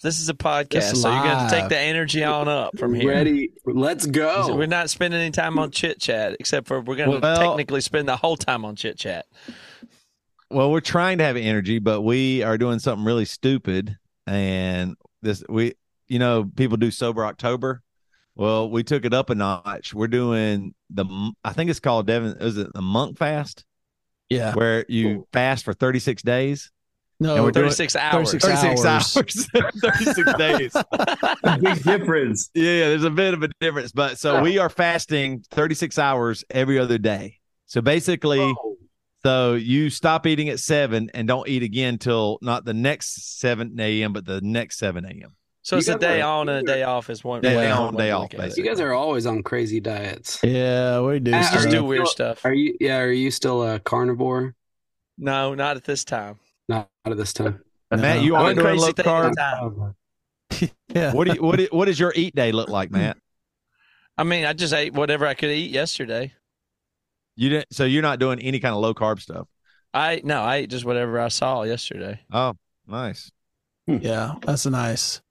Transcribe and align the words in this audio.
This 0.00 0.20
is 0.20 0.28
a 0.28 0.34
podcast, 0.34 0.90
It's 0.90 1.02
so 1.02 1.12
you're 1.12 1.24
going 1.24 1.48
to 1.48 1.50
take 1.50 1.68
the 1.68 1.78
energy 1.78 2.22
on 2.22 2.46
up 2.46 2.78
from 2.78 2.94
here. 2.94 3.08
Ready? 3.08 3.50
Let's 3.66 4.06
go. 4.06 4.54
We're 4.54 4.66
not 4.66 4.90
spending 4.90 5.20
any 5.20 5.32
time 5.32 5.58
on 5.58 5.72
chit 5.72 6.00
chat, 6.00 6.36
except 6.38 6.68
for 6.68 6.80
we're 6.80 6.94
going 6.96 7.10
to 7.10 7.18
Well- 7.18 7.36
technically 7.36 7.80
spend 7.80 8.06
the 8.08 8.16
whole 8.16 8.36
time 8.36 8.64
on 8.64 8.76
chit 8.76 8.96
chat. 8.96 9.26
Well, 10.50 10.70
we're 10.70 10.80
trying 10.80 11.18
to 11.18 11.24
have 11.24 11.36
energy, 11.36 11.80
but 11.80 12.02
we 12.02 12.42
are 12.44 12.56
doing 12.56 12.78
something 12.78 13.04
really 13.04 13.24
stupid. 13.24 13.98
And 14.26 14.94
this, 15.20 15.42
we, 15.48 15.74
you 16.06 16.20
know, 16.20 16.44
people 16.56 16.76
do 16.76 16.90
sober 16.92 17.26
October. 17.26 17.82
Well, 18.36 18.70
we 18.70 18.84
took 18.84 19.04
it 19.04 19.12
up 19.12 19.30
a 19.30 19.34
notch. 19.34 19.92
We're 19.92 20.06
doing 20.06 20.74
the, 20.90 21.32
I 21.44 21.52
think 21.52 21.70
it's 21.70 21.80
called 21.80 22.06
Devin. 22.06 22.36
Is 22.40 22.56
it 22.56 22.72
the 22.72 22.80
monk 22.82 23.18
fast, 23.18 23.64
Yeah. 24.30 24.54
where 24.54 24.84
you 24.88 25.26
fast 25.32 25.64
for 25.64 25.74
36 25.74 26.22
days? 26.22 26.70
No, 27.20 27.42
we're 27.42 27.50
doing- 27.50 27.66
36 27.66 27.96
hours. 27.96 28.30
36 28.32 28.60
36 28.60 28.84
hours. 28.84 29.16
hours, 29.16 29.48
36 29.82 30.34
days. 30.38 30.72
Big 31.60 31.82
difference. 31.82 32.50
Yeah, 32.54 32.62
yeah, 32.72 32.88
there's 32.90 33.04
a 33.04 33.10
bit 33.10 33.34
of 33.34 33.42
a 33.42 33.48
difference. 33.60 33.92
But 33.92 34.18
so 34.18 34.40
we 34.42 34.58
are 34.58 34.68
fasting 34.68 35.42
36 35.50 35.98
hours 35.98 36.44
every 36.50 36.78
other 36.78 36.98
day. 36.98 37.38
So 37.66 37.80
basically, 37.80 38.38
Oh, 38.40 38.76
So 39.24 39.54
you 39.54 39.90
stop 39.90 40.26
eating 40.26 40.48
at 40.48 40.60
seven 40.60 41.10
and 41.12 41.26
don't 41.26 41.48
eat 41.48 41.62
again 41.64 41.98
till 41.98 42.38
not 42.40 42.64
the 42.64 42.72
next 42.74 43.38
seven 43.40 43.74
a.m. 43.80 44.12
but 44.12 44.24
the 44.24 44.40
next 44.40 44.78
seven 44.78 45.04
a.m. 45.04 45.34
So 45.62 45.74
You 45.76 45.80
it's 45.80 45.88
a 45.88 45.98
day 45.98 46.20
are- 46.22 46.38
on 46.40 46.48
and 46.48 46.66
a 46.68 46.72
day 46.72 46.84
off 46.84 47.10
is 47.10 47.24
one 47.24 47.42
Day 47.42 47.56
way 47.56 47.70
on, 47.70 47.96
day 47.96 48.12
off, 48.12 48.22
look 48.22 48.34
at 48.34 48.38
it. 48.40 48.42
basically. 48.44 48.62
you 48.64 48.70
guys 48.70 48.80
are 48.80 48.94
always 48.94 49.26
on 49.26 49.42
crazy 49.42 49.80
diets. 49.80 50.38
Yeah, 50.44 51.00
we 51.00 51.18
do. 51.18 51.32
Uh, 51.34 51.42
Just 51.52 51.66
Are 51.66 51.70
do 51.70 51.84
weird 51.84 52.06
still- 52.06 52.32
stuff. 52.34 52.44
Are 52.46 52.54
you? 52.54 52.76
Yeah. 52.80 52.98
Are 53.00 53.10
you 53.12 53.30
still 53.32 53.68
a 53.68 53.80
carnivore? 53.80 54.54
No, 55.18 55.54
not 55.54 55.76
at 55.76 55.84
this 55.84 56.04
time. 56.04 56.38
Not 56.68 56.88
at 57.04 57.16
this 57.16 57.32
time. 57.32 57.60
Uh, 57.90 57.96
Matt, 57.96 58.22
you 58.22 58.34
aren't 58.36 58.58
doing 58.58 58.66
crazy 58.66 58.86
low 58.86 58.92
thing 58.92 59.06
at 59.06 59.32
a 59.32 59.70
carb. 59.70 59.94
yeah. 60.94 61.12
What 61.12 61.26
do 61.26 61.34
you, 61.34 61.42
what 61.42 61.56
do, 61.56 61.68
what 61.70 61.86
does 61.86 61.98
your 61.98 62.12
eat 62.14 62.34
day 62.34 62.52
look 62.52 62.68
like, 62.68 62.90
Matt? 62.90 63.16
I 64.16 64.24
mean, 64.24 64.44
I 64.44 64.52
just 64.52 64.74
ate 64.74 64.92
whatever 64.92 65.26
I 65.26 65.34
could 65.34 65.50
eat 65.50 65.70
yesterday. 65.70 66.32
You 67.36 67.50
didn't. 67.50 67.72
So 67.72 67.84
you're 67.84 68.02
not 68.02 68.18
doing 68.18 68.40
any 68.40 68.58
kind 68.58 68.74
of 68.74 68.80
low 68.80 68.92
carb 68.94 69.20
stuff. 69.20 69.46
I 69.94 70.20
no, 70.24 70.42
I 70.42 70.56
ate 70.56 70.70
just 70.70 70.84
whatever 70.84 71.20
I 71.20 71.28
saw 71.28 71.62
yesterday. 71.62 72.20
Oh, 72.32 72.54
nice. 72.86 73.30
Hmm. 73.86 73.98
Yeah, 74.02 74.34
that's 74.42 74.66
nice. 74.66 75.22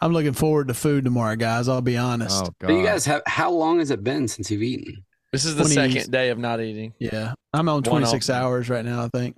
I'm 0.00 0.12
looking 0.12 0.34
forward 0.34 0.68
to 0.68 0.74
food 0.74 1.04
tomorrow, 1.04 1.34
guys. 1.36 1.66
I'll 1.66 1.80
be 1.80 1.96
honest. 1.96 2.42
Oh 2.42 2.54
God. 2.60 2.68
But 2.68 2.72
you 2.74 2.84
guys 2.84 3.06
have. 3.06 3.22
How 3.26 3.50
long 3.50 3.78
has 3.78 3.90
it 3.90 4.04
been 4.04 4.28
since 4.28 4.50
you've 4.50 4.62
eaten? 4.62 5.04
This 5.32 5.44
is 5.44 5.56
the 5.56 5.64
20 5.64 5.74
second 5.74 6.10
day 6.10 6.28
of 6.28 6.38
not 6.38 6.60
eating. 6.60 6.92
Yeah, 6.98 7.34
I'm 7.52 7.68
on 7.68 7.82
26 7.82 8.28
hours 8.30 8.68
right 8.68 8.84
now. 8.84 9.04
I 9.04 9.08
think. 9.08 9.36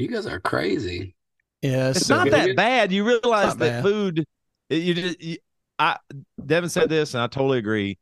You 0.00 0.08
guys 0.08 0.26
are 0.26 0.40
crazy. 0.40 1.14
Yeah, 1.62 1.90
it's 1.90 2.06
so 2.06 2.16
not 2.16 2.24
good. 2.24 2.32
that 2.32 2.56
bad. 2.56 2.92
You 2.92 3.04
realize 3.04 3.54
that 3.56 3.58
bad. 3.58 3.82
food. 3.84 4.24
it- 4.70 4.82
you 4.82 4.94
just. 4.94 5.20
You, 5.22 5.36
I 5.78 5.96
Devin 6.44 6.68
said 6.70 6.88
this, 6.88 7.14
and 7.14 7.22
I 7.22 7.26
totally 7.26 7.58
agree. 7.58 7.98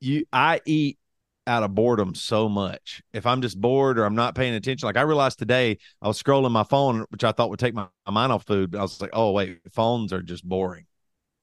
You, 0.00 0.24
I 0.32 0.60
eat 0.66 0.98
out 1.46 1.62
of 1.62 1.74
boredom 1.74 2.14
so 2.14 2.48
much. 2.48 3.02
If 3.12 3.26
I'm 3.26 3.42
just 3.42 3.60
bored 3.60 3.98
or 3.98 4.04
I'm 4.04 4.14
not 4.14 4.34
paying 4.34 4.54
attention, 4.54 4.86
like 4.86 4.96
I 4.96 5.02
realized 5.02 5.38
today, 5.38 5.78
I 6.00 6.08
was 6.08 6.20
scrolling 6.20 6.50
my 6.52 6.64
phone, 6.64 7.04
which 7.10 7.24
I 7.24 7.32
thought 7.32 7.50
would 7.50 7.58
take 7.60 7.74
my, 7.74 7.86
my 8.06 8.12
mind 8.12 8.32
off 8.32 8.44
food. 8.46 8.72
But 8.72 8.78
I 8.78 8.82
was 8.82 9.00
like, 9.00 9.10
oh 9.12 9.32
wait, 9.32 9.60
phones 9.72 10.12
are 10.12 10.22
just 10.22 10.44
boring. 10.48 10.86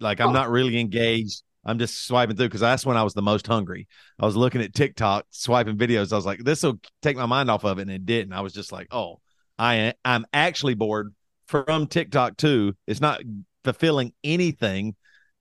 Like 0.01 0.19
I'm 0.21 0.29
Oh. 0.29 0.33
not 0.33 0.49
really 0.49 0.79
engaged. 0.79 1.43
I'm 1.65 1.77
just 1.79 2.05
swiping 2.07 2.35
through 2.37 2.47
because 2.47 2.61
that's 2.61 2.85
when 2.85 2.95
I 2.97 3.03
was 3.03 3.13
the 3.13 3.21
most 3.21 3.45
hungry. 3.47 3.87
I 4.19 4.25
was 4.25 4.35
looking 4.37 4.61
at 4.61 4.73
TikTok, 4.73 5.25
swiping 5.29 5.77
videos. 5.77 6.11
I 6.13 6.15
was 6.15 6.25
like, 6.25 6.43
this 6.43 6.63
will 6.63 6.79
take 7.01 7.17
my 7.17 7.25
mind 7.25 7.49
off 7.51 7.65
of 7.65 7.79
it, 7.79 7.83
and 7.83 7.91
it 7.91 8.05
didn't. 8.05 8.31
I 8.33 8.39
was 8.41 8.53
just 8.53 8.71
like, 8.71 8.87
oh, 8.91 9.19
I 9.59 9.93
I'm 10.05 10.25
actually 10.33 10.73
bored 10.73 11.13
from 11.47 11.85
TikTok 11.87 12.37
too. 12.37 12.75
It's 12.87 13.01
not 13.01 13.21
fulfilling 13.63 14.13
anything, 14.23 14.95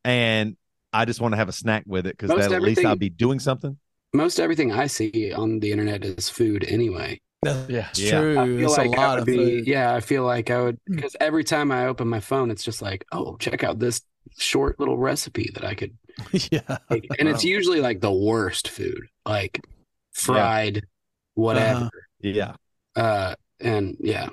and 0.05 0.57
I 0.93 1.05
just 1.05 1.21
want 1.21 1.33
to 1.33 1.37
have 1.37 1.49
a 1.49 1.53
snack 1.53 1.85
with 1.87 2.07
it 2.07 2.17
because 2.17 2.29
Most 2.31 2.41
at 2.45 2.51
least 2.51 2.57
everything- 2.57 2.87
I'll 2.87 2.97
be 2.97 3.11
doing 3.11 3.39
something. 3.39 3.79
Most 4.15 4.41
everything 4.41 4.73
I 4.73 4.87
see 4.87 5.33
on 5.33 5.61
the 5.61 5.71
internet 5.71 6.05
is 6.05 6.29
food 6.31 6.65
anyway. 6.67 7.21
that's 7.43 7.71
Yeah. 7.71 7.89
Yeah. 7.95 8.11
true. 8.21 8.39
I 8.39 8.45
feel 8.47 8.69
It's 8.69 8.79
like 8.79 8.91
a 8.91 9.01
I 9.01 9.07
lot 9.07 9.19
of 9.21 9.27
be, 9.27 9.37
food. 9.37 9.67
yeah, 9.69 9.95
I 9.95 10.01
feel 10.01 10.25
like 10.25 10.51
I 10.51 10.61
would 10.63 10.79
because 10.87 11.15
every 11.21 11.45
time 11.45 11.71
I 11.71 11.87
open 11.87 12.09
my 12.09 12.19
phone, 12.21 12.51
it's 12.51 12.65
just 12.65 12.81
like, 12.83 13.05
oh, 13.13 13.37
check 13.37 13.63
out 13.63 13.79
this 13.79 14.01
short 14.39 14.81
little 14.81 14.97
recipe 14.99 15.51
that 15.55 15.65
I 15.65 15.75
could 15.75 15.97
yeah. 16.51 16.79
make. 16.91 17.07
And 17.19 17.29
it's 17.29 17.45
usually 17.45 17.81
like 17.81 18.01
the 18.01 18.11
worst 18.13 18.69
food, 18.71 19.09
like 19.27 19.61
fried, 20.13 20.85
whatever. 21.35 21.77
Uh-huh. 21.85 21.91
Yeah, 22.21 22.55
Uh, 22.97 23.35
and 23.61 23.97
yeah, 24.01 24.29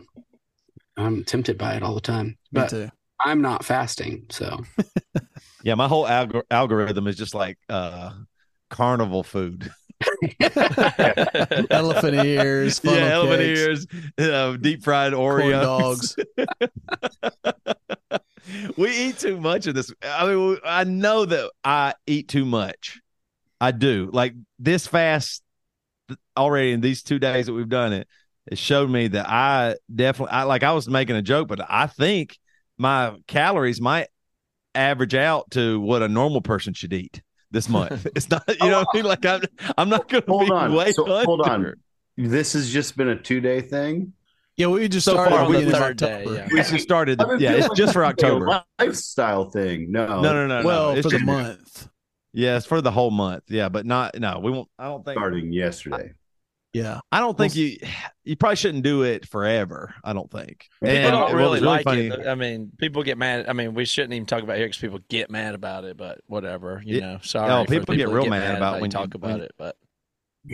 I'm 0.97 1.23
tempted 1.23 1.57
by 1.57 1.75
it 1.75 1.83
all 1.83 1.95
the 1.95 2.01
time, 2.01 2.27
Me 2.27 2.35
but 2.51 2.69
too. 2.69 2.89
I'm 3.23 3.41
not 3.41 3.63
fasting, 3.65 4.25
so 4.29 4.61
yeah. 5.63 5.75
My 5.75 5.87
whole 5.87 6.05
algor- 6.05 6.43
algorithm 6.51 7.07
is 7.07 7.15
just 7.15 7.33
like 7.33 7.57
uh 7.69 8.11
carnival 8.69 9.23
food. 9.23 9.71
Elephant 11.69 12.25
ears. 12.25 12.79
funnel 12.79 12.99
yeah, 12.99 13.13
elephant 13.13 13.39
cakes, 13.39 13.59
ears, 13.59 13.87
uh, 14.19 14.57
deep 14.57 14.83
fried 14.83 15.13
corn 15.13 15.43
Oreos. 15.43 15.61
dogs. 15.61 16.15
we 18.77 18.95
eat 18.95 19.17
too 19.19 19.39
much 19.39 19.67
of 19.67 19.75
this. 19.75 19.91
I 20.03 20.27
mean, 20.27 20.57
I 20.65 20.83
know 20.83 21.25
that 21.25 21.49
I 21.63 21.93
eat 22.05 22.27
too 22.27 22.45
much. 22.45 22.99
I 23.61 23.71
do. 23.71 24.09
Like 24.11 24.33
this 24.59 24.85
fast 24.87 25.41
already 26.37 26.71
in 26.73 26.81
these 26.81 27.01
two 27.01 27.19
days 27.19 27.45
that 27.45 27.53
we've 27.53 27.69
done 27.69 27.93
it, 27.93 28.07
it 28.47 28.57
showed 28.57 28.89
me 28.89 29.07
that 29.09 29.27
I 29.29 29.75
definitely, 29.93 30.33
I 30.33 30.43
like, 30.43 30.63
I 30.63 30.73
was 30.73 30.87
making 30.87 31.15
a 31.15 31.21
joke, 31.21 31.47
but 31.47 31.61
I 31.69 31.87
think 31.87 32.37
my 32.77 33.15
calories 33.27 33.81
might 33.81 34.07
average 34.73 35.15
out 35.15 35.49
to 35.51 35.79
what 35.79 36.01
a 36.01 36.07
normal 36.07 36.41
person 36.41 36.73
should 36.73 36.93
eat 36.93 37.21
this 37.51 37.69
month. 37.69 38.05
It's 38.15 38.29
not, 38.29 38.43
you 38.61 38.69
know 38.69 38.79
what 38.79 38.87
I 38.93 38.97
mean? 38.97 39.05
Like, 39.05 39.25
I'm, 39.25 39.41
I'm 39.77 39.89
not 39.89 40.07
going 40.09 40.23
to 40.23 40.29
Hold 40.29 40.45
be 40.47 40.51
on. 40.51 40.73
way 40.73 40.91
So, 40.91 41.05
hold 41.05 41.41
on. 41.41 41.75
This 42.17 42.53
has 42.53 42.71
just 42.71 42.95
been 42.97 43.09
a 43.09 43.15
two 43.15 43.39
day 43.41 43.61
thing. 43.61 44.13
Yeah, 44.57 44.67
we 44.67 44.87
just 44.87 45.03
So 45.05 45.13
started 45.13 45.31
far, 45.31 45.43
at 45.43 45.49
we- 45.49 45.55
the 45.57 45.59
beginning 45.65 45.75
of 45.75 45.81
third 45.81 45.97
day, 45.97 46.25
yeah. 46.29 46.47
We 46.51 46.59
just 46.61 46.79
started. 46.79 47.21
I've 47.21 47.41
Yeah, 47.41 47.51
feeling 47.51 47.65
it's 47.71 47.75
just 47.77 47.93
for 47.93 48.05
October. 48.05 48.63
lifestyle 48.79 49.49
thing. 49.49 49.91
No, 49.91 50.05
No, 50.07 50.21
no, 50.21 50.47
no, 50.47 50.61
no. 50.61 50.65
Well, 50.65 50.91
It's 50.93 51.05
for 51.11 51.17
the 51.17 51.25
month. 51.25 51.89
Yeah, 52.31 52.57
it's 52.57 52.65
for 52.65 52.81
the 52.81 52.91
whole 52.91 53.11
month. 53.11 53.43
Yeah, 53.47 53.69
but 53.69 53.85
not 53.85 54.17
no. 54.19 54.39
We 54.39 54.51
won't. 54.51 54.69
I 54.79 54.85
don't 54.85 55.03
think. 55.03 55.17
starting 55.17 55.51
yesterday. 55.51 56.13
Yeah. 56.75 56.99
I 57.11 57.19
don't 57.21 57.37
think 57.37 57.53
Well, 57.53 57.63
you. 57.63 57.77
You 58.27 58.35
probably 58.35 58.55
shouldn't 58.55 58.83
do 58.83 59.03
it 59.03 59.27
forever. 59.27 59.93
I 60.03 60.11
don't 60.13 60.31
think. 60.31 60.67
People 60.81 60.95
And 60.97 61.11
don't 61.11 61.21
what 61.25 61.33
really 61.35 61.59
like 61.59 61.83
funny- 61.83 62.07
it. 62.07 62.25
I 62.27 62.33
mean, 62.33 62.71
people 62.79 63.03
get 63.03 63.19
mad. 63.19 63.45
I 63.47 63.53
mean, 63.53 63.75
we 63.75 63.85
shouldn't 63.85 64.13
even 64.13 64.25
talk 64.25 64.41
about 64.41 64.53
it 64.55 64.61
here 64.61 64.65
because 64.67 64.81
people 64.81 64.97
get 65.09 65.29
mad 65.29 65.53
about 65.53 65.83
it. 65.83 65.95
But 65.95 66.21
whatever, 66.25 66.81
you 66.83 66.95
Yeah. 66.95 67.01
know. 67.01 67.19
Sorry, 67.21 67.47
No, 67.47 67.63
for 67.65 67.69
the 67.69 67.79
people 67.81 67.95
get 67.95 68.07
that 68.07 68.13
real 68.15 68.25
mad 68.25 68.57
about 68.57 68.77
you 68.77 68.81
when 68.81 68.89
you- 68.89 68.97
talk 68.97 69.13
about 69.13 69.31
when- 69.33 69.41
it. 69.41 69.51
But 69.59 69.75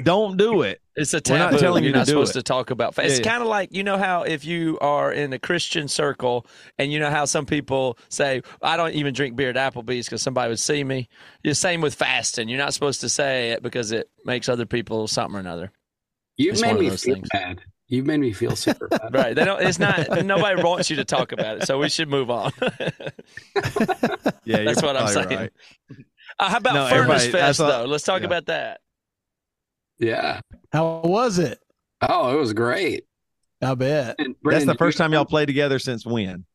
Don't 0.03 0.35
do 0.35 0.63
it. 0.63 0.81
it's 0.97 1.13
a 1.13 1.21
taboo. 1.21 1.39
We're 1.45 1.51
not 1.51 1.59
telling 1.61 1.83
you 1.85 1.89
You're 1.91 1.93
to 1.93 1.99
not 1.99 2.05
do 2.07 2.11
supposed 2.11 2.35
it. 2.35 2.39
to 2.39 2.43
talk 2.43 2.71
about. 2.71 2.97
It's 2.97 3.19
Yeah, 3.19 3.23
yeah. 3.25 3.31
kind 3.31 3.41
of 3.41 3.47
like 3.47 3.73
you 3.73 3.83
know 3.83 3.97
how 3.97 4.23
if 4.23 4.43
you 4.43 4.77
are 4.81 5.13
in 5.13 5.31
a 5.31 5.39
Christian 5.39 5.87
circle 5.87 6.45
and 6.77 6.91
you 6.91 6.99
know 6.99 7.09
how 7.09 7.23
some 7.23 7.45
people 7.45 7.97
say 8.09 8.41
I 8.61 8.75
don't 8.75 8.93
even 8.95 9.13
drink 9.13 9.37
beer 9.37 9.49
at 9.49 9.55
Applebee's 9.55 10.07
because 10.07 10.21
somebody 10.21 10.49
would 10.49 10.59
see 10.59 10.83
me. 10.83 11.07
The 11.45 11.55
same 11.55 11.79
with 11.79 11.95
fasting. 11.95 12.49
You're 12.49 12.57
not 12.57 12.73
supposed 12.73 12.99
to 12.99 13.07
say 13.09 13.51
it 13.51 13.63
because 13.63 13.93
it 13.93 14.09
makes 14.25 14.49
other 14.49 14.65
people 14.65 15.07
something 15.07 15.37
or 15.37 15.39
another. 15.39 15.71
You've 16.37 16.53
It's 16.53 16.61
made 16.61 16.77
me 16.79 16.89
feel 16.89 17.15
things. 17.15 17.29
bad. 17.31 17.61
You've 17.87 18.05
made 18.05 18.19
me 18.21 18.31
feel 18.31 18.55
super 18.55 18.87
bad. 18.89 19.13
Right? 19.13 19.35
They 19.35 19.43
don't. 19.45 19.61
It's 19.61 19.79
not. 19.79 20.25
Nobody 20.25 20.61
wants 20.63 20.89
you 20.89 20.95
to 20.97 21.05
talk 21.05 21.31
about 21.33 21.57
it, 21.57 21.67
so 21.67 21.77
we 21.79 21.89
should 21.89 22.09
move 22.09 22.29
on. 22.29 22.51
Yeah, 24.43 24.63
That's 24.63 24.81
what 24.81 24.97
I'm 24.97 25.07
saying. 25.07 25.29
right. 25.29 25.51
Uh, 26.39 26.49
how 26.49 26.57
about 26.57 26.73
No, 26.73 26.87
Furnace 26.89 27.23
Fest 27.27 27.33
that's 27.33 27.59
all- 27.59 27.69
though? 27.69 27.85
Let's 27.85 28.03
talk 28.03 28.21
yeah. 28.21 28.27
about 28.27 28.45
that. 28.47 28.81
Yeah. 29.99 30.41
How 30.73 31.01
was 31.03 31.37
it? 31.37 31.59
Oh, 32.01 32.35
it 32.35 32.39
was 32.39 32.53
great. 32.53 33.03
I 33.61 33.75
bet. 33.75 34.15
And 34.17 34.35
That's 34.43 34.65
the 34.65 34.73
first 34.75 34.97
time 34.97 35.13
y'all 35.13 35.25
played 35.25 35.45
together 35.45 35.77
since 35.77 36.05
when? 36.05 36.45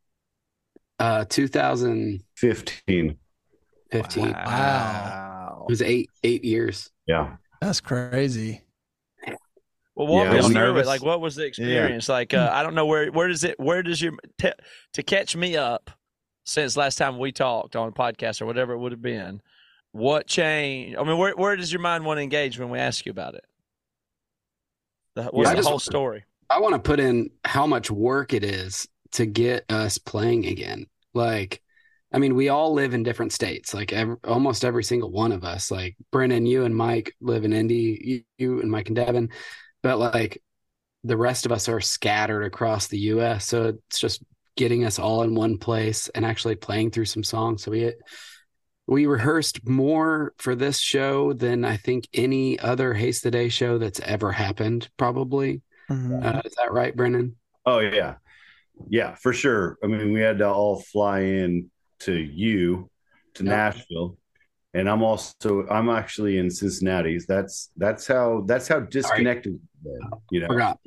Uh, 0.98 1.24
2015. 1.28 3.16
Fifteen. 3.92 4.32
Wow. 4.32 5.66
It 5.68 5.70
was 5.70 5.82
eight 5.82 6.10
eight 6.24 6.44
years. 6.44 6.90
Yeah. 7.06 7.36
That's 7.60 7.80
crazy. 7.80 8.62
Well, 9.96 10.06
walk 10.08 10.26
Yeah, 10.26 10.40
us 10.40 10.44
through 10.46 10.54
nervous. 10.54 10.82
it. 10.86 10.86
Like, 10.88 11.02
what 11.02 11.20
was 11.22 11.34
the 11.36 11.44
experience? 11.46 12.08
Like, 12.08 12.34
uh, 12.34 12.50
I 12.52 12.62
don't 12.62 12.74
know 12.74 12.84
where 12.86 13.10
where 13.10 13.28
does 13.28 13.44
it 13.44 13.58
where 13.58 13.82
does 13.82 14.00
your 14.02 14.12
te- 14.38 14.52
to 14.92 15.02
catch 15.02 15.34
me 15.34 15.56
up 15.56 15.90
since 16.44 16.76
last 16.76 16.96
time 16.96 17.18
we 17.18 17.32
talked 17.32 17.74
on 17.74 17.88
a 17.88 17.92
podcast 17.92 18.40
or 18.42 18.46
whatever 18.46 18.74
it 18.74 18.78
would 18.78 18.92
have 18.92 19.02
been. 19.02 19.40
What 19.92 20.26
changed? 20.26 20.98
I 20.98 21.02
mean, 21.04 21.16
where 21.16 21.34
where 21.34 21.56
does 21.56 21.72
your 21.72 21.80
mind 21.80 22.04
want 22.04 22.18
to 22.18 22.22
engage 22.22 22.58
when 22.58 22.68
we 22.68 22.78
ask 22.78 23.06
you 23.06 23.10
about 23.10 23.34
it? 23.36 23.44
The, 25.14 25.24
what's 25.24 25.48
I 25.48 25.52
the 25.52 25.56
just- 25.58 25.68
whole 25.68 25.78
story? 25.78 26.24
I 26.48 26.60
want 26.60 26.74
to 26.74 26.78
put 26.78 27.00
in 27.00 27.30
how 27.44 27.66
much 27.66 27.90
work 27.90 28.32
it 28.32 28.44
is 28.44 28.86
to 29.12 29.26
get 29.26 29.64
us 29.68 29.98
playing 29.98 30.46
again. 30.46 30.86
Like, 31.12 31.60
I 32.12 32.18
mean, 32.18 32.36
we 32.36 32.50
all 32.50 32.72
live 32.72 32.94
in 32.94 33.02
different 33.02 33.32
states. 33.32 33.74
Like, 33.74 33.92
ev 33.92 34.16
almost 34.22 34.64
every 34.64 34.84
single 34.84 35.10
one 35.10 35.32
of 35.32 35.42
us. 35.42 35.72
Like, 35.72 35.96
Brennan, 36.12 36.46
you 36.46 36.64
and 36.64 36.76
Mike 36.76 37.16
live 37.20 37.44
in 37.44 37.52
Indy. 37.52 37.98
You, 38.00 38.22
you 38.38 38.60
and 38.60 38.70
Mike 38.70 38.86
and 38.88 38.94
Devin, 38.94 39.30
but 39.82 39.98
like, 39.98 40.42
the 41.04 41.16
rest 41.16 41.46
of 41.46 41.52
us 41.52 41.68
are 41.68 41.80
scattered 41.80 42.42
across 42.42 42.88
the 42.88 42.98
U.S. 42.98 43.46
So 43.46 43.78
it's 43.88 43.98
just 44.00 44.22
getting 44.56 44.84
us 44.84 44.98
all 44.98 45.22
in 45.22 45.34
one 45.34 45.58
place 45.58 46.08
and 46.08 46.24
actually 46.24 46.56
playing 46.56 46.90
through 46.90 47.04
some 47.04 47.22
songs. 47.22 47.62
So 47.62 47.70
we 47.70 47.92
we 48.88 49.06
rehearsed 49.06 49.66
more 49.68 50.32
for 50.38 50.54
this 50.54 50.78
show 50.78 51.32
than 51.32 51.64
I 51.64 51.76
think 51.76 52.08
any 52.14 52.58
other 52.58 52.94
Haste 52.94 53.22
the 53.24 53.30
Day 53.30 53.48
show 53.48 53.78
that's 53.78 54.00
ever 54.00 54.32
happened. 54.32 54.88
Probably 54.96 55.62
Mhm. 55.90 56.24
uh, 56.24 56.42
is 56.44 56.54
that 56.54 56.72
right, 56.72 56.94
Brennan? 56.96 57.36
Oh 57.64 57.78
yeah, 57.78 58.16
yeah, 58.88 59.14
for 59.14 59.32
sure. 59.32 59.78
I 59.82 59.86
mean, 59.86 60.12
we 60.12 60.20
had 60.20 60.38
to 60.38 60.48
all 60.48 60.80
fly 60.80 61.20
in 61.20 61.70
to 62.00 62.12
you 62.12 62.90
to 63.34 63.44
Yeah. 63.44 63.50
Nashville, 63.50 64.18
and 64.76 64.88
I'm 64.88 65.02
also 65.02 65.66
I'm 65.70 65.88
actually 65.88 66.38
in 66.38 66.50
Cincinnati. 66.50 67.18
That's 67.26 67.70
that's 67.76 68.06
how 68.06 68.44
that's 68.46 68.68
how 68.68 68.80
disconnected. 68.80 69.58
we've 69.84 69.94
You 70.30 70.40
know, 70.40 70.46
Forgot. 70.48 70.78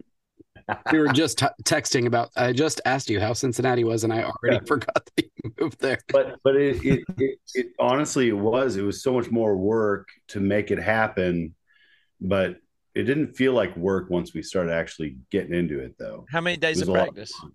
we 0.91 0.99
were 0.99 1.07
just 1.07 1.39
t- 1.39 1.47
texting 1.63 2.05
about. 2.05 2.29
I 2.35 2.53
just 2.53 2.79
asked 2.85 3.09
you 3.09 3.19
how 3.19 3.33
Cincinnati 3.33 3.83
was, 3.83 4.03
and 4.03 4.13
I 4.13 4.23
already 4.23 4.57
Yeah. 4.57 4.67
forgot 4.67 5.09
that 5.15 5.25
you 5.43 5.51
moved 5.59 5.79
there. 5.79 5.97
but 6.13 6.37
but 6.43 6.55
it, 6.55 6.85
it 6.85 7.03
it 7.17 7.39
it 7.55 7.67
honestly 7.79 8.29
it 8.29 8.37
was 8.37 8.75
it 8.75 8.83
was 8.83 9.01
so 9.01 9.11
much 9.13 9.31
more 9.31 9.57
work 9.57 10.07
to 10.29 10.39
make 10.39 10.69
it 10.69 10.77
happen, 10.79 11.55
but 12.21 12.57
it 12.93 13.03
didn't 13.03 13.35
feel 13.35 13.53
like 13.53 13.75
work 13.77 14.09
once 14.11 14.33
we 14.33 14.43
started 14.43 14.71
actually 14.71 15.17
getting 15.31 15.53
into 15.55 15.79
it 15.79 15.95
though. 15.97 16.25
How 16.29 16.41
many 16.41 16.57
days 16.57 16.81
of 16.81 16.89
practice? 16.89 17.31
fun. 17.41 17.51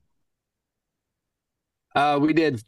Uh, 1.95 2.19
we 2.19 2.33
did 2.33 2.61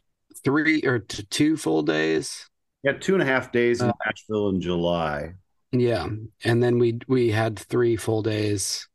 three 0.45 0.81
or 0.83 0.99
t- 0.99 1.23
two 1.29 1.57
full 1.57 1.81
days. 1.81 2.49
Yeah, 2.87 2.93
two 2.93 3.13
and 3.15 3.21
a 3.21 3.25
half 3.25 3.51
days 3.51 3.81
in 3.81 3.89
Uh, 3.89 3.93
Nashville 4.05 4.47
in 4.49 4.61
July. 4.61 5.33
Yeah, 5.73 6.07
and 6.45 6.63
then 6.63 6.79
we 6.79 6.99
we 7.09 7.29
had 7.31 7.59
three 7.59 7.97
full 7.97 8.21
days 8.21 8.87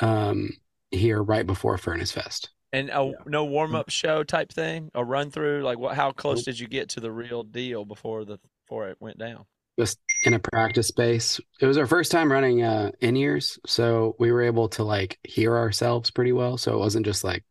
um 0.00 0.50
here 0.92 1.20
right 1.20 1.44
before 1.44 1.76
Furnace 1.76 2.12
Fest. 2.12 2.50
And 2.72 2.90
a, 2.90 3.06
Yeah. 3.06 3.12
no 3.26 3.44
warm 3.44 3.74
up 3.74 3.90
show 3.90 4.22
type 4.22 4.52
thing, 4.52 4.90
a 4.94 5.04
run 5.04 5.32
through. 5.32 5.62
Like, 5.62 5.78
what? 5.78 5.96
How 5.96 6.12
close 6.12 6.38
Nope. 6.38 6.44
did 6.44 6.60
you 6.60 6.68
get 6.68 6.90
to 6.90 7.00
the 7.00 7.10
real 7.10 7.42
deal 7.42 7.84
before 7.84 8.24
the 8.24 8.38
before 8.64 8.88
it 8.88 8.98
went 9.00 9.18
down? 9.18 9.46
Just 9.76 9.98
in 10.22 10.34
a 10.34 10.38
practice 10.38 10.86
space. 10.86 11.40
It 11.60 11.66
was 11.66 11.76
our 11.76 11.86
first 11.88 12.12
time 12.12 12.30
running 12.30 12.62
uh 12.62 12.92
in 13.00 13.16
ears, 13.16 13.58
so 13.66 14.14
we 14.20 14.30
were 14.30 14.42
able 14.42 14.68
to 14.70 14.84
like 14.84 15.18
hear 15.24 15.56
ourselves 15.56 16.12
pretty 16.12 16.30
well. 16.30 16.56
So 16.56 16.72
it 16.74 16.78
wasn't 16.78 17.06
just 17.06 17.24
like 17.24 17.42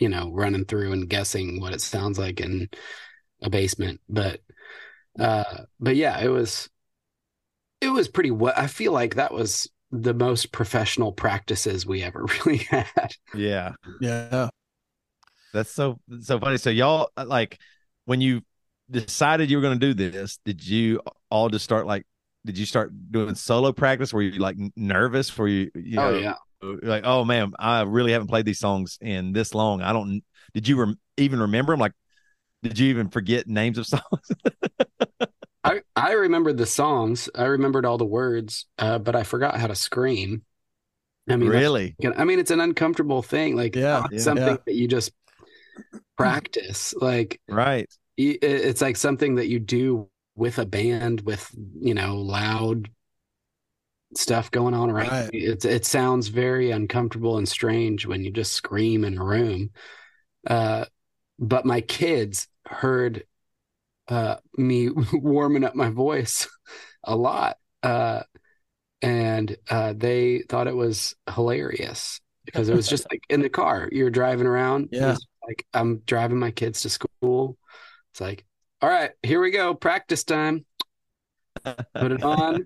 you 0.00 0.08
know 0.08 0.32
running 0.32 0.64
through 0.64 0.90
and 0.90 1.08
guessing 1.08 1.60
what 1.60 1.72
it 1.72 1.80
sounds 1.80 2.18
like 2.18 2.40
in 2.40 2.68
a 3.42 3.48
basement. 3.50 4.00
But 4.08 4.40
uh 5.18 5.64
but 5.78 5.96
yeah, 5.96 6.20
it 6.20 6.28
was 6.28 6.68
it 7.80 7.88
was 7.88 8.08
pretty 8.08 8.30
well. 8.30 8.54
I 8.56 8.66
feel 8.66 8.92
like 8.92 9.14
that 9.14 9.32
was 9.32 9.68
the 9.90 10.14
most 10.14 10.52
professional 10.52 11.12
practices 11.12 11.86
we 11.86 12.02
ever 12.02 12.24
really 12.46 12.58
had. 12.58 13.14
Yeah. 13.32 13.74
Yeah. 13.98 14.50
That's 15.52 15.70
so 15.70 16.00
so 16.20 16.38
funny. 16.38 16.58
So 16.58 16.70
y'all 16.70 17.10
uh, 17.16 17.24
like 17.26 17.58
when 18.04 18.20
you 18.20 18.42
decided 18.90 19.50
you 19.50 19.56
were 19.56 19.62
going 19.62 19.78
to 19.78 19.94
do 19.94 20.10
this, 20.10 20.38
did 20.44 20.64
you 20.66 21.00
all 21.30 21.48
just 21.48 21.64
start 21.64 21.86
like 21.86 22.06
did 22.46 22.56
you 22.56 22.66
start 22.66 22.92
doing 23.10 23.34
solo 23.34 23.72
practice? 23.72 24.12
Were 24.12 24.22
you 24.22 24.38
like 24.40 24.56
nervous? 24.76 25.36
Were 25.36 25.48
you, 25.48 25.70
you 25.74 25.98
Oh 25.98 26.10
yeah. 26.18 26.36
like 26.62 27.04
oh 27.04 27.24
man, 27.24 27.52
I 27.58 27.82
really 27.82 28.12
haven't 28.12 28.28
played 28.28 28.46
these 28.46 28.58
songs 28.60 28.98
in 29.00 29.32
this 29.32 29.54
long. 29.54 29.82
I 29.82 29.92
don't. 29.92 30.22
Did 30.54 30.68
you 30.68 30.78
rem- 30.78 31.00
even 31.16 31.40
remember 31.40 31.72
them? 31.72 31.80
Like, 31.80 31.92
did 32.62 32.78
you 32.78 32.88
even 32.88 33.08
forget 33.08 33.46
names 33.48 33.78
of 33.78 33.86
songs? 33.86 34.32
I, 35.64 35.82
I 35.94 36.12
remembered 36.12 36.56
the 36.56 36.66
songs. 36.66 37.28
I 37.34 37.44
remembered 37.44 37.84
all 37.84 37.98
the 37.98 38.04
words, 38.06 38.66
uh, 38.78 38.98
but 38.98 39.14
I 39.14 39.22
forgot 39.24 39.58
how 39.58 39.66
to 39.66 39.74
scream. 39.74 40.42
I 41.28 41.36
mean, 41.36 41.48
really? 41.50 41.96
I 42.16 42.24
mean, 42.24 42.38
it's 42.38 42.50
an 42.50 42.60
uncomfortable 42.60 43.22
thing. 43.22 43.56
Like, 43.56 43.76
Yeah, 43.76 44.00
not 44.00 44.12
yeah. 44.12 44.18
something 44.20 44.46
Yeah. 44.46 44.56
that 44.66 44.74
you 44.74 44.88
just 44.88 45.12
practice. 46.16 46.94
Like, 46.94 47.40
Right. 47.48 47.88
it's 48.16 48.80
like 48.82 48.96
something 48.96 49.36
that 49.36 49.48
you 49.48 49.58
do 49.58 50.08
with 50.36 50.58
a 50.58 50.66
band 50.66 51.22
with 51.22 51.50
you 51.80 51.94
know 51.94 52.16
loud 52.16 52.88
stuff 54.16 54.50
going 54.50 54.74
on 54.74 54.90
around. 54.90 55.08
Right. 55.08 55.34
you. 55.34 55.52
It 55.52 55.64
it 55.64 55.86
sounds 55.86 56.28
very 56.28 56.70
uncomfortable 56.70 57.38
and 57.38 57.48
strange 57.48 58.06
when 58.06 58.24
you 58.24 58.30
just 58.30 58.52
scream 58.54 59.04
in 59.04 59.18
a 59.18 59.24
room. 59.24 59.70
Uh, 60.46 60.86
but 61.38 61.66
my 61.66 61.80
kids 61.80 62.48
heard 62.70 63.24
uh, 64.08 64.36
me 64.56 64.88
warming 65.12 65.64
up 65.64 65.74
my 65.74 65.90
voice 65.90 66.48
a 67.04 67.16
lot, 67.16 67.56
uh, 67.82 68.22
and 69.02 69.56
uh, 69.68 69.94
they 69.96 70.42
thought 70.48 70.66
it 70.66 70.76
was 70.76 71.14
hilarious 71.34 72.20
because 72.44 72.68
it 72.68 72.74
was 72.74 72.88
just 72.88 73.06
like 73.10 73.22
in 73.28 73.40
the 73.40 73.48
car 73.48 73.88
you're 73.92 74.10
driving 74.10 74.46
around. 74.46 74.88
Yeah. 74.92 75.16
Like 75.46 75.66
I'm 75.72 75.98
driving 76.06 76.38
my 76.38 76.50
kids 76.50 76.82
to 76.82 76.90
school. 76.90 77.56
It's 78.12 78.20
like, 78.20 78.44
all 78.82 78.88
right, 78.88 79.10
here 79.22 79.40
we 79.40 79.50
go, 79.50 79.74
practice 79.74 80.24
time. 80.24 80.64
Put 81.64 82.12
it 82.12 82.22
on, 82.22 82.64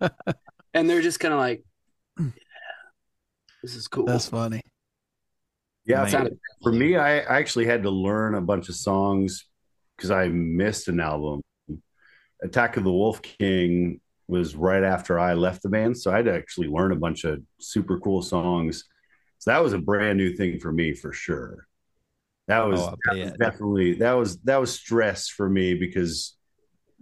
and 0.74 0.90
they're 0.90 1.00
just 1.00 1.20
kind 1.20 1.32
of 1.32 1.40
like, 1.40 1.64
yeah, 2.18 2.26
"This 3.62 3.74
is 3.74 3.88
cool." 3.88 4.04
That's 4.04 4.28
funny. 4.28 4.60
Yeah, 5.84 6.00
It 6.00 6.02
Man. 6.04 6.10
sounded- 6.10 6.38
for 6.62 6.72
me, 6.72 6.96
I 6.96 7.18
I 7.20 7.38
actually 7.38 7.66
had 7.66 7.82
to 7.82 7.90
learn 7.90 8.34
a 8.34 8.40
bunch 8.40 8.68
of 8.68 8.74
songs 8.76 9.46
because 9.96 10.10
I 10.10 10.28
missed 10.28 10.88
an 10.88 11.00
album. 11.00 11.40
Attack 12.42 12.76
of 12.76 12.84
the 12.84 12.92
Wolf 12.92 13.22
King 13.22 14.00
was 14.28 14.54
right 14.56 14.82
after 14.82 15.18
I 15.18 15.34
left 15.34 15.62
the 15.62 15.68
band, 15.68 15.96
so 15.98 16.10
I 16.12 16.16
had 16.16 16.24
to 16.26 16.34
actually 16.34 16.68
learn 16.68 16.92
a 16.92 16.96
bunch 16.96 17.24
of 17.24 17.42
super 17.60 17.98
cool 18.00 18.22
songs. 18.22 18.84
So 19.38 19.50
that 19.50 19.62
was 19.62 19.72
a 19.72 19.78
brand 19.78 20.18
new 20.18 20.34
thing 20.34 20.58
for 20.60 20.72
me 20.72 20.94
for 20.94 21.12
sure. 21.12 21.66
That 22.48 22.66
was, 22.66 22.80
Oh, 22.80 22.94
that 23.06 23.16
was 23.16 23.32
definitely 23.32 23.94
that 23.94 24.12
was 24.12 24.38
that 24.42 24.56
was 24.60 24.72
stress 24.72 25.28
for 25.28 25.48
me 25.48 25.74
because 25.74 26.36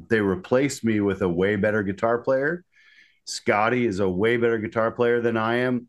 they 0.08 0.20
replaced 0.20 0.84
me 0.84 1.00
with 1.00 1.20
a 1.22 1.28
way 1.28 1.56
better 1.56 1.82
guitar 1.82 2.18
player. 2.18 2.64
Scotty 3.26 3.86
is 3.86 4.00
a 4.00 4.08
way 4.08 4.36
better 4.38 4.58
guitar 4.58 4.90
player 4.90 5.20
than 5.20 5.36
I 5.36 5.56
am 5.56 5.88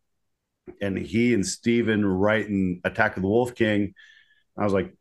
and 0.82 0.98
he 0.98 1.34
and 1.34 1.46
Stephen 1.46 2.06
writing 2.06 2.82
Attack 2.84 3.18
of 3.18 3.24
the 3.24 3.30
Wolf 3.30 3.56
King. 3.56 3.94
I 4.58 4.64
was 4.64 4.74
like, 4.74 4.94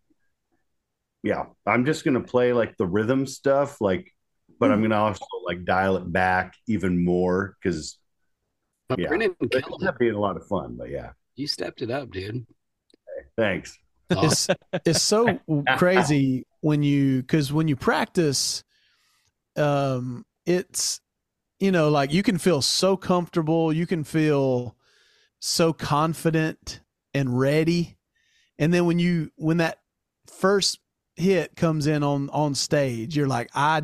yeah, 1.23 1.47
I'm 1.67 1.85
just 1.85 2.05
gonna 2.05 2.21
play 2.23 2.53
like 2.53 2.77
the 2.77 2.87
rhythm 2.87 3.27
stuff, 3.27 3.81
like, 3.81 4.11
but 4.59 4.71
I'm 4.71 4.83
gonna 4.83 4.97
also 4.97 5.25
like 5.45 5.65
dial 5.65 5.97
it 5.97 6.11
back 6.11 6.55
even 6.67 7.05
more 7.05 7.57
because 7.63 7.99
But 8.89 8.99
Yeah. 9.01 9.09
Brennan 9.09 9.35
killed 9.41 9.53
ended 9.55 9.83
it. 9.83 9.89
up 9.89 9.99
being 9.99 10.15
a 10.15 10.21
lot 10.21 10.37
of 10.37 10.47
fun. 10.47 10.77
But 10.77 10.91
yeah, 10.91 11.13
You 11.37 11.47
stepped 11.47 11.83
it 11.83 11.91
up, 11.91 12.11
dude. 12.11 12.47
thanks. 13.37 13.79
It's 14.11 14.49
it's 14.85 15.03
so 15.03 15.41
crazy 15.77 16.47
when 16.61 16.83
you 16.83 17.21
because 17.23 17.53
when 17.53 17.69
you 17.69 17.77
practice, 17.77 18.65
um, 19.57 20.25
it's 20.47 21.01
you 21.61 21.71
know 21.73 21.91
like 21.91 22.13
you 22.13 22.23
can 22.23 22.39
feel 22.39 22.63
so 22.63 22.97
comfortable, 22.97 23.73
you 23.73 23.87
can 23.87 24.05
feel 24.05 24.77
so 25.41 25.73
confident 25.73 26.81
and 27.13 27.39
ready, 27.39 27.97
and 28.59 28.73
then 28.73 28.87
when 28.87 28.99
you 28.99 29.31
when 29.37 29.57
that 29.57 29.79
first 30.27 30.79
hit 31.17 31.57
comes 31.57 31.87
in 31.87 32.03
on 32.03 32.31
on 32.31 32.55
stage, 32.55 33.17
you're 33.17 33.27
like 33.29 33.51
I. 33.55 33.83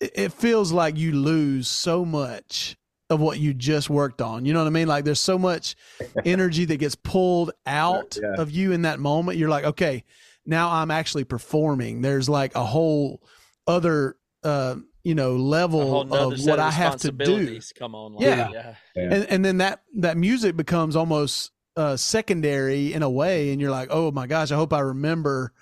It 0.00 0.32
feels 0.32 0.70
like 0.70 0.98
you 0.98 1.12
lose 1.12 1.66
so 1.68 2.04
much 2.04 2.76
of 3.10 3.20
what 3.20 3.38
you 3.38 3.54
just 3.54 3.88
worked 3.88 4.20
on. 4.20 4.44
You 4.44 4.52
know 4.52 4.58
what 4.60 4.66
I 4.66 4.70
mean? 4.70 4.88
Like 4.88 5.04
there's 5.04 5.20
so 5.20 5.38
much 5.38 5.76
energy 6.24 6.64
that 6.66 6.76
gets 6.76 6.94
pulled 6.94 7.52
out 7.64 8.18
Yeah. 8.20 8.34
of 8.40 8.50
you 8.50 8.72
in 8.72 8.82
that 8.82 8.98
moment. 8.98 9.38
You're 9.38 9.48
like, 9.48 9.64
okay, 9.64 10.04
now 10.44 10.70
I'm 10.70 10.90
actually 10.90 11.24
performing. 11.24 12.02
There's 12.02 12.28
like 12.28 12.54
a 12.54 12.64
whole 12.64 13.22
other, 13.66 14.16
uh, 14.42 14.76
you 15.04 15.14
know, 15.14 15.36
level 15.36 16.00
of 16.00 16.10
what 16.10 16.58
of 16.58 16.64
I 16.64 16.70
have 16.70 16.96
to 17.00 17.12
do. 17.12 17.60
Come 17.78 17.94
on, 17.94 18.16
Yeah. 18.18 18.50
yeah. 18.50 18.74
And, 18.96 19.24
and 19.28 19.44
then 19.44 19.58
that, 19.58 19.82
that 19.98 20.16
music 20.16 20.56
becomes 20.56 20.96
almost 20.96 21.52
uh, 21.76 21.96
secondary 21.96 22.92
in 22.92 23.02
a 23.02 23.10
way. 23.10 23.52
And 23.52 23.60
you're 23.60 23.70
like, 23.70 23.88
oh 23.90 24.10
my 24.10 24.26
gosh, 24.26 24.50
I 24.50 24.56
hope 24.56 24.72
I 24.72 24.80
remember 24.80 25.52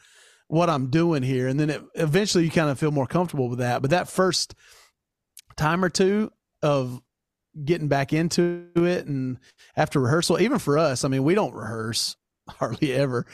what 0.46 0.70
I'm 0.70 0.90
doing 0.90 1.22
here. 1.22 1.48
And 1.48 1.58
then 1.58 1.70
it, 1.70 1.82
eventually 1.94 2.44
you 2.44 2.50
kind 2.50 2.70
of 2.70 2.78
feel 2.78 2.92
more 2.92 3.06
comfortable 3.06 3.48
with 3.48 3.58
that. 3.58 3.82
But 3.82 3.90
that 3.90 4.08
first 4.08 4.54
time 5.56 5.84
or 5.84 5.88
two 5.88 6.30
of 6.62 7.00
getting 7.64 7.88
back 7.88 8.12
into 8.12 8.68
it 8.76 9.06
and 9.06 9.38
after 9.76 10.00
rehearsal, 10.00 10.40
even 10.40 10.58
for 10.58 10.78
us, 10.78 11.04
I 11.04 11.08
mean, 11.08 11.24
we 11.24 11.34
don't 11.34 11.54
rehearse 11.54 12.16
hardly 12.48 12.92
ever. 12.92 13.26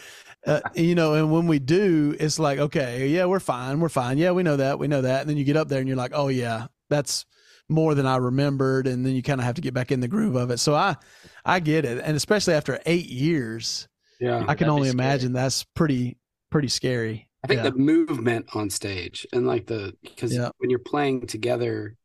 Uh, 0.47 0.61
you 0.75 0.95
know, 0.95 1.14
and 1.14 1.33
when 1.33 1.47
we 1.47 1.59
do, 1.59 2.16
it's 2.18 2.38
like, 2.38 2.59
okay, 2.59 3.09
yeah, 3.09 3.26
we're 3.26 3.40
fine. 3.40 3.80
We're 3.80 3.88
fine. 3.88 4.18
Yeah, 4.18 4.30
we 4.33 4.42
know 4.42 4.57
that. 4.57 4.78
We 4.78 4.88
know 4.88 5.02
that. 5.02 5.21
And 5.23 5.28
then 5.30 5.37
you 5.37 5.45
get 5.45 5.57
up 5.57 5.68
there 5.68 5.80
and 5.80 5.88
you're 5.88 5.97
like, 5.97 6.12
oh, 6.14 6.28
yeah, 6.28 6.68
that's 6.88 7.26
more 7.68 7.95
than 7.95 8.07
I 8.07 8.16
remembered. 8.16 8.87
And 8.87 9.04
then 9.04 9.14
you 9.14 9.23
kind 9.23 9.40
of 9.40 9.45
have 9.45 9.57
to 9.57 9.61
get 9.61 9.75
back 9.75 9.90
in 9.92 10.00
the 10.00 10.09
groove 10.09 10.37
of 10.37 10.50
it. 10.50 10.59
So 10.59 10.75
I, 10.75 10.97
I 11.45 11.61
get 11.61 11.85
it. 11.85 12.00
And 12.02 12.16
especially 12.16 12.54
after 12.54 12.80
eight 12.87 13.07
years, 13.07 13.88
Yeah. 14.21 14.37
I 14.47 14.54
can 14.54 14.66
That'd 14.66 14.68
only 14.68 14.88
scary. 14.88 15.04
imagine 15.04 15.33
that's 15.33 15.64
pretty, 15.75 16.16
pretty 16.50 16.68
scary. 16.68 17.28
I 17.45 17.49
think 17.49 17.59
Yeah. 17.59 17.71
the 17.71 17.76
movement 17.76 18.47
on 18.54 18.71
stage 18.71 19.26
and 19.33 19.47
like 19.47 19.66
the 19.66 19.95
because 20.02 20.35
Yeah. 20.35 20.50
when 20.59 20.71
you're 20.71 20.78
playing 20.78 21.26
together 21.26 21.97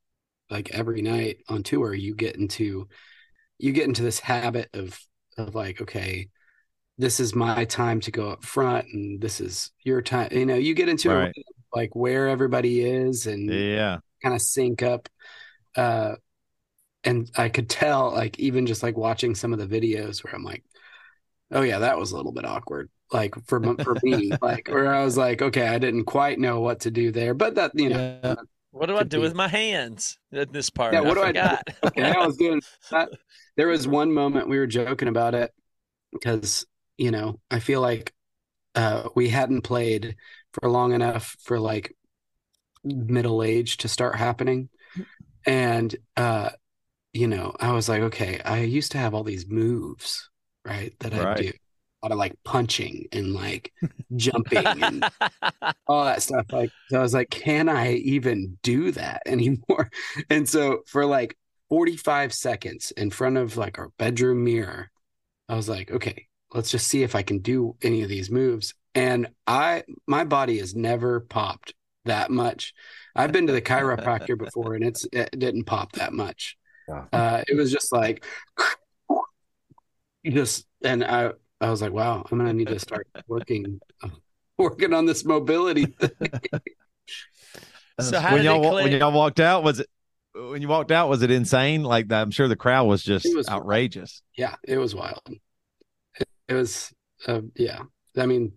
like 0.50 0.72
every 0.72 1.02
night 1.02 1.38
on 1.50 1.64
tour, 1.64 1.94
you 1.94 2.14
get 2.16 2.36
into 2.36 2.88
you 3.58 3.72
get 3.72 3.88
into 3.88 4.04
this 4.04 4.20
habit 4.20 4.70
of 4.74 5.00
of 5.38 5.56
like, 5.56 5.82
okay, 5.82 6.30
this 6.98 7.20
is 7.20 7.34
my 7.36 7.66
time 7.66 8.00
to 8.02 8.12
go 8.12 8.30
up 8.30 8.44
front 8.46 8.88
and 8.94 9.20
this 9.20 9.42
is 9.42 9.72
your 9.84 10.02
time. 10.02 10.30
You 10.32 10.46
know, 10.46 10.56
you 10.56 10.74
get 10.74 10.90
into 10.90 11.10
it 11.12 11.14
Right. 11.16 11.36
like 11.74 11.96
where 11.96 12.28
everybody 12.28 12.82
is 12.82 13.26
and 13.28 13.50
Yeah. 13.50 14.00
kind 14.22 14.36
of 14.36 14.42
sync 14.42 14.84
up. 14.84 15.10
Uh, 15.76 16.16
and 17.04 17.30
I 17.36 17.50
could 17.50 17.70
tell, 17.70 18.12
like, 18.12 18.40
even 18.40 18.66
just 18.66 18.84
like 18.84 18.96
watching 18.98 19.36
some 19.36 19.54
of 19.54 19.60
the 19.60 19.68
videos 19.68 20.24
where 20.24 20.34
I'm 20.36 20.44
like, 20.44 20.64
oh, 21.52 21.62
yeah, 21.62 21.80
that 21.80 21.98
was 21.98 22.12
a 22.12 22.18
little 22.18 22.32
bit 22.32 22.46
awkward. 22.46 22.90
Like 23.12 23.36
for 23.46 23.60
for 23.84 23.98
me, 24.04 24.32
like 24.42 24.68
where 24.70 24.94
I 24.94 25.04
was 25.04 25.18
like, 25.18 25.42
okay, 25.42 25.68
I 25.68 25.78
didn't 25.80 26.06
quite 26.06 26.40
know 26.40 26.62
what 26.62 26.82
to 26.82 26.92
do 26.92 27.12
there, 27.12 27.34
but 27.34 27.56
that 27.56 27.72
you 27.76 27.90
know, 27.90 28.20
Yeah. 28.24 28.36
What 28.72 28.88
do 28.88 28.98
I 28.98 29.04
do 29.04 29.18
be. 29.18 29.24
with 29.24 29.36
my 29.36 29.48
hands 29.48 30.18
at 30.32 30.52
this 30.52 30.70
part? 30.72 30.94
Yeah, 30.94 31.02
what 31.02 31.14
do 31.16 31.22
I 31.22 31.32
do? 31.32 31.40
forgot. 31.40 31.68
okay, 31.86 32.12
I 32.12 32.26
was 32.26 32.38
doing 32.38 32.62
that. 32.90 33.10
There 33.56 33.68
was 33.68 33.88
one 33.88 34.12
moment 34.12 34.50
we 34.50 34.58
were 34.58 34.66
joking 34.66 35.08
about 35.10 35.36
it 35.36 35.52
because, 36.12 36.66
you 36.98 37.12
know, 37.12 37.40
I 37.52 37.60
feel 37.60 37.82
like 37.82 38.14
uh, 38.76 39.10
we 39.16 39.30
hadn't 39.30 39.64
played 39.64 40.16
for 40.54 40.70
long 40.70 40.94
enough 40.94 41.38
for 41.44 41.60
like 41.60 41.96
middle 42.84 43.44
age 43.44 43.78
to 43.78 43.88
start 43.88 44.16
happening. 44.16 44.70
And, 45.46 45.96
uh, 46.18 46.52
you 47.14 47.28
know, 47.28 47.56
I 47.60 47.74
was 47.74 47.90
like, 47.90 48.02
okay, 48.04 48.42
I 48.46 48.60
used 48.62 48.94
to 48.94 49.00
have 49.00 49.14
all 49.16 49.24
these 49.24 49.48
moves, 49.48 50.30
right? 50.66 50.96
That 51.02 51.14
I 51.14 51.26
Right. 51.26 51.38
do. 51.38 51.52
A 52.04 52.08
lot 52.08 52.14
of 52.14 52.20
like 52.20 52.36
punching 52.46 53.08
and 53.14 53.34
like 53.34 53.74
jumping 54.16 54.82
and 54.84 55.06
all 55.88 56.06
that 56.06 56.22
stuff. 56.24 56.46
Like, 56.52 56.72
so 56.90 57.00
I 57.00 57.02
was 57.02 57.14
like, 57.14 57.30
can 57.30 57.70
I 57.70 57.94
even 57.96 58.58
do 58.64 58.92
that 58.92 59.24
anymore? 59.28 59.90
And 60.30 60.48
so 60.48 60.84
for 60.88 61.06
like 61.06 61.38
45 61.70 62.34
seconds 62.34 62.92
in 62.92 63.10
front 63.10 63.38
of 63.38 63.58
like 63.58 63.80
our 63.80 63.90
bedroom 63.98 64.44
mirror, 64.44 64.92
I 65.50 65.56
was 65.56 65.70
like, 65.70 65.92
okay, 65.92 66.28
let's 66.54 66.72
just 66.72 66.88
see 66.88 67.04
if 67.04 67.16
I 67.16 67.24
can 67.24 67.40
do 67.40 67.76
any 67.82 68.02
of 68.04 68.10
these 68.10 68.30
moves. 68.30 68.74
And 68.96 69.30
I, 69.48 69.84
my 70.08 70.24
body 70.24 70.60
has 70.60 70.76
never 70.76 71.20
popped 71.20 71.74
that 72.06 72.30
much. 72.30 72.74
I've 73.16 73.32
been 73.32 73.48
to 73.48 73.54
the 73.54 73.62
chiropractor 73.62 74.38
before 74.38 74.76
and 74.76 74.84
it's, 74.84 75.06
it 75.12 75.38
didn't 75.38 75.64
pop 75.66 75.94
that 75.94 76.14
much. 76.14 76.58
Yeah. 76.88 77.06
Uh, 77.12 77.44
it 77.48 77.56
was 77.56 77.72
just 77.72 77.92
like, 77.92 78.24
you 80.22 80.32
just, 80.32 80.66
and 80.84 81.04
I, 81.04 81.32
I 81.60 81.70
was 81.70 81.82
like, 81.82 81.92
wow, 81.92 82.26
I'm 82.30 82.38
going 82.38 82.50
to 82.50 82.54
need 82.56 82.68
to 82.68 82.80
start 82.80 83.08
working, 83.28 83.80
working 84.58 84.94
on 84.94 85.06
this 85.06 85.26
mobility 85.26 85.86
thing. 85.86 86.12
so 88.00 88.20
how 88.20 88.34
when 88.34 88.38
did 88.40 88.46
y'all 88.46 88.62
it 88.62 88.66
wa- 88.66 88.72
click? 88.72 88.84
when 88.92 89.00
y'all 89.00 89.12
walked 89.12 89.40
out, 89.40 89.64
was 89.64 89.80
it 89.80 89.88
when 90.36 90.62
you 90.62 90.68
walked 90.68 90.92
out? 90.92 91.10
Was 91.10 91.22
it 91.22 91.30
insane? 91.32 91.84
Like 91.84 92.12
I'm 92.12 92.32
sure 92.32 92.48
the 92.48 92.56
crowd 92.56 92.86
was 92.86 93.04
just 93.04 93.26
It 93.26 93.36
was- 93.36 93.48
outrageous. 93.48 94.22
Yeah, 94.36 94.56
it 94.64 94.78
was 94.78 94.94
wild. 94.96 95.22
It, 96.48 96.54
it 96.54 96.58
was, 96.58 96.94
uh, 97.28 97.42
yeah. 97.56 97.84
I 98.18 98.26
mean, 98.26 98.54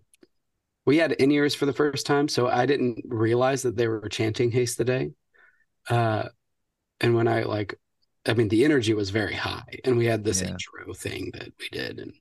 we 0.85 0.97
had 0.97 1.13
in 1.13 1.31
ears 1.31 1.55
for 1.55 1.65
the 1.65 1.73
first 1.73 2.05
time, 2.05 2.27
so 2.27 2.47
I 2.47 2.65
didn't 2.65 3.03
realize 3.07 3.63
that 3.63 3.77
they 3.77 3.87
were 3.87 4.09
chanting 4.09 4.51
"Haste 4.51 4.77
the 4.77 4.85
Day." 4.85 5.11
Uh, 5.89 6.29
and 7.01 7.15
when 7.15 7.27
I 7.27 7.43
like, 7.43 7.79
I 8.27 8.33
mean, 8.33 8.49
the 8.49 8.65
energy 8.65 8.93
was 8.93 9.11
very 9.11 9.35
high, 9.35 9.79
and 9.85 9.97
we 9.97 10.05
had 10.07 10.23
this 10.23 10.41
Yeah. 10.41 10.49
intro 10.49 10.93
thing 10.93 11.31
that 11.35 11.53
we 11.59 11.69
did, 11.71 11.99
and 11.99 12.13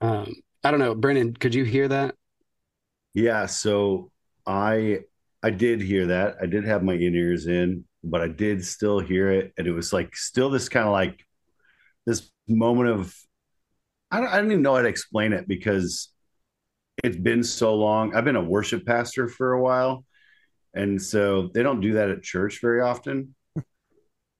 um, 0.00 0.34
I 0.62 0.70
don't 0.70 0.80
know, 0.80 0.94
Brennan, 0.94 1.34
could 1.34 1.54
you 1.54 1.64
hear 1.64 1.88
that? 1.88 2.14
Yeah, 3.14 3.46
so 3.46 4.10
I 4.46 5.00
I 5.42 5.50
did 5.50 5.80
hear 5.80 6.06
that. 6.08 6.36
I 6.42 6.46
did 6.46 6.64
have 6.64 6.82
my 6.82 6.94
in 6.94 7.14
ears 7.14 7.46
in, 7.46 7.84
but 8.02 8.20
I 8.20 8.28
did 8.28 8.64
still 8.64 8.98
hear 9.00 9.30
it, 9.30 9.52
and 9.56 9.66
it 9.66 9.72
was 9.72 9.92
like 9.92 10.16
still 10.16 10.50
this 10.50 10.68
kind 10.68 10.86
of 10.86 10.92
like 10.92 11.20
this 12.06 12.30
moment 12.48 12.90
of 12.90 13.16
I 14.14 14.20
don't 14.20 14.28
I 14.28 14.36
don't 14.36 14.52
even 14.52 14.62
know 14.62 14.76
how 14.76 14.82
to 14.82 14.88
explain 14.88 15.32
it 15.32 15.48
because 15.48 16.12
it's 17.02 17.16
been 17.16 17.42
so 17.42 17.74
long. 17.74 18.14
I've 18.14 18.24
been 18.24 18.36
a 18.36 18.44
worship 18.44 18.86
pastor 18.86 19.26
for 19.26 19.54
a 19.54 19.60
while, 19.60 20.04
and 20.72 21.02
so 21.02 21.50
they 21.52 21.64
don't 21.64 21.80
do 21.80 21.94
that 21.94 22.10
at 22.10 22.22
church 22.22 22.60
very 22.60 22.80
often. 22.80 23.34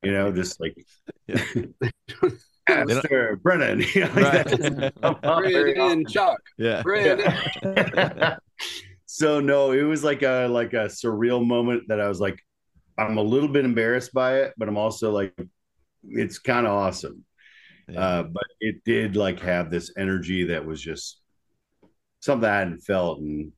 You 0.05 0.13
know, 0.13 0.31
just 0.31 0.61
like 0.61 0.77
Yeah. 1.27 1.45
Pastor 2.67 3.39
Brennan, 3.43 3.81
you 3.95 4.03
know, 4.03 4.13
like 4.15 4.45
that. 4.45 4.93
Not 5.03 5.21
very 5.43 5.75
Brandon, 5.75 6.07
Chuck, 6.07 6.41
Yeah. 6.57 6.83
So 9.07 9.39
no, 9.39 9.71
it 9.71 9.83
was 9.83 10.03
like 10.03 10.23
a 10.23 10.47
like 10.49 10.73
a 10.73 10.87
surreal 10.87 11.47
moment 11.47 11.85
that 11.87 12.01
I 12.01 12.09
was 12.09 12.21
like, 12.21 12.39
I'm 12.99 13.17
a 13.17 13.23
little 13.23 13.49
bit 13.49 13.65
embarrassed 13.65 14.13
by 14.13 14.39
it, 14.39 14.55
but 14.57 14.67
I'm 14.67 14.77
also 14.77 15.13
like, 15.13 15.33
it's 16.03 16.41
kind 16.41 16.67
of 16.67 16.73
awesome. 16.73 17.25
Yeah. 17.89 18.01
Uh, 18.01 18.23
but 18.25 18.47
it 18.61 18.85
did 18.85 19.17
like 19.17 19.41
have 19.41 19.71
this 19.71 19.93
energy 19.97 20.45
that 20.45 20.65
was 20.65 20.81
just 20.81 21.21
something 22.21 22.49
I 22.49 22.59
hadn't 22.59 22.81
felt 22.81 23.19
in 23.21 23.53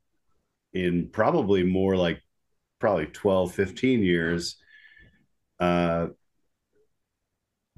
in 0.72 1.08
probably 1.08 1.62
more 1.62 1.96
like 1.96 2.20
probably 2.78 3.06
12, 3.06 3.54
15 3.54 4.02
years. 4.02 4.56
Uh, 5.58 6.08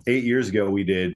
eight 0.06 0.24
years 0.24 0.48
ago, 0.48 0.68
we 0.68 0.84
did 0.84 1.14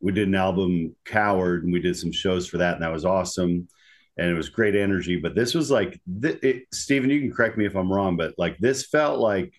we 0.00 0.12
did 0.12 0.28
an 0.28 0.34
album 0.34 0.94
Coward, 1.04 1.64
and 1.64 1.72
we 1.72 1.80
did 1.80 1.96
some 1.96 2.12
shows 2.12 2.46
for 2.46 2.58
that, 2.58 2.74
and 2.74 2.82
that 2.82 2.92
was 2.92 3.04
awesome. 3.04 3.68
And 4.16 4.30
it 4.30 4.34
was 4.34 4.48
great 4.48 4.74
energy. 4.74 5.16
But 5.16 5.34
this 5.34 5.54
was 5.54 5.70
like, 5.70 6.00
th- 6.22 6.42
it, 6.42 6.64
Stephen, 6.72 7.10
you 7.10 7.20
can 7.20 7.32
correct 7.32 7.56
me 7.56 7.66
if 7.66 7.76
I'm 7.76 7.92
wrong, 7.92 8.16
but 8.16 8.34
like 8.36 8.58
this 8.58 8.86
felt 8.86 9.20
like 9.20 9.52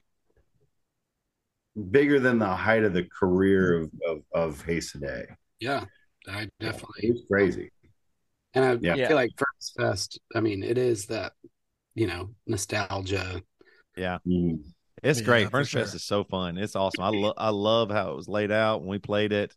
bigger 1.92 2.20
than 2.20 2.40
the 2.40 2.48
height 2.48 2.84
of 2.84 2.94
the 2.94 3.06
career 3.18 3.78
of 3.82 3.92
of, 4.08 4.22
of 4.34 4.62
Haste 4.64 4.94
the 4.94 5.00
Day. 5.00 5.26
yeah, 5.60 5.86
I 6.28 6.44
It 6.44 6.52
definitely. 6.60 7.12
was 7.12 7.24
crazy. 7.30 7.72
And 8.54 8.66
I, 8.66 8.78
Yeah. 8.82 9.08
Feel 9.08 9.16
like 9.16 9.32
Furnace 9.38 9.74
Fest, 9.78 10.20
I 10.36 10.42
mean, 10.42 10.64
it 10.64 10.78
is 10.78 11.06
that, 11.08 11.34
you 11.96 12.08
know, 12.08 12.32
nostalgia. 12.48 13.42
Mm. 13.98 14.64
It's 15.04 15.20
Yeah, 15.20 15.26
great. 15.26 15.46
for 15.46 15.52
Furnace 15.52 15.68
sure. 15.70 15.82
Fest 15.82 15.96
is 15.96 16.04
so 16.04 16.24
fun. 16.24 16.58
It's 16.58 16.76
awesome. 16.76 17.04
I 17.04 17.10
love 17.10 17.34
I 17.38 17.50
love 17.50 17.92
how 17.92 18.12
it 18.12 18.16
was 18.16 18.28
laid 18.28 18.52
out 18.52 18.82
when 18.82 18.90
we 18.90 19.00
played 19.00 19.32
it. 19.32 19.56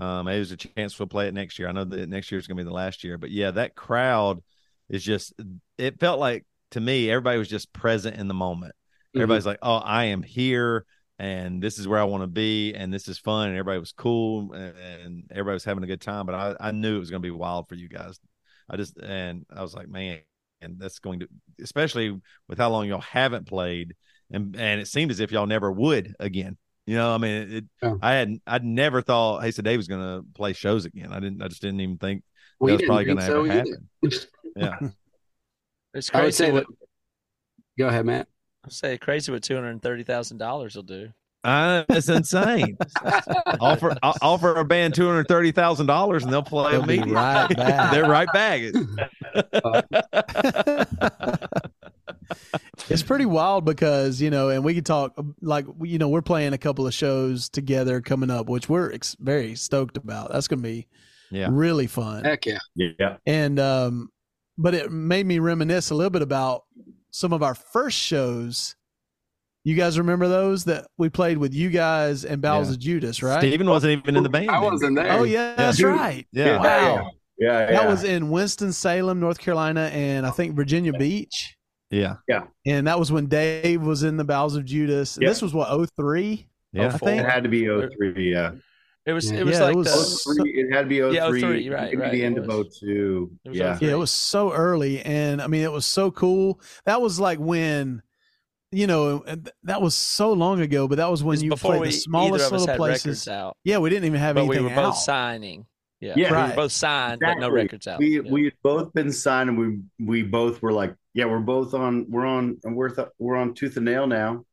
Um, 0.00 0.26
maybe 0.26 0.36
there's 0.38 0.50
a 0.52 0.56
chance 0.56 0.98
we'll 0.98 1.06
play 1.06 1.28
it 1.28 1.34
next 1.34 1.58
year. 1.58 1.68
I 1.68 1.72
know 1.72 1.84
that 1.84 2.08
next 2.08 2.32
year 2.32 2.38
is 2.38 2.46
going 2.48 2.56
to 2.56 2.64
be 2.64 2.68
the 2.68 2.74
last 2.74 3.04
year, 3.04 3.16
but 3.18 3.30
yeah, 3.30 3.52
that 3.52 3.74
crowd 3.76 4.42
is 4.88 5.04
just. 5.04 5.34
It 5.78 6.00
felt 6.00 6.18
like 6.18 6.44
to 6.72 6.80
me 6.80 7.10
everybody 7.10 7.38
was 7.38 7.48
just 7.48 7.72
present 7.72 8.16
in 8.16 8.26
the 8.26 8.34
moment. 8.34 8.74
Everybody's 9.14 9.46
like, 9.46 9.60
"Oh, 9.62 9.76
I 9.76 10.06
am 10.06 10.22
here, 10.24 10.84
and 11.18 11.62
this 11.62 11.78
is 11.78 11.86
where 11.86 12.00
I 12.00 12.04
want 12.04 12.22
to 12.22 12.28
be, 12.28 12.74
and 12.74 12.92
this 12.92 13.08
is 13.08 13.18
fun." 13.18 13.48
And 13.48 13.56
everybody 13.56 13.78
was 13.78 13.92
cool, 13.92 14.52
and, 14.52 14.76
and 14.76 15.24
everybody 15.30 15.54
was 15.54 15.64
having 15.64 15.84
a 15.84 15.88
good 15.88 16.00
time. 16.00 16.26
But 16.26 16.34
I, 16.34 16.56
I 16.60 16.70
knew 16.72 16.96
it 16.96 17.00
was 17.00 17.10
going 17.10 17.22
to 17.22 17.26
be 17.26 17.30
wild 17.30 17.68
for 17.68 17.74
you 17.74 17.88
guys. 17.88 18.18
I 18.68 18.76
just 18.76 18.98
and 18.98 19.44
I 19.54 19.62
was 19.62 19.74
like, 19.74 19.88
man, 19.88 20.20
and 20.60 20.78
that's 20.78 20.98
going 20.98 21.20
to, 21.20 21.28
especially 21.62 22.18
with 22.48 22.58
how 22.58 22.70
long 22.70 22.88
y'all 22.88 23.00
haven't 23.00 23.46
played, 23.46 23.94
and 24.30 24.56
and 24.56 24.80
it 24.80 24.88
seemed 24.88 25.10
as 25.10 25.20
if 25.20 25.30
y'all 25.30 25.46
never 25.46 25.70
would 25.70 26.14
again. 26.18 26.56
You 26.86 26.96
know, 26.96 27.14
I 27.14 27.18
mean, 27.18 27.52
it, 27.52 27.64
Yeah. 27.82 27.94
I 28.02 28.12
had 28.12 28.36
I'd 28.46 28.64
never 28.64 29.00
thought 29.00 29.42
Hey 29.42 29.50
Dave 29.50 29.78
was 29.78 29.88
going 29.88 30.00
to 30.00 30.26
play 30.34 30.52
shows 30.52 30.84
again. 30.84 31.12
I 31.12 31.20
didn't. 31.20 31.42
I 31.42 31.48
just 31.48 31.62
didn't 31.62 31.80
even 31.80 31.98
think 31.98 32.22
We 32.60 32.72
that 32.72 32.80
was 32.80 32.86
probably 32.86 33.04
going 33.04 33.18
to 33.18 33.26
so 33.26 33.44
happen. 33.44 33.88
Yeah, 34.56 34.78
It's 35.94 36.14
I 36.14 36.22
would 36.22 36.34
say 36.34 36.52
what 36.52 36.66
that. 36.66 36.76
Go 37.76 37.88
ahead, 37.88 38.06
Matt. 38.06 38.28
I 38.64 38.68
say 38.70 38.98
crazy 38.98 39.30
what 39.32 39.42
two 39.42 39.54
hundred 39.54 39.80
thirty 39.82 40.04
thousand 40.04 40.38
dollars 40.38 40.74
will 40.76 40.82
do. 40.84 41.10
uh, 41.44 41.84
it's 41.90 42.08
insane. 42.08 42.76
offer 43.60 43.94
o- 44.02 44.14
offer 44.22 44.54
a 44.56 44.64
band 44.64 44.94
two 44.94 45.06
hundred 45.06 45.28
thirty 45.28 45.52
thousand 45.52 45.86
dollars 45.86 46.24
and 46.24 46.32
they'll 46.32 46.42
play 46.42 46.72
They'll 46.72 46.82
be 46.86 46.94
immediately. 46.94 47.14
right 47.14 47.48
back. 47.56 47.92
They're 47.92 48.08
right 48.08 48.28
back. 48.32 48.62
it's 52.88 53.02
pretty 53.02 53.26
wild 53.26 53.64
because 53.64 54.20
you 54.20 54.30
know, 54.30 54.48
and 54.48 54.64
we 54.64 54.74
could 54.74 54.86
talk 54.86 55.12
like 55.42 55.66
you 55.82 55.98
know, 55.98 56.08
we're 56.08 56.22
playing 56.22 56.52
a 56.52 56.58
couple 56.58 56.86
of 56.86 56.94
shows 56.94 57.48
together 57.48 58.00
coming 58.00 58.30
up, 58.30 58.48
which 58.48 58.68
we're 58.68 58.92
ex- 58.92 59.16
very 59.20 59.54
stoked 59.54 59.96
about. 59.96 60.32
That's 60.32 60.48
gonna 60.48 60.62
be 60.62 60.86
Yeah. 61.30 61.48
really 61.50 61.86
fun. 61.86 62.24
Heck 62.24 62.46
yeah. 62.46 62.58
Yeah. 62.74 63.16
And 63.26 63.58
um, 63.60 64.10
but 64.56 64.74
it 64.74 64.90
made 64.90 65.26
me 65.26 65.38
reminisce 65.38 65.90
a 65.90 65.94
little 65.94 66.10
bit 66.10 66.22
about 66.22 66.62
some 67.14 67.32
of 67.32 67.44
our 67.44 67.54
first 67.54 67.96
shows. 67.96 68.74
You 69.62 69.76
guys 69.76 69.98
remember 69.98 70.26
those 70.26 70.64
that 70.64 70.88
we 70.98 71.08
played 71.08 71.38
with 71.38 71.54
you 71.54 71.70
guys 71.70 72.24
and 72.24 72.42
Bowels 72.42 72.66
Yeah. 72.68 72.74
of 72.74 72.80
Judas, 72.80 73.22
right? 73.22 73.38
Stephen 73.38 73.68
wasn't 73.70 73.92
even 73.92 74.16
in 74.16 74.24
the 74.24 74.28
band. 74.28 74.50
I 74.50 74.58
wasn't 74.58 74.96
there. 74.96 75.12
Oh 75.12 75.22
yeah, 75.22 75.54
that's 75.54 75.78
Dude. 75.78 75.86
right. 75.86 76.26
Yeah. 76.32 76.58
Wow. 76.58 77.12
Yeah. 77.38 77.66
That 77.66 77.72
yeah. 77.72 77.88
was 77.88 78.02
in 78.02 78.30
Winston 78.30 78.72
Salem, 78.72 79.20
North 79.20 79.38
Carolina, 79.38 79.90
and 79.92 80.26
I 80.26 80.30
think 80.30 80.56
Virginia 80.56 80.92
Beach. 80.92 81.56
Yeah. 81.88 82.16
Yeah. 82.26 82.46
And 82.66 82.88
that 82.88 82.98
was 82.98 83.12
when 83.12 83.26
Dave 83.26 83.80
was 83.82 84.02
in 84.02 84.16
the 84.16 84.24
Bowels 84.24 84.56
of 84.56 84.64
Judas. 84.64 85.16
Yeah. 85.20 85.28
This 85.28 85.40
was 85.40 85.54
what 85.54 85.68
03? 85.96 86.48
Yeah. 86.72 86.88
I 86.88 86.98
think 86.98 87.22
It 87.22 87.30
had 87.30 87.44
to 87.44 87.48
be 87.48 87.66
03, 87.66 88.32
yeah. 88.32 88.50
It 89.06 89.12
was 89.12 89.30
Yeah. 89.30 89.38
it 89.40 89.44
was 89.46 89.58
Yeah, 89.58 89.64
it 89.64 89.66
like 89.66 89.76
was- 89.76 90.24
the 90.24 90.34
03, 90.34 90.50
it 90.52 90.72
had 90.72 90.82
to 90.82 90.86
be 90.88 91.00
03. 91.00 91.14
Yeah, 91.14 91.26
03, 91.30 91.68
right, 91.70 91.82
maybe 91.84 91.96
right, 91.98 92.12
the 92.12 92.22
it 92.22 92.26
end 92.26 92.38
of 92.38 92.46
was. 92.46 92.78
02. 92.80 93.30
It 93.44 93.48
was 93.50 93.58
Yeah. 93.58 93.74
03. 93.76 93.88
Yeah, 93.88 93.94
it 93.94 93.98
was 93.98 94.10
so 94.10 94.52
early, 94.52 95.00
and 95.02 95.42
I 95.42 95.46
mean, 95.46 95.62
it 95.62 95.72
was 95.72 95.84
so 95.86 96.10
cool. 96.10 96.60
That 96.86 97.02
was 97.02 97.20
like 97.20 97.38
when, 97.38 98.02
you 98.72 98.86
know, 98.86 99.24
that 99.64 99.82
was 99.82 99.94
so 99.94 100.32
long 100.32 100.60
ago. 100.60 100.88
But 100.88 100.96
that 100.96 101.10
was 101.10 101.22
when 101.22 101.34
was 101.34 101.42
you 101.42 101.50
played 101.56 101.80
we 101.82 101.86
the 101.88 101.92
smallest 101.92 102.50
little 102.50 102.76
places. 102.76 103.28
out, 103.28 103.56
Yeah, 103.62 103.78
we 103.78 103.90
didn't 103.90 104.06
even 104.06 104.20
have 104.20 104.36
but 104.36 104.46
we 104.46 104.56
anything 104.56 104.74
were 104.74 104.82
both 104.82 104.94
out. 104.94 104.98
signing. 104.98 105.66
Yeah, 106.00 106.14
Yeah. 106.16 106.30
we 106.30 106.36
were 106.36 106.42
Right. 106.42 106.56
both 106.56 106.72
signed, 106.72 107.20
but 107.20 107.38
no 107.38 107.50
records 107.50 107.86
out. 107.86 107.98
We 107.98 108.16
Yeah. 108.20 108.30
we 108.30 108.44
had 108.44 108.52
both 108.62 108.92
been 108.94 109.12
signed, 109.12 109.48
and 109.50 109.58
we 109.58 109.78
we 110.04 110.22
both 110.22 110.60
were 110.62 110.72
like, 110.72 110.94
yeah, 111.14 111.26
we're 111.26 111.38
both 111.40 111.72
on. 111.74 112.10
We're 112.10 112.26
on. 112.26 112.58
We're 112.64 112.88
th- 112.90 113.08
we're 113.18 113.36
on 113.36 113.54
Tooth 113.54 113.76
and 113.76 113.84
Nail 113.86 114.06
now, 114.06 114.44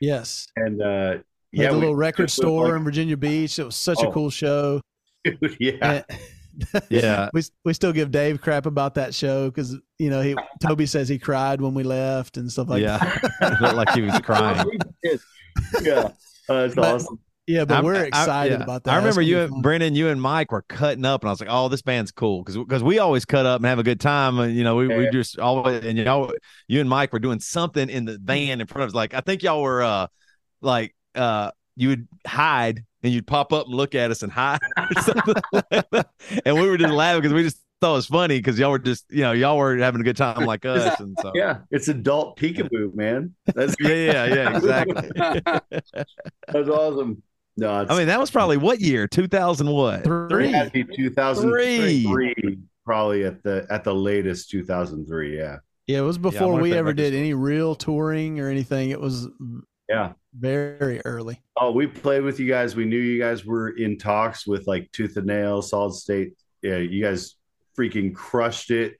Yes. 0.00 0.46
and 0.56 0.80
uh 0.80 1.18
Yeah, 1.56 1.62
yeah, 1.64 1.68
the 1.70 1.74
we- 1.74 1.80
little 1.80 1.96
record 1.96 2.22
it 2.22 2.24
was 2.24 2.32
store 2.34 2.68
like- 2.68 2.76
in 2.76 2.84
Virginia 2.84 3.16
Beach. 3.16 3.58
It 3.58 3.64
was 3.64 3.76
such 3.76 4.02
a 4.02 4.08
Oh. 4.08 4.12
cool 4.12 4.30
show. 4.30 4.80
yeah, 5.58 5.72
And- 5.80 6.04
Yeah. 6.88 7.28
we 7.34 7.42
we 7.64 7.72
still 7.74 7.92
give 7.92 8.10
Dave 8.10 8.40
crap 8.40 8.64
about 8.66 8.94
that 8.94 9.14
show 9.14 9.50
because 9.50 9.76
you 9.98 10.08
know 10.10 10.22
he 10.22 10.34
Toby 10.62 10.86
says 10.86 11.08
he 11.08 11.18
cried 11.18 11.60
when 11.60 11.74
we 11.74 11.82
left 11.82 12.36
and 12.38 12.50
stuff 12.50 12.68
like 12.68 12.82
yeah. 12.82 12.98
that. 12.98 13.32
It 13.52 13.60
looked 13.60 13.74
like 13.74 13.90
he 13.90 14.02
was 14.02 14.18
crying. 14.20 14.66
yeah, 15.82 16.08
uh, 16.48 16.54
it's 16.66 16.74
But- 16.74 16.94
awesome. 16.94 17.18
Yeah, 17.48 17.64
but 17.64 17.74
I'm- 17.76 17.84
we're 17.84 17.94
I- 17.94 18.06
excited 18.06 18.58
yeah. 18.58 18.64
about 18.64 18.82
that. 18.84 18.94
I 18.94 18.96
remember 18.96 19.22
you, 19.22 19.34
gonna 19.36 19.44
and 19.46 19.54
be. 19.54 19.60
Brennan, 19.60 19.94
you 19.94 20.08
and 20.08 20.20
Mike 20.20 20.50
were 20.50 20.62
cutting 20.62 21.04
up, 21.04 21.22
and 21.22 21.28
I 21.28 21.32
was 21.32 21.38
like, 21.38 21.48
"Oh, 21.48 21.68
this 21.68 21.80
band's 21.80 22.10
cool," 22.10 22.42
because 22.42 22.56
because 22.56 22.82
we 22.82 22.98
always 22.98 23.24
cut 23.24 23.46
up 23.46 23.60
and 23.60 23.66
have 23.66 23.78
a 23.78 23.84
good 23.84 24.00
time, 24.00 24.40
and 24.40 24.56
you 24.56 24.64
know, 24.64 24.74
we, 24.74 24.88
we 24.88 25.08
just 25.10 25.38
always 25.38 25.84
and 25.84 25.96
you 25.96 26.02
know, 26.02 26.32
you 26.66 26.80
and 26.80 26.88
Mike 26.90 27.12
were 27.12 27.20
doing 27.20 27.38
something 27.38 27.88
in 27.88 28.04
the 28.04 28.18
van 28.20 28.60
in 28.60 28.66
front 28.66 28.82
of 28.82 28.88
us. 28.88 28.94
Like 28.96 29.14
I 29.14 29.20
think 29.20 29.44
y'all 29.44 29.62
were 29.62 29.80
uh 29.82 30.08
like 30.60 30.92
uh 31.16 31.50
you 31.76 31.88
would 31.88 32.08
hide 32.26 32.84
and 33.02 33.12
you'd 33.12 33.26
pop 33.26 33.52
up 33.52 33.66
and 33.66 33.74
look 33.74 33.94
at 33.94 34.10
us 34.10 34.22
and 34.22 34.32
hide 34.32 34.58
or 34.78 35.02
something 35.02 35.34
like 35.52 36.06
and 36.44 36.56
we 36.56 36.68
were 36.68 36.78
just 36.78 36.92
laughing 36.92 37.20
because 37.20 37.34
we 37.34 37.42
just 37.42 37.58
thought 37.80 37.92
it 37.92 37.96
was 37.96 38.06
funny 38.06 38.38
because 38.38 38.58
y'all 38.58 38.70
were 38.70 38.78
just 38.78 39.04
you 39.10 39.22
know 39.22 39.32
y'all 39.32 39.56
were 39.56 39.76
having 39.76 40.00
a 40.00 40.04
good 40.04 40.16
time 40.16 40.44
like 40.44 40.64
us, 40.64 40.98
and 41.00 41.16
so 41.20 41.32
Yeah, 41.34 41.58
it's 41.70 41.88
adult 41.88 42.38
peekaboo, 42.38 42.94
man. 42.94 43.34
That's 43.54 43.74
yeah, 43.80 43.90
yeah, 43.90 44.24
yeah, 44.26 44.56
exactly. 44.56 45.10
that's 46.48 46.68
awesome. 46.68 47.22
No, 47.58 47.80
it's, 47.80 47.90
I 47.90 47.96
mean, 47.96 48.08
that 48.08 48.20
was 48.20 48.30
probably 48.30 48.56
what 48.56 48.80
year? 48.80 49.06
Two 49.06 49.28
thousand 49.28 49.70
what? 49.70 50.04
three. 50.04 50.52
had 50.52 50.72
to 50.72 50.84
be 50.84 50.96
2003, 50.96 52.58
probably 52.84 53.24
at 53.24 53.42
the 53.42 53.66
at 53.70 53.84
the 53.84 53.94
latest 53.94 54.50
2003. 54.50 55.36
Yeah, 55.36 55.58
Yeah, 55.86 55.98
it 55.98 56.02
was 56.02 56.18
before 56.18 56.48
wonder 56.48 56.60
if 56.60 56.62
we 56.70 56.76
ever 56.76 56.92
did 56.92 57.14
any 57.14 57.34
real 57.34 57.74
touring 57.74 58.40
or 58.40 58.48
anything. 58.48 58.90
It 58.90 59.00
was 59.00 59.28
yeah. 59.88 60.12
very 60.34 61.00
early. 61.04 61.40
Oh, 61.56 61.70
we 61.72 61.86
played 61.86 62.22
with 62.22 62.38
you 62.40 62.48
guys. 62.48 62.76
We 62.76 62.84
knew 62.84 62.98
you 62.98 63.20
guys 63.20 63.44
were 63.44 63.70
in 63.70 63.98
talks 63.98 64.46
with 64.46 64.66
like 64.66 64.90
Tooth 64.92 65.16
and 65.16 65.26
Nail, 65.26 65.62
Solid 65.62 65.94
State. 65.94 66.34
Yeah, 66.62 66.78
you 66.78 67.02
guys 67.02 67.36
freaking 67.78 68.14
crushed 68.14 68.70
it. 68.70 68.96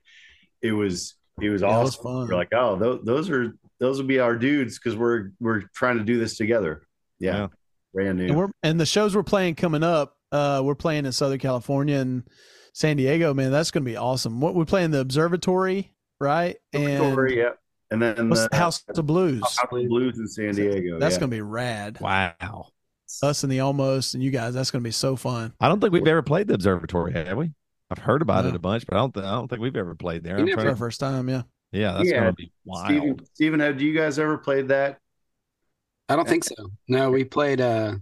It 0.61 0.71
was 0.71 1.15
it 1.41 1.49
was 1.49 1.61
Yeah, 1.61 1.79
it 1.79 1.83
was 1.83 1.95
awesome. 1.95 2.03
fun. 2.03 2.27
We're 2.27 2.35
like, 2.35 2.53
oh, 2.53 2.75
those, 2.77 3.01
those 3.03 3.29
are 3.29 3.53
those 3.79 3.99
will 3.99 4.07
be 4.07 4.19
our 4.19 4.35
dudes 4.35 4.79
because 4.79 4.95
we're 4.95 5.31
we're 5.39 5.61
trying 5.75 5.97
to 5.97 6.03
do 6.03 6.17
this 6.17 6.37
together. 6.37 6.83
Yeah, 7.19 7.35
Yeah. 7.37 7.47
brand 7.93 8.17
new. 8.17 8.25
And 8.27 8.37
we're 8.37 8.49
and 8.63 8.79
the 8.79 8.85
shows 8.85 9.15
we're 9.15 9.23
playing 9.23 9.55
coming 9.55 9.83
up. 9.83 10.15
Uh, 10.31 10.61
we're 10.63 10.75
playing 10.75 11.05
in 11.05 11.11
Southern 11.11 11.39
California 11.39 11.97
and 11.97 12.23
San 12.73 12.97
Diego. 12.97 13.33
Man, 13.33 13.51
that's 13.51 13.71
going 13.71 13.83
to 13.83 13.89
be 13.89 13.95
awesome. 13.97 14.41
What 14.41 14.55
we're 14.55 14.65
playing 14.65 14.91
the 14.91 14.99
Observatory, 14.99 15.93
right? 16.19 16.57
And 16.73 17.29
yeah, 17.29 17.51
and 17.91 18.01
then 18.01 18.29
what's 18.29 18.43
the 18.43 18.49
the 18.51 18.57
House 18.57 18.83
of 18.87 19.05
Blues? 19.05 19.41
House 19.41 19.57
of 19.63 19.69
Blues 19.69 20.17
in 20.19 20.27
San 20.27 20.55
Diego. 20.55 20.99
That's 20.99 21.15
yeah. 21.15 21.19
going 21.19 21.31
to 21.31 21.37
be 21.37 21.41
rad. 21.41 21.99
Wow. 22.01 22.67
Us 23.23 23.43
and 23.43 23.51
the 23.51 23.61
Almost 23.61 24.13
and 24.15 24.23
you 24.23 24.31
guys. 24.31 24.53
That's 24.53 24.69
going 24.71 24.83
to 24.83 24.87
be 24.87 24.91
so 24.91 25.15
fun. 25.15 25.53
I 25.61 25.69
don't 25.69 25.79
think 25.79 25.93
we've 25.93 26.07
ever 26.07 26.21
played 26.21 26.47
the 26.47 26.53
observatory, 26.55 27.13
have 27.13 27.37
we? 27.37 27.51
I've 27.89 27.99
heard 27.99 28.21
about 28.21 28.43
No. 28.43 28.49
it 28.49 28.55
a 28.55 28.59
bunch, 28.59 28.85
but 28.85 28.97
I 28.97 28.99
don't. 28.99 29.13
Th- 29.13 29.25
I 29.25 29.31
don't 29.31 29.47
think 29.47 29.61
we've 29.61 29.75
ever 29.77 29.95
played 29.95 30.23
there. 30.23 30.35
You 30.35 30.41
I'm 30.43 30.49
never- 30.49 30.61
It's 30.61 30.69
our 30.71 30.75
first 30.75 30.99
time. 30.99 31.29
Yeah. 31.29 31.43
yeah, 31.71 31.93
that's 31.93 32.09
Yeah. 32.09 32.19
gonna 32.19 32.33
be 32.33 32.51
wild. 32.65 32.85
Stephen, 32.87 33.25
Stephen, 33.33 33.59
have 33.61 33.81
you 33.81 33.93
guys 33.93 34.19
ever 34.19 34.37
played 34.37 34.67
that? 34.67 34.99
I 36.09 36.15
don't 36.17 36.27
think 36.27 36.43
so. 36.43 36.55
No, 36.89 37.11
we 37.11 37.23
played. 37.23 37.61
uh 37.61 37.95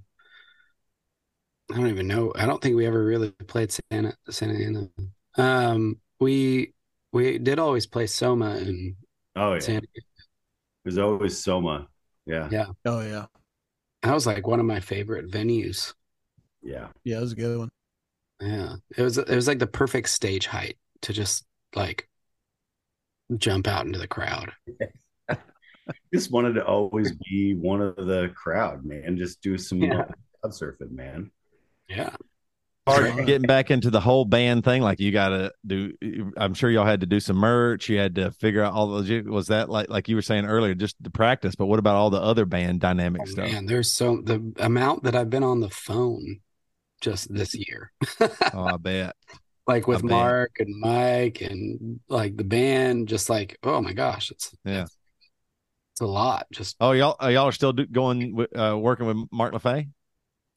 I 1.71 1.75
don't 1.77 1.87
even 1.87 2.07
know. 2.07 2.31
I 2.35 2.45
don't 2.45 2.61
think 2.61 2.75
we 2.75 2.85
ever 2.85 3.03
really 3.03 3.31
played 3.31 3.71
Santa 3.91 4.15
Santa 4.29 4.53
Ana. 4.55 4.89
Um, 5.37 5.99
we 6.19 6.73
we 7.11 7.37
did 7.37 7.59
always 7.59 7.87
play 7.87 8.07
Soma 8.07 8.51
and 8.51 8.95
Oh 9.35 9.53
yeah, 9.53 9.59
Santa. 9.59 9.87
there's 10.83 10.97
always 10.97 11.41
Soma. 11.41 11.87
Yeah, 12.25 12.49
Yeah. 12.51 12.67
Oh 12.85 13.01
yeah. 13.01 13.25
That 14.03 14.13
was 14.13 14.25
like 14.27 14.47
one 14.47 14.59
of 14.59 14.65
my 14.65 14.79
favorite 14.79 15.29
venues. 15.31 15.93
yeah. 16.61 16.89
Yeah, 17.03 17.17
it 17.17 17.21
was 17.21 17.31
a 17.33 17.35
good 17.35 17.57
one. 17.59 17.69
Yeah, 18.41 18.75
it 18.97 19.01
was 19.01 19.17
it 19.17 19.29
was 19.29 19.47
like 19.47 19.59
the 19.59 19.67
perfect 19.67 20.09
stage 20.09 20.47
height 20.47 20.77
to 21.03 21.13
just 21.13 21.45
like 21.75 22.07
jump 23.37 23.67
out 23.67 23.85
into 23.85 23.99
the 23.99 24.07
crowd. 24.07 24.51
Just 26.13 26.31
wanted 26.31 26.53
to 26.53 26.65
always 26.65 27.11
be 27.13 27.53
one 27.53 27.79
of 27.81 27.95
the 27.95 28.31
crowd, 28.35 28.83
man. 28.85 29.17
Just 29.17 29.41
do 29.41 29.55
some 29.57 29.79
Yeah. 29.81 30.05
crowd 30.05 30.15
surfing, 30.51 30.91
man. 30.91 31.29
Yeah, 31.87 32.15
Hard 32.87 33.25
getting 33.25 33.47
back 33.47 33.71
into 33.71 33.89
the 33.89 33.99
whole 33.99 34.25
band 34.25 34.63
thing. 34.63 34.81
Like 34.81 34.99
you 34.99 35.11
got 35.11 35.29
to 35.29 35.51
do. 35.65 35.93
I'm 36.37 36.53
sure 36.53 36.69
y'all 36.69 36.85
had 36.85 36.99
to 37.01 37.07
do 37.07 37.19
some 37.19 37.37
merch. 37.37 37.89
You 37.89 37.97
had 37.97 38.15
to 38.15 38.31
figure 38.31 38.61
out 38.63 38.73
all 38.73 39.01
the. 39.01 39.21
Was 39.21 39.47
that 39.47 39.69
like 39.69 39.89
like 39.89 40.07
you 40.07 40.15
were 40.15 40.21
saying 40.21 40.45
earlier, 40.45 40.75
just 40.75 40.95
the 41.01 41.09
practice? 41.09 41.55
But 41.55 41.65
what 41.65 41.79
about 41.79 41.95
all 41.95 42.09
the 42.11 42.21
other 42.21 42.45
band 42.45 42.81
dynamic 42.81 43.23
Oh, 43.23 43.25
stuff? 43.25 43.51
man, 43.51 43.65
there's 43.65 43.91
so 43.91 44.21
the 44.21 44.53
amount 44.59 45.03
that 45.03 45.15
I've 45.15 45.29
been 45.31 45.43
on 45.43 45.61
the 45.61 45.69
phone 45.69 46.41
just 47.01 47.33
this 47.33 47.55
year. 47.55 47.91
Oh, 48.53 48.65
I 48.65 48.77
bet. 48.77 49.15
like 49.67 49.87
with 49.87 49.99
I 49.99 50.01
bet. 50.01 50.09
Mark 50.11 50.51
and 50.59 50.79
Mike 50.79 51.41
and 51.41 51.99
like 52.07 52.37
the 52.37 52.43
band, 52.43 53.07
just 53.07 53.29
like 53.31 53.57
oh 53.63 53.81
my 53.81 53.93
gosh, 53.93 54.29
it's 54.29 54.53
Yeah. 54.63 54.83
it's 54.83 56.01
a 56.01 56.05
lot. 56.05 56.45
Just 56.51 56.75
Oh, 56.79 56.91
y'all 56.91 57.15
uh, 57.21 57.29
y'all 57.29 57.47
are 57.47 57.51
still 57.51 57.73
do, 57.73 57.87
going 57.87 58.45
uh, 58.55 58.77
working 58.77 59.07
with 59.07 59.17
Mark 59.31 59.53
LaFay? 59.53 59.89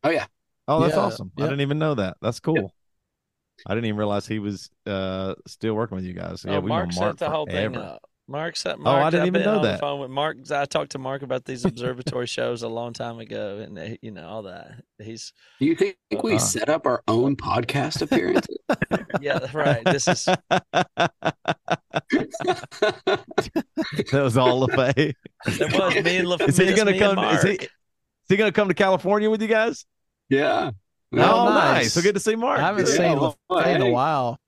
oh 0.05 0.11
yeah, 0.11 0.27
Oh, 0.69 0.81
that's 0.81 0.95
Yeah, 0.95 1.01
awesome. 1.03 1.33
I 1.39 1.43
didn't 1.43 1.61
even 1.63 1.79
know 1.79 1.95
that. 1.97 2.17
That's 2.23 2.41
cool. 2.41 2.73
I 3.67 3.75
didn't 3.75 3.87
even 3.87 3.99
realize 3.99 4.27
he 4.27 4.39
was 4.39 4.71
uh 4.87 5.35
still 5.47 5.75
working 5.75 5.97
with 5.97 6.05
you 6.05 6.13
guys. 6.13 6.43
So, 6.43 6.51
yeah, 6.51 6.59
oh, 6.59 6.61
we 6.61 6.69
Mark 6.69 6.91
know 6.91 6.97
set 7.09 7.19
the 7.19 7.31
whole 7.31 7.47
thing 7.47 7.77
up. 7.77 8.03
Mark 8.31 8.57
set. 8.57 8.79
Mark, 8.79 8.95
Oh, 8.95 8.99
Mark, 9.01 9.07
I 9.07 9.11
didn't 9.11 9.23
I've 9.23 9.27
even 9.29 9.33
been 9.41 9.51
know 9.51 9.57
on 9.57 9.63
that. 9.63 9.73
The 9.73 9.79
phone 9.79 10.01
with 10.01 10.11
Mark. 10.11 10.37
I 10.53 10.67
talked 10.67 10.91
to 10.93 10.99
Mark 10.99 11.23
about 11.23 11.47
these 11.47 11.65
observatory 11.65 12.27
shows 12.27 12.63
a 12.63 12.69
long 12.69 12.93
time 12.93 13.19
ago, 13.21 13.65
and 13.67 13.79
uh, 13.79 13.97
you 14.03 14.11
know 14.11 14.29
all 14.29 14.43
that. 14.43 14.83
He's 14.99 15.33
do 15.59 15.65
you 15.67 15.75
think 15.75 15.97
we 16.23 16.33
Uh-uh. 16.35 16.39
set 16.39 16.69
up 16.69 16.87
our 16.87 17.03
own 17.09 17.37
podcast 17.37 18.03
appearances? 18.03 18.59
yeah, 19.23 19.39
right. 19.55 19.83
This 19.87 20.07
is 20.07 20.27
that 20.61 21.11
was 24.13 24.37
all 24.37 24.69
LaFay. 24.69 25.15
it 25.47 25.73
was 25.73 26.05
me 26.05 26.17
and 26.19 26.29
LaF- 26.29 26.47
Is 26.49 26.59
he 26.59 26.75
gonna 26.75 26.99
come? 26.99 27.19
Is 27.35 27.43
he, 27.43 27.53
is 27.53 27.69
he 28.29 28.37
gonna 28.37 28.53
come 28.53 28.69
to 28.69 28.75
California 28.75 29.31
with 29.31 29.41
you 29.43 29.49
guys? 29.49 29.85
Yeah. 30.29 30.71
Oh, 31.15 31.19
Oh, 31.19 31.49
nice. 31.49 31.75
nice. 31.75 31.93
So 31.95 32.03
good 32.03 32.15
to 32.15 32.21
see 32.21 32.37
Mark. 32.37 32.59
I 32.59 32.63
haven't 32.63 32.87
Yeah, 32.89 32.93
seen 32.95 33.19
well, 33.19 33.37
LaFay 33.51 33.77
in 33.77 33.83
a 33.83 33.91
while. 33.91 34.39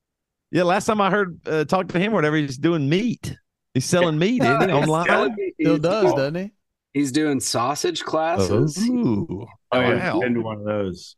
Yeah, 0.51 0.65
last 0.65 0.87
time 0.87 1.01
I 1.01 1.11
heard 1.11 1.41
uh, 1.47 1.65
talk 1.65 1.89
to 1.89 1.99
him, 1.99 2.13
or 2.13 2.17
whatever, 2.17 2.37
he's 2.37 2.59
doing 2.59 2.89
meat. 2.89 3.37
He's 3.73 3.85
selling 3.85 4.19
meat 4.19 4.43
isn't 4.43 4.69
he, 4.69 4.75
online. 4.75 5.07
telling 5.07 5.33
Still 5.33 5.45
me 5.47 5.53
he's- 5.59 5.81
does, 5.81 6.13
doesn't 6.15 6.35
he? 6.35 6.51
He's 6.93 7.13
doing 7.13 7.39
sausage 7.39 8.03
classes. 8.03 8.77
Ooh. 8.89 9.47
Oh, 9.71 9.81
yeah, 9.81 10.13
Wow. 10.13 10.21
been 10.21 10.35
to 10.35 10.41
one 10.41 10.59
of 10.59 10.65
those. 10.65 11.15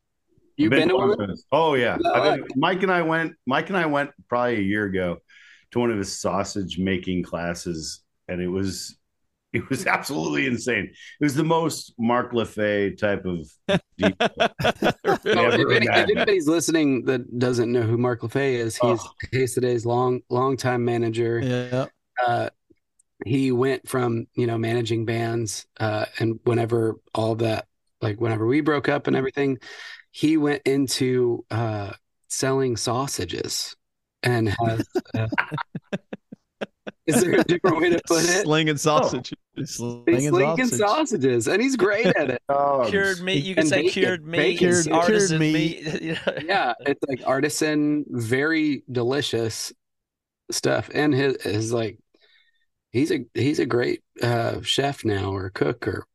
You've 0.58 0.70
I've 0.70 0.80
been 0.80 0.88
to 0.90 0.96
one 0.96 1.10
of 1.12 1.16
those. 1.18 1.44
Oh 1.50 1.72
yeah, 1.74 1.96
No, 1.98 2.12
I've 2.12 2.36
been- 2.40 2.46
Mike 2.56 2.82
and 2.82 2.92
I 2.92 3.00
went. 3.02 3.32
Mike 3.46 3.68
and 3.70 3.76
I 3.78 3.86
went 3.86 4.10
probably 4.28 4.56
a 4.56 4.60
year 4.60 4.84
ago 4.84 5.16
to 5.70 5.78
one 5.80 5.90
of 5.90 5.96
his 5.96 6.20
sausage 6.20 6.78
making 6.78 7.22
classes, 7.22 8.02
and 8.28 8.42
it 8.42 8.48
was 8.48 8.98
it 9.62 9.68
was 9.68 9.86
absolutely 9.86 10.46
insane. 10.46 10.84
It 11.20 11.24
was 11.24 11.34
the 11.34 11.44
most 11.44 11.94
Mark 11.98 12.32
LaFay 12.32 12.96
type 12.96 13.24
of. 13.24 13.50
deep- 13.98 14.16
Oh, 15.24 15.48
if, 15.50 15.70
any, 15.70 15.86
if 15.86 15.92
anybody's 15.92 16.48
listening 16.48 17.04
that 17.04 17.38
doesn't 17.38 17.70
know 17.70 17.82
who 17.82 17.96
Mark 17.96 18.20
LaFay 18.22 18.54
is, 18.54 18.76
he's 18.76 19.00
Oh. 19.00 19.10
Haste 19.30 19.54
the 19.54 19.60
Day's 19.60 19.86
long 19.86 20.20
long 20.28 20.56
time 20.56 20.84
manager. 20.84 21.38
Yeah. 21.40 21.86
Uh, 22.24 22.50
he 23.24 23.52
went 23.52 23.88
from 23.88 24.26
you 24.34 24.46
know 24.46 24.58
managing 24.58 25.04
bands, 25.04 25.66
uh, 25.78 26.06
and 26.18 26.40
whenever 26.44 26.96
all 27.14 27.36
that, 27.36 27.66
like 28.00 28.20
whenever 28.20 28.46
we 28.46 28.60
broke 28.62 28.88
up 28.88 29.06
and 29.06 29.14
everything, 29.14 29.58
he 30.10 30.36
went 30.36 30.62
into 30.64 31.44
uh, 31.50 31.92
selling 32.28 32.76
sausages 32.76 33.76
and 34.22 34.48
has. 34.48 34.88
Is 37.06 37.20
there 37.20 37.40
a 37.40 37.44
different 37.44 37.78
way 37.78 37.90
to 37.90 38.00
put 38.06 38.22
it? 38.24 38.42
Slinging 38.44 38.76
sausage. 38.76 39.32
He's 39.54 39.74
Slinging 39.74 40.28
slinging 40.30 40.66
sausage. 40.68 40.78
sausages, 40.78 41.48
and 41.48 41.60
he's 41.60 41.74
great 41.76 42.06
at 42.06 42.30
it. 42.30 42.40
Dogs. 42.48 42.90
cured 42.90 43.20
meat. 43.22 43.44
You 43.44 43.54
can 43.56 43.66
say 43.66 43.82
bacon. 43.82 43.90
cured 43.92 44.24
meat, 44.26 44.38
Bacon. 44.38 44.68
it's 44.68 44.86
Cured- 44.86 45.04
cured 45.06 45.30
meat. 45.40 45.84
meat. 46.02 46.18
yeah, 46.44 46.74
it's 46.80 47.00
like 47.08 47.22
artisan, 47.26 48.04
very 48.08 48.84
delicious 48.90 49.72
stuff. 50.50 50.90
And 50.94 51.12
his 51.12 51.34
is 51.44 51.72
like 51.72 51.98
he's 52.92 53.10
a 53.10 53.24
he's 53.34 53.58
a 53.58 53.66
great 53.66 54.02
uh 54.22 54.60
chef 54.62 55.04
now 55.04 55.32
or 55.34 55.50
cook 55.50 55.88
or 55.88 55.92
Where'd 55.92 56.06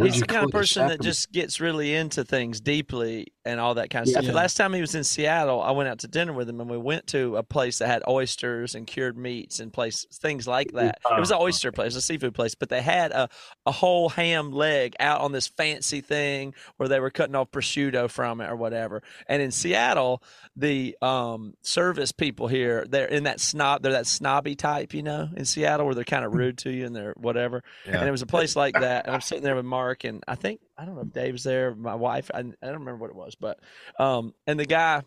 He's 0.00 0.20
the 0.20 0.26
kind 0.26 0.44
of 0.44 0.50
person 0.50 0.86
that 0.88 1.00
just 1.02 1.32
gets 1.32 1.60
really 1.60 1.94
into 1.94 2.24
things 2.24 2.60
deeply 2.60 3.28
and 3.44 3.58
all 3.60 3.74
that 3.74 3.90
kind 3.90 4.04
of 4.04 4.08
stuff. 4.10 4.24
The 4.24 4.32
last 4.36 4.56
time 4.56 4.72
he 4.72 4.80
was 4.80 4.94
in 4.94 5.02
Seattle, 5.04 5.60
I 5.60 5.72
went 5.72 5.88
out 5.88 5.98
to 6.00 6.08
dinner 6.08 6.32
with 6.32 6.48
him 6.48 6.60
and 6.60 6.70
we 6.70 6.78
went 6.78 7.08
to 7.08 7.36
a 7.36 7.42
place 7.42 7.78
that 7.80 7.88
had 7.88 8.02
oysters 8.08 8.74
and 8.74 8.86
cured 8.86 9.18
meats 9.18 9.58
and 9.60 9.72
place 9.72 10.06
things 10.12 10.46
like 10.46 10.72
that. 10.72 10.98
It 11.16 11.20
was 11.20 11.30
an 11.30 11.34
Uh-huh. 11.36 11.44
oyster 11.44 11.72
place, 11.72 11.96
a 11.96 12.00
seafood 12.00 12.34
place, 12.34 12.54
but 12.54 12.68
they 12.68 12.80
had 12.82 13.10
a, 13.10 13.28
a 13.66 13.72
whole 13.72 14.08
ham 14.10 14.52
leg 14.52 14.94
out 15.00 15.20
on 15.20 15.32
this 15.32 15.48
fancy 15.48 16.00
thing 16.00 16.54
where 16.76 16.88
they 16.88 17.00
were 17.00 17.10
cutting 17.10 17.34
off 17.34 17.50
prosciutto 17.50 18.08
from 18.08 18.40
it 18.40 18.48
or 18.48 18.54
whatever. 18.56 19.02
And 19.26 19.42
in 19.42 19.50
Seattle, 19.50 20.22
the 20.56 20.96
um, 21.02 21.54
service 21.62 22.12
people 22.12 22.46
here, 22.46 22.86
they're 22.88 23.06
in 23.08 23.24
that 23.24 23.40
snob, 23.40 23.82
they're 23.82 23.92
that 23.92 24.06
snobby 24.06 24.54
type, 24.54 24.94
you 24.94 25.02
know, 25.02 25.28
in 25.36 25.44
Seattle 25.44 25.84
where 25.86 25.94
they're 25.96 26.04
kind 26.04 26.24
of 26.24 26.32
rude 26.32 26.58
to 26.58 26.70
you 26.70 26.86
and 26.86 26.94
they're 26.94 27.14
whatever. 27.16 27.64
And 28.00 28.08
it 28.08 28.12
was 28.12 28.22
a 28.22 28.26
place 28.26 28.54
like 28.54 28.74
that. 28.74 29.06
And 29.06 29.14
I'm 29.14 29.20
sitting 29.20 29.42
there 29.42 29.56
with 29.56 29.64
Mark, 29.64 29.81
and 30.04 30.22
I 30.26 30.34
think 30.34 30.60
I 30.76 30.84
don't 30.84 30.94
know 30.94 31.02
if 31.02 31.12
Dave's 31.12 31.44
there, 31.44 31.74
my 31.74 31.94
wife. 31.94 32.30
I, 32.34 32.38
I 32.38 32.42
don't 32.42 32.56
remember 32.62 32.96
what 32.96 33.10
it 33.10 33.16
was, 33.16 33.34
but 33.34 33.60
um, 33.98 34.34
and 34.46 34.58
the 34.58 34.66
guy 34.66 35.02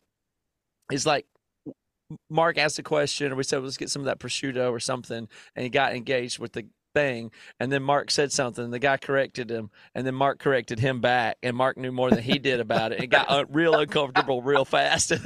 is 0.91 1.05
like, 1.05 1.25
Mark 2.29 2.57
asked 2.57 2.79
a 2.79 2.83
question, 2.83 3.31
or 3.31 3.35
we 3.35 3.43
said 3.43 3.63
let's 3.63 3.77
get 3.77 3.89
some 3.89 4.01
of 4.01 4.05
that 4.05 4.19
prosciutto 4.19 4.71
or 4.71 4.79
something, 4.79 5.27
and 5.55 5.63
he 5.63 5.69
got 5.69 5.95
engaged 5.95 6.39
with 6.39 6.53
the 6.53 6.67
thing, 6.95 7.29
and 7.60 7.71
then 7.71 7.84
Mark 7.84 8.10
said 8.10 8.31
something. 8.31 8.63
And 8.63 8.73
the 8.73 8.79
guy 8.79 8.97
corrected 8.97 9.51
him, 9.51 9.69
and 9.93 10.08
then 10.08 10.15
Mark 10.15 10.39
corrected 10.39 10.79
him 10.79 11.01
back, 11.01 11.38
and 11.43 11.55
Mark 11.55 11.77
knew 11.77 11.91
more 11.91 12.10
than 12.10 12.23
he 12.23 12.39
did 12.39 12.60
about 12.60 12.91
it. 12.91 13.03
It 13.03 13.08
got 13.08 13.29
un- 13.29 13.45
real 13.51 13.75
uncomfortable 13.75 14.41
real 14.41 14.65
fast. 14.65 15.12
it 15.12 15.21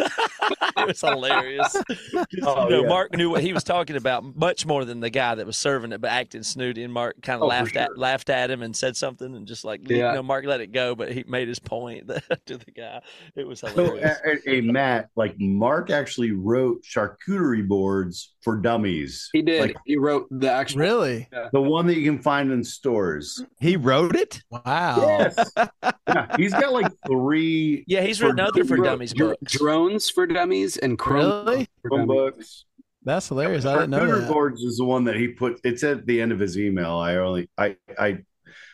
was 0.87 0.99
hilarious. 0.99 1.75
Oh, 2.15 2.25
you 2.31 2.41
know, 2.41 2.81
yeah. 2.81 2.87
Mark 2.87 3.15
knew 3.15 3.29
what 3.29 3.41
he 3.43 3.53
was 3.53 3.63
talking 3.63 3.95
about 3.95 4.35
much 4.35 4.65
more 4.65 4.83
than 4.83 4.99
the 4.99 5.09
guy 5.09 5.35
that 5.35 5.45
was 5.45 5.55
serving 5.55 5.91
it, 5.93 6.01
but 6.01 6.09
acting 6.11 6.43
snooty. 6.43 6.83
And 6.83 6.91
Mark 6.93 7.21
kind 7.21 7.37
of 7.37 7.43
Oh, 7.43 7.45
for 7.45 7.49
laughed 7.49 7.75
at 7.77 7.97
laughed 7.97 8.29
at 8.29 8.49
him 8.51 8.61
and 8.63 8.75
said 8.75 8.97
something, 8.97 9.35
and 9.35 9.47
just 9.47 9.63
like 9.63 9.87
Yeah. 9.87 10.09
you 10.09 10.15
know, 10.15 10.23
Mark 10.23 10.45
let 10.45 10.59
it 10.59 10.71
go, 10.71 10.95
but 10.95 11.11
he 11.13 11.23
made 11.27 11.47
his 11.47 11.59
point 11.59 12.07
to 12.47 12.57
the 12.57 12.71
guy. 12.75 13.01
It 13.35 13.47
was 13.47 13.61
hilarious. 13.61 14.17
a, 14.25 14.49
a 14.49 14.61
Matt, 14.61 15.09
like 15.15 15.35
Mark 15.39 15.91
actually 15.91 16.31
wrote 16.31 16.83
charcuterie 16.83 17.67
boards 17.67 18.33
for 18.41 18.57
dummies. 18.57 19.29
He 19.33 19.41
did. 19.43 19.61
Like 19.61 19.77
he 19.85 19.97
wrote 19.97 20.27
the 20.31 20.51
actual. 20.51 20.79
Really? 20.79 21.27
the 21.53 21.58
one 21.61 21.87
that 21.87 21.95
you 21.97 22.11
can 22.11 22.21
find 22.21 22.51
in 22.51 22.63
stores. 22.63 23.43
He 23.59 23.75
wrote 23.77 24.15
it. 24.15 24.41
Wow. 24.49 24.97
Yes. 24.97 25.51
yeah, 26.07 26.37
he's 26.37 26.53
got 26.53 26.71
like 26.73 26.91
three 27.07 27.83
yeah, 27.87 28.01
he's 28.01 28.21
written 28.21 28.39
other 28.39 28.63
for 28.65 28.77
dummies 28.77 29.13
dr- 29.13 29.37
books. 29.39 29.53
Drones 29.53 30.09
for 30.09 30.27
dummies 30.27 30.77
and 30.77 30.97
Chrome 30.97 31.45
Really? 31.45 31.67
for 31.87 32.05
books. 32.05 32.65
That's 33.03 33.27
hilarious. 33.27 33.65
I 33.65 33.75
didn't 33.75 33.91
know 33.91 33.99
Charcuterie 33.99 34.19
that. 34.21 34.31
boards 34.31 34.61
is 34.61 34.77
the 34.77 34.85
one 34.85 35.05
that 35.05 35.15
he 35.15 35.29
put. 35.29 35.59
It's 35.63 35.83
at 35.83 36.05
the 36.05 36.21
end 36.21 36.31
of 36.31 36.39
his 36.39 36.57
email. 36.59 36.95
I 36.97 37.15
only 37.15 37.49
I 37.57 37.77
I 37.97 38.19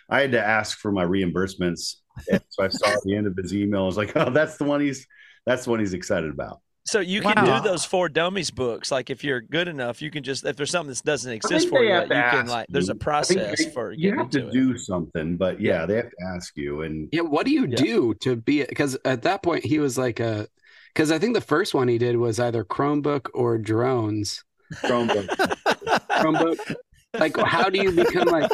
I 0.10 0.22
had 0.22 0.32
to 0.32 0.44
ask 0.44 0.78
for 0.80 0.92
my 0.92 1.04
reimbursements, 1.06 1.96
and 2.32 2.42
so 2.50 2.64
I 2.64 2.70
saw 2.70 2.90
at 2.90 3.02
the 3.04 3.16
end 3.16 3.28
of 3.28 3.36
his 3.38 3.54
email. 3.54 3.84
I 3.84 3.86
was 3.86 3.98
like, 3.98 4.16
oh, 4.16 4.30
that's 4.32 4.58
the 4.58 4.64
one 4.64 4.82
he's 4.82 5.06
that's 5.46 5.66
the 5.66 5.72
one 5.72 5.80
he's 5.80 5.94
excited 5.94 6.32
about. 6.32 6.62
So 6.88 7.00
you 7.00 7.22
can 7.22 7.34
Wow. 7.36 7.58
do 7.62 7.68
those 7.68 7.84
four 7.84 8.10
dummies 8.10 8.52
books. 8.52 8.92
Like 8.92 9.10
if 9.10 9.24
you're 9.24 9.42
good 9.42 9.68
enough, 9.68 10.04
you 10.04 10.12
can 10.12 10.24
just 10.24 10.46
if 10.46 10.56
there's 10.56 10.70
something 10.70 10.94
that 10.94 11.04
doesn't 11.04 11.32
exist 11.32 11.68
for 11.68 11.84
you, 11.84 11.92
have 11.92 12.04
you 12.04 12.10
can 12.10 12.48
like 12.48 12.68
there's 12.70 12.90
a 12.90 12.94
you. 12.94 12.94
I 12.94 13.22
think 13.24 13.40
process 13.40 13.66
they- 13.66 13.72
for 13.72 13.92
You 13.92 14.12
getting 14.12 14.20
have 14.20 14.30
to 14.30 14.38
into 14.38 14.50
it. 14.50 14.54
do 14.54 14.78
something, 14.78 15.36
but 15.36 15.60
yeah, 15.60 15.88
they 15.88 15.96
have 15.96 16.10
to 16.12 16.16
ask 16.36 16.56
you. 16.56 16.84
And 16.84 17.10
Yeah, 17.12 17.22
what 17.22 17.46
do 17.48 17.52
you 17.52 17.66
Yeah. 17.66 17.76
do 17.76 18.14
to 18.22 18.36
be? 18.36 18.64
Because 18.64 18.96
at 19.04 19.24
that 19.24 19.42
point 19.42 19.66
he 19.66 19.80
was 19.80 19.98
like 19.98 20.20
a. 20.20 20.48
Because 20.94 21.12
I 21.12 21.18
think 21.20 21.34
the 21.34 21.42
first 21.42 21.74
one 21.74 21.88
he 21.88 21.98
did 21.98 22.16
was 22.18 22.40
either 22.40 22.64
Chromebook 22.64 23.28
or 23.34 23.58
drones. 23.58 24.44
Chromebook. 24.76 25.28
Chromebook. 26.22 26.76
like, 27.20 27.36
how 27.38 27.70
do 27.70 27.82
you 27.82 27.92
become 27.92 28.28
like 28.30 28.50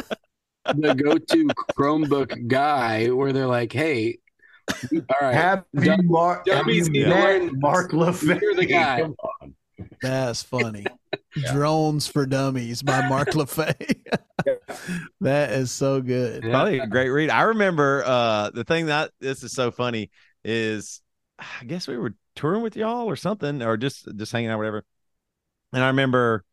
the 0.74 0.94
go-to 0.94 1.46
Chromebook 1.78 2.48
guy? 2.48 3.08
Where 3.10 3.32
they're 3.32 3.46
like, 3.46 3.72
"Hey, 3.72 4.18
all 4.92 5.00
right, 5.20 5.34
Have 5.34 5.64
you, 5.72 5.80
Dum- 5.84 6.06
Mark, 6.06 6.46
have 6.48 6.58
dummies 6.60 6.86
you 6.88 6.92
need 6.92 7.02
to 7.04 7.08
met 7.10 7.24
learn- 7.24 7.60
Mark 7.60 7.92
LaFay? 7.92 8.40
You're 8.40 8.54
the 8.54 8.66
guy. 8.66 9.00
Come 9.02 9.14
on. 9.40 9.54
That's 10.00 10.42
funny. 10.42 10.86
Drones 11.52 12.06
for 12.06 12.26
Dummies 12.26 12.82
by 12.82 13.08
Mark 13.08 13.28
LaFay. 13.32 13.96
that 15.20 15.52
is 15.52 15.70
so 15.72 16.00
good. 16.00 16.44
Yeah. 16.44 16.50
Probably 16.50 16.78
a 16.78 16.86
great 16.86 17.08
read. 17.10 17.30
I 17.30 17.42
remember 17.42 18.02
uh 18.04 18.50
the 18.50 18.64
thing 18.64 18.86
that 18.86 19.10
this 19.20 19.42
is 19.42 19.52
so 19.52 19.70
funny 19.70 20.10
is 20.44 21.00
I 21.38 21.64
guess 21.64 21.88
we 21.88 21.96
were 21.96 22.14
touring 22.36 22.62
with 22.62 22.76
y'all 22.76 23.06
or 23.08 23.16
something 23.16 23.62
or 23.62 23.76
just 23.76 24.06
just 24.16 24.32
hanging 24.32 24.50
out 24.50 24.58
whatever. 24.58 24.84
And 25.72 25.82
I 25.82 25.88
remember 25.88 26.44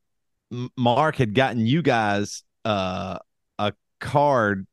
Mark 0.77 1.15
had 1.17 1.33
gotten 1.35 1.65
you 1.65 1.81
guys 1.81 2.43
uh 2.65 3.19
a 3.57 3.73
card 3.99 4.65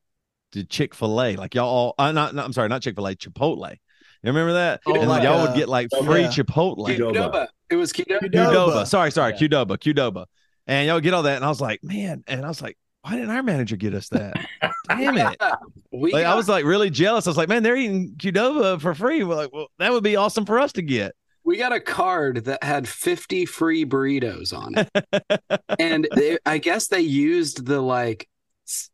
to 0.56 0.64
Chick-fil-A. 0.64 1.36
Like 1.36 1.54
y'all 1.54 1.68
all 1.68 1.94
uh, 1.98 2.12
not, 2.12 2.34
not 2.34 2.44
I'm 2.44 2.52
sorry, 2.52 2.68
not 2.68 2.82
Chick-fil-A, 2.82 3.16
Chipotle. 3.16 3.70
You 3.70 4.32
remember 4.32 4.54
that? 4.54 4.80
Oh, 4.86 4.94
and 4.94 5.08
like, 5.08 5.22
y'all 5.22 5.40
uh, 5.40 5.46
would 5.46 5.56
get 5.56 5.68
like 5.68 5.88
oh, 5.92 6.02
free 6.04 6.22
yeah. 6.22 6.28
Chipotle. 6.28 6.88
Qdoba. 6.88 7.14
Qdoba. 7.14 7.48
It 7.70 7.76
was 7.76 7.92
Qdoba. 7.92 8.20
Qdoba. 8.22 8.52
Qdoba. 8.52 8.86
Sorry, 8.86 9.12
sorry, 9.12 9.34
Yeah. 9.38 9.48
Qdoba, 9.48 9.78
Qdoba. 9.78 10.26
And 10.66 10.88
y'all 10.88 11.00
get 11.00 11.14
all 11.14 11.22
that. 11.22 11.36
And 11.36 11.44
I 11.44 11.48
was 11.48 11.60
like, 11.60 11.84
man, 11.84 12.24
and 12.26 12.44
I 12.44 12.48
was 12.48 12.60
like, 12.60 12.76
why 13.02 13.12
didn't 13.12 13.30
our 13.30 13.42
manager 13.42 13.76
get 13.76 13.94
us 13.94 14.08
that? 14.08 14.44
Damn 14.88 15.16
it. 15.18 15.36
We 15.92 16.12
Like, 16.12 16.26
I 16.26 16.34
was 16.34 16.48
like 16.48 16.64
really 16.64 16.90
jealous. 16.90 17.26
I 17.26 17.30
was 17.30 17.36
like, 17.36 17.48
man, 17.48 17.62
they're 17.62 17.76
eating 17.76 18.16
Qdoba 18.16 18.80
for 18.80 18.94
free. 18.94 19.22
We're 19.22 19.36
like, 19.36 19.52
well, 19.52 19.68
that 19.78 19.92
would 19.92 20.02
be 20.02 20.16
awesome 20.16 20.44
for 20.44 20.58
us 20.58 20.72
to 20.72 20.82
get. 20.82 21.14
we 21.44 21.56
got 21.56 21.72
a 21.72 21.80
card 21.80 22.44
that 22.46 22.62
had 22.64 22.88
50 22.88 23.46
free 23.46 23.86
burritos 23.86 24.52
on 24.52 24.74
it 24.76 25.62
and 25.78 26.08
they, 26.14 26.36
i 26.44 26.58
guess 26.58 26.88
they 26.88 27.00
used 27.00 27.64
the 27.64 27.80
like 27.80 28.28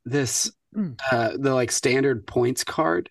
this. 0.05 0.53
Uh 1.11 1.31
the 1.39 1.55
like 1.55 1.71
standard 1.71 2.27
points 2.27 2.65
card 2.65 3.11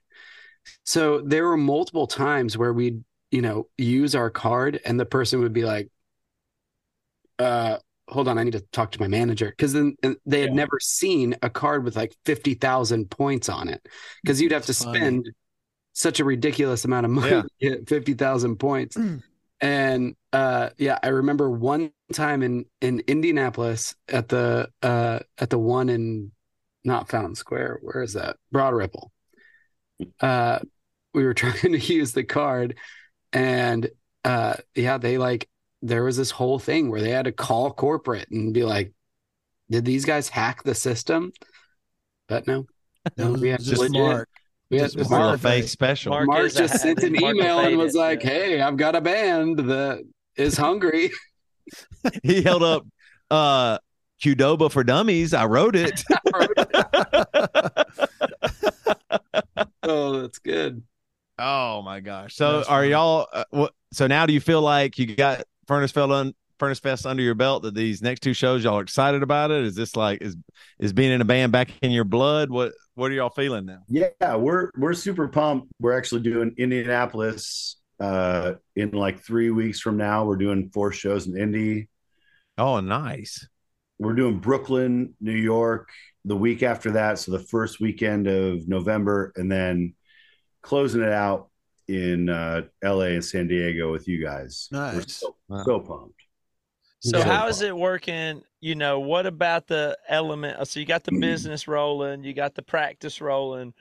so 0.85 1.21
there 1.21 1.45
were 1.45 1.57
multiple 1.57 2.07
times 2.07 2.57
where 2.57 2.73
we'd 2.73 3.03
you 3.31 3.41
know 3.41 3.67
use 3.77 4.15
our 4.15 4.29
card 4.29 4.79
and 4.85 4.99
the 4.99 5.05
person 5.05 5.39
would 5.41 5.53
be 5.53 5.63
like 5.63 5.89
uh 7.39 7.77
hold 8.07 8.27
on 8.27 8.37
i 8.37 8.43
need 8.43 8.51
to 8.53 8.61
talk 8.71 8.91
to 8.91 8.99
my 8.99 9.07
manager 9.07 9.49
because 9.49 9.73
then 9.73 9.95
they 10.25 10.41
had 10.41 10.49
Yeah. 10.51 10.55
never 10.55 10.79
seen 10.79 11.35
a 11.41 11.49
card 11.49 11.83
with 11.83 11.95
like 11.95 12.13
50,000 12.25 13.09
points 13.09 13.49
on 13.49 13.69
it 13.69 13.87
because 14.23 14.41
you'd 14.41 14.51
have 14.51 14.65
to 14.65 14.73
funny. 14.73 14.99
spend 14.99 15.29
such 15.93 16.19
a 16.19 16.25
ridiculous 16.25 16.85
amount 16.85 17.05
of 17.05 17.11
money 17.11 17.29
Yeah. 17.31 17.41
to 17.43 17.49
get 17.59 17.89
50,000 17.89 18.57
points 18.57 18.97
Mm. 18.97 19.21
and 19.61 20.15
uh 20.33 20.69
yeah 20.77 20.97
i 21.03 21.07
remember 21.09 21.49
one 21.49 21.91
time 22.13 22.43
in 22.43 22.65
in 22.81 23.01
indianapolis 23.07 23.95
at 24.09 24.27
the 24.29 24.69
uh 24.81 25.19
at 25.37 25.49
the 25.49 25.59
one 25.59 25.89
in 25.89 26.31
not 26.83 27.09
fountain 27.09 27.35
square 27.35 27.79
where 27.81 28.01
is 28.01 28.13
that 28.13 28.37
broad 28.51 28.73
ripple 28.73 29.11
uh 30.19 30.59
we 31.13 31.23
were 31.23 31.33
trying 31.35 31.73
to 31.73 31.77
use 31.79 32.11
the 32.13 32.23
card 32.23 32.77
and 33.33 33.89
uh 34.25 34.55
yeah 34.75 34.97
they 34.97 35.17
like 35.17 35.47
there 35.81 36.03
was 36.03 36.17
this 36.17 36.31
whole 36.31 36.59
thing 36.59 36.89
where 36.89 37.01
they 37.01 37.09
had 37.09 37.25
to 37.25 37.31
call 37.31 37.71
corporate 37.71 38.29
and 38.31 38.53
be 38.53 38.63
like 38.63 38.93
did 39.69 39.85
these 39.85 40.05
guys 40.05 40.29
hack 40.29 40.63
the 40.63 40.75
system 40.75 41.31
but 42.27 42.45
no 42.47 42.65
no 43.17 43.33
we 43.33 43.49
had 43.49 43.61
just 43.61 43.79
legit- 43.81 43.93
Mark. 44.01 44.29
we 44.69 44.77
had 44.77 44.91
just 44.91 45.09
Mark. 45.09 45.35
a 45.35 45.37
fake 45.39 45.67
special. 45.67 46.11
Mark 46.11 46.27
Mark 46.27 46.45
is 46.45 46.55
a- 46.55 46.59
just 46.59 46.81
sent 46.81 47.03
an 47.03 47.13
Mark 47.19 47.35
email 47.35 47.59
and 47.59 47.77
was 47.77 47.93
did, 47.93 47.99
like 47.99 48.23
yeah. 48.23 48.29
hey 48.29 48.61
i've 48.61 48.77
got 48.77 48.95
a 48.95 49.01
band 49.01 49.57
that 49.59 50.03
is 50.35 50.57
hungry 50.57 51.11
he 52.23 52.41
held 52.41 52.63
up 52.63 52.85
uh 53.29 53.77
Qdoba 54.21 54.71
for 54.71 54.83
dummies. 54.83 55.33
I 55.33 55.45
wrote 55.47 55.75
it. 55.75 56.03
oh 59.83 60.21
that's 60.21 60.39
good 60.39 60.83
oh 61.41 61.81
my 61.81 61.99
gosh. 61.99 62.35
So 62.35 62.57
That's 62.57 62.69
are 62.69 62.81
funny. 62.81 62.91
y'all 62.91 63.27
uh, 63.33 63.43
what 63.49 63.73
so 63.91 64.07
now 64.07 64.25
do 64.25 64.33
you 64.33 64.39
feel 64.39 64.61
like 64.61 64.97
you 64.97 65.15
got 65.15 65.43
Furnace 65.67 65.91
Fell 65.91 66.11
un, 66.11 66.33
Furnace 66.59 66.79
Fest 66.79 67.05
under 67.05 67.23
your 67.23 67.35
belt 67.35 67.63
that 67.63 67.73
these 67.73 68.01
next 68.01 68.21
two 68.21 68.33
shows 68.33 68.63
y'all 68.63 68.77
are 68.77 68.83
excited 68.83 69.23
about 69.23 69.51
it? 69.51 69.63
Is 69.63 69.75
this 69.75 69.95
like 69.95 70.21
is 70.21 70.37
is 70.79 70.93
being 70.93 71.11
in 71.11 71.21
a 71.21 71.25
band 71.25 71.51
back 71.51 71.71
in 71.81 71.91
your 71.91 72.03
blood? 72.03 72.49
What 72.49 72.73
what 72.95 73.11
are 73.11 73.13
y'all 73.13 73.29
feeling 73.29 73.65
now? 73.65 73.79
Yeah, 73.87 74.35
we're 74.35 74.69
we're 74.77 74.93
super 74.93 75.27
pumped. 75.27 75.71
We're 75.79 75.97
actually 75.97 76.21
doing 76.21 76.53
Indianapolis 76.57 77.77
uh 77.99 78.53
in 78.75 78.91
like 78.91 79.19
three 79.19 79.51
weeks 79.51 79.79
from 79.79 79.97
now. 79.97 80.25
We're 80.25 80.37
doing 80.37 80.69
four 80.73 80.91
shows 80.91 81.27
in 81.27 81.37
Indy. 81.37 81.87
Oh, 82.57 82.79
nice. 82.79 83.47
We're 83.97 84.13
doing 84.13 84.39
Brooklyn, 84.39 85.13
New 85.19 85.31
York 85.31 85.89
the 86.25 86.35
week 86.35 86.63
after 86.63 86.91
that. 86.91 87.19
So 87.19 87.31
the 87.31 87.39
first 87.39 87.79
weekend 87.79 88.27
of 88.27 88.67
November, 88.67 89.33
and 89.35 89.51
then 89.51 89.95
closing 90.61 91.01
it 91.01 91.11
out 91.11 91.49
in 91.87 92.29
uh 92.29 92.63
LA 92.83 93.05
and 93.15 93.25
San 93.25 93.47
Diego 93.47 93.91
with 93.91 94.07
you 94.07 94.23
guys. 94.23 94.69
We're 94.71 94.93
Nice. 94.93 95.15
so, 95.17 95.35
Wow. 95.47 95.63
so 95.63 95.79
pumped. 95.79 96.21
So 96.99 97.17
Yeah. 97.17 97.23
how 97.23 97.47
is 97.47 97.61
it 97.61 97.75
working? 97.75 98.43
You 98.59 98.75
know, 98.75 98.99
what 98.99 99.25
about 99.25 99.65
the 99.67 99.97
element? 100.07 100.67
So 100.67 100.79
you 100.79 100.85
got 100.85 101.03
the 101.03 101.11
business 101.11 101.67
rolling, 101.67 102.23
you 102.23 102.33
got 102.33 102.53
the 102.53 102.61
practice 102.61 103.19
rolling. 103.19 103.73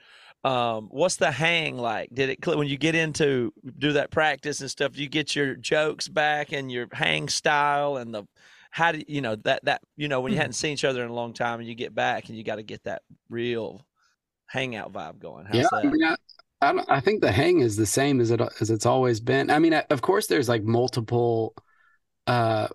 Um, 0.43 0.87
what's 0.89 1.17
the 1.17 1.31
hang 1.31 1.77
like? 1.77 2.09
Did 2.11 2.29
it 2.31 2.45
when 2.47 2.67
you 2.67 2.77
get 2.77 2.95
into 2.95 3.53
do 3.77 3.93
that 3.93 4.09
practice 4.09 4.59
and 4.61 4.71
stuff? 4.71 4.93
Do 4.93 5.03
you 5.03 5.07
get 5.09 5.35
your 5.35 5.53
jokes 5.55 6.07
back 6.07 6.51
and 6.51 6.71
your 6.71 6.87
hang 6.91 7.29
style 7.29 7.97
and 7.97 8.11
the 8.11 8.23
how 8.71 8.91
do 8.93 9.03
you, 9.07 9.21
know 9.21 9.35
that 9.37 9.63
that 9.65 9.81
you 9.97 10.07
know 10.07 10.21
when 10.21 10.31
you 10.31 10.35
Mm-hmm. 10.35 10.41
hadn't 10.41 10.53
seen 10.53 10.73
each 10.73 10.85
other 10.85 11.03
in 11.03 11.09
a 11.09 11.13
long 11.13 11.33
time 11.33 11.59
and 11.59 11.67
you 11.69 11.75
get 11.75 11.93
back 11.93 12.29
and 12.29 12.37
you 12.37 12.43
got 12.43 12.55
to 12.55 12.63
get 12.63 12.83
that 12.85 13.03
real 13.29 13.85
hangout 14.47 14.91
vibe 14.93 15.19
going? 15.19 15.45
How's 15.45 15.55
yeah, 15.55 15.67
I, 15.71 15.87
mean, 15.89 16.03
I, 16.03 16.15
I, 16.61 16.73
don't- 16.73 16.89
I 16.89 16.99
think 16.99 17.21
the 17.21 17.31
hang 17.31 17.59
is 17.59 17.75
the 17.75 17.85
same 17.85 18.21
as 18.21 18.31
it 18.31 18.41
as 18.59 18.69
it's 18.71 18.85
always 18.85 19.19
been. 19.19 19.49
I 19.49 19.59
mean, 19.59 19.73
of 19.73 20.01
course, 20.01 20.27
there's 20.27 20.49
like 20.49 20.63
multiple 20.63 21.53
uh 22.27 22.67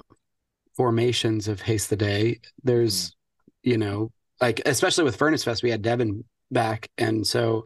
formations 0.77 1.49
of 1.49 1.61
Haste 1.63 1.91
the 1.91 1.97
Day. 1.97 2.41
There's, 2.63 3.17
you 3.63 3.79
know, 3.79 4.13
like 4.41 4.61
especially 4.67 5.05
with 5.05 5.17
Furnace 5.17 5.45
Fest, 5.45 5.63
we 5.63 5.71
had 5.71 5.83
Devin 5.83 6.25
back, 6.51 6.91
and 6.99 7.27
so 7.27 7.65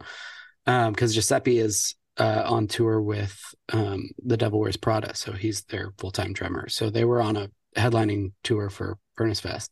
um 0.66 0.92
because 0.92 1.14
Giuseppe 1.14 1.58
is 1.58 1.96
uh 2.18 2.42
on 2.46 2.66
tour 2.68 3.00
with 3.00 3.38
um 3.72 4.10
the 4.24 4.36
Devil 4.36 4.60
Wears 4.60 4.76
Prada, 4.76 5.14
so 5.16 5.32
he's 5.32 5.62
their 5.64 5.92
full 5.98 6.10
time 6.12 6.32
drummer. 6.32 6.68
So 6.68 6.90
they 6.90 7.04
were 7.04 7.20
on 7.22 7.36
a 7.36 7.50
headlining 7.76 8.32
tour 8.42 8.70
for 8.70 8.98
Furnace 9.16 9.40
Fest, 9.40 9.70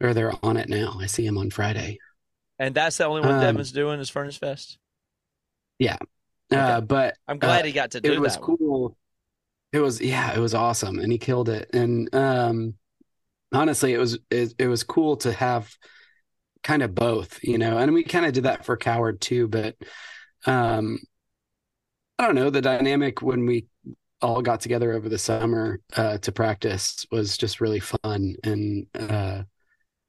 or 0.00 0.14
they're 0.14 0.32
on 0.42 0.56
it 0.56 0.68
now. 0.68 0.96
I 1.00 1.06
see 1.06 1.26
him 1.26 1.38
on 1.38 1.50
Friday. 1.50 1.98
And 2.58 2.74
that's 2.74 2.98
the 2.98 3.06
only 3.06 3.22
one 3.22 3.34
Um, 3.36 3.40
Devin's 3.40 3.72
doing 3.72 4.00
is 4.00 4.10
Furnace 4.10 4.36
Fest. 4.36 4.78
Yeah. 5.78 5.96
Uh, 6.50 6.80
but 6.80 7.16
I'm 7.28 7.38
glad 7.38 7.62
uh, 7.62 7.66
he 7.66 7.72
got 7.72 7.92
to 7.92 8.00
do 8.00 8.12
it 8.12 8.16
It 8.16 8.20
was 8.20 8.34
that. 8.34 8.42
one. 8.42 8.56
cool. 8.58 8.96
It 9.72 9.78
was 9.78 10.00
yeah, 10.00 10.34
it 10.34 10.40
was 10.40 10.52
awesome, 10.54 10.98
and 10.98 11.12
he 11.12 11.18
killed 11.18 11.48
it. 11.48 11.70
And 11.72 12.12
um, 12.14 12.74
honestly, 13.52 13.94
it 13.94 13.98
was 13.98 14.18
it, 14.30 14.54
it 14.58 14.66
was 14.66 14.82
cool 14.82 15.16
to 15.18 15.32
have 15.32 15.72
kind 16.64 16.82
of 16.82 16.94
both, 16.94 17.38
you 17.44 17.56
know. 17.56 17.78
And 17.78 17.94
we 17.94 18.02
kind 18.02 18.26
of 18.26 18.32
did 18.32 18.44
that 18.44 18.64
for 18.64 18.76
Coward 18.76 19.20
too, 19.20 19.46
but 19.48 19.76
um, 20.44 20.98
I 22.18 22.26
don't 22.26 22.34
know. 22.34 22.50
The 22.50 22.60
dynamic 22.62 23.22
when 23.22 23.46
we 23.46 23.66
all 24.22 24.42
got 24.42 24.60
together 24.60 24.92
over 24.92 25.08
the 25.08 25.18
summer 25.18 25.80
uh, 25.96 26.18
to 26.18 26.32
practice 26.32 27.06
was 27.10 27.36
just 27.36 27.60
really 27.60 27.80
fun, 27.80 28.36
and 28.44 28.86
uh, 28.98 29.42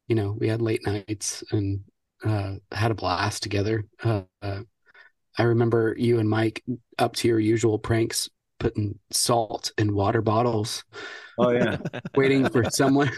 you 0.07 0.15
know, 0.15 0.35
we 0.37 0.47
had 0.47 0.61
late 0.61 0.85
nights 0.85 1.43
and 1.51 1.81
uh, 2.23 2.55
had 2.71 2.91
a 2.91 2.95
blast 2.95 3.43
together. 3.43 3.85
Uh, 4.03 4.23
I 5.37 5.43
remember 5.43 5.95
you 5.97 6.19
and 6.19 6.29
Mike 6.29 6.63
up 6.99 7.15
to 7.17 7.27
your 7.27 7.39
usual 7.39 7.79
pranks, 7.79 8.29
putting 8.59 8.99
salt 9.11 9.71
in 9.77 9.95
water 9.95 10.21
bottles, 10.21 10.83
Oh 11.37 11.51
yeah. 11.51 11.77
waiting 12.15 12.47
for 12.49 12.63
someone, 12.69 13.11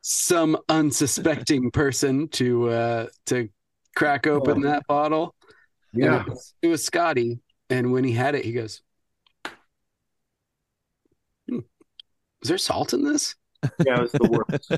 some 0.00 0.56
unsuspecting 0.68 1.70
person 1.70 2.28
to 2.28 2.68
uh, 2.68 3.06
to 3.26 3.48
crack 3.96 4.26
open 4.26 4.60
that 4.62 4.86
bottle. 4.86 5.34
Yeah. 5.92 6.20
it 6.20 6.28
was, 6.28 6.54
it 6.62 6.66
was 6.68 6.84
Scotty, 6.84 7.40
and 7.70 7.92
when 7.92 8.04
he 8.04 8.12
had 8.12 8.34
it, 8.34 8.44
he 8.44 8.52
goes, 8.52 8.82
"Is 12.46 12.48
there 12.48 12.58
salt 12.58 12.94
in 12.94 13.02
this?" 13.02 13.34
Yeah, 13.84 13.96
it 13.98 14.02
was 14.02 14.12
the 14.12 14.28
worst. 14.30 14.70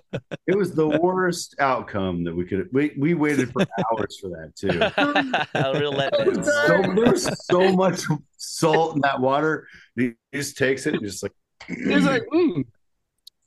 it 0.47 0.57
was 0.57 0.73
the 0.75 0.89
worst 0.89 1.55
outcome 1.59 2.25
that 2.25 2.35
we 2.35 2.47
could. 2.47 2.71
We 2.73 2.95
we 2.99 3.13
waited 3.13 3.53
for 3.53 3.61
hours 3.93 4.19
for 4.19 4.29
that 4.31 4.57
too. 4.57 4.69
A 5.61 5.79
real 5.79 5.93
letdown. 5.93 6.43
So, 6.43 6.95
there's 6.95 7.45
so 7.45 7.71
much 7.73 8.01
salt 8.39 8.97
in 8.97 9.03
that 9.03 9.21
water. 9.21 9.67
He 9.97 10.15
just 10.33 10.57
takes 10.57 10.87
it 10.87 10.95
and 10.95 11.03
just 11.05 11.23
like, 11.23 11.33
He 11.67 11.95
was 11.95 12.07
like, 12.07 12.23
mm, 12.33 12.65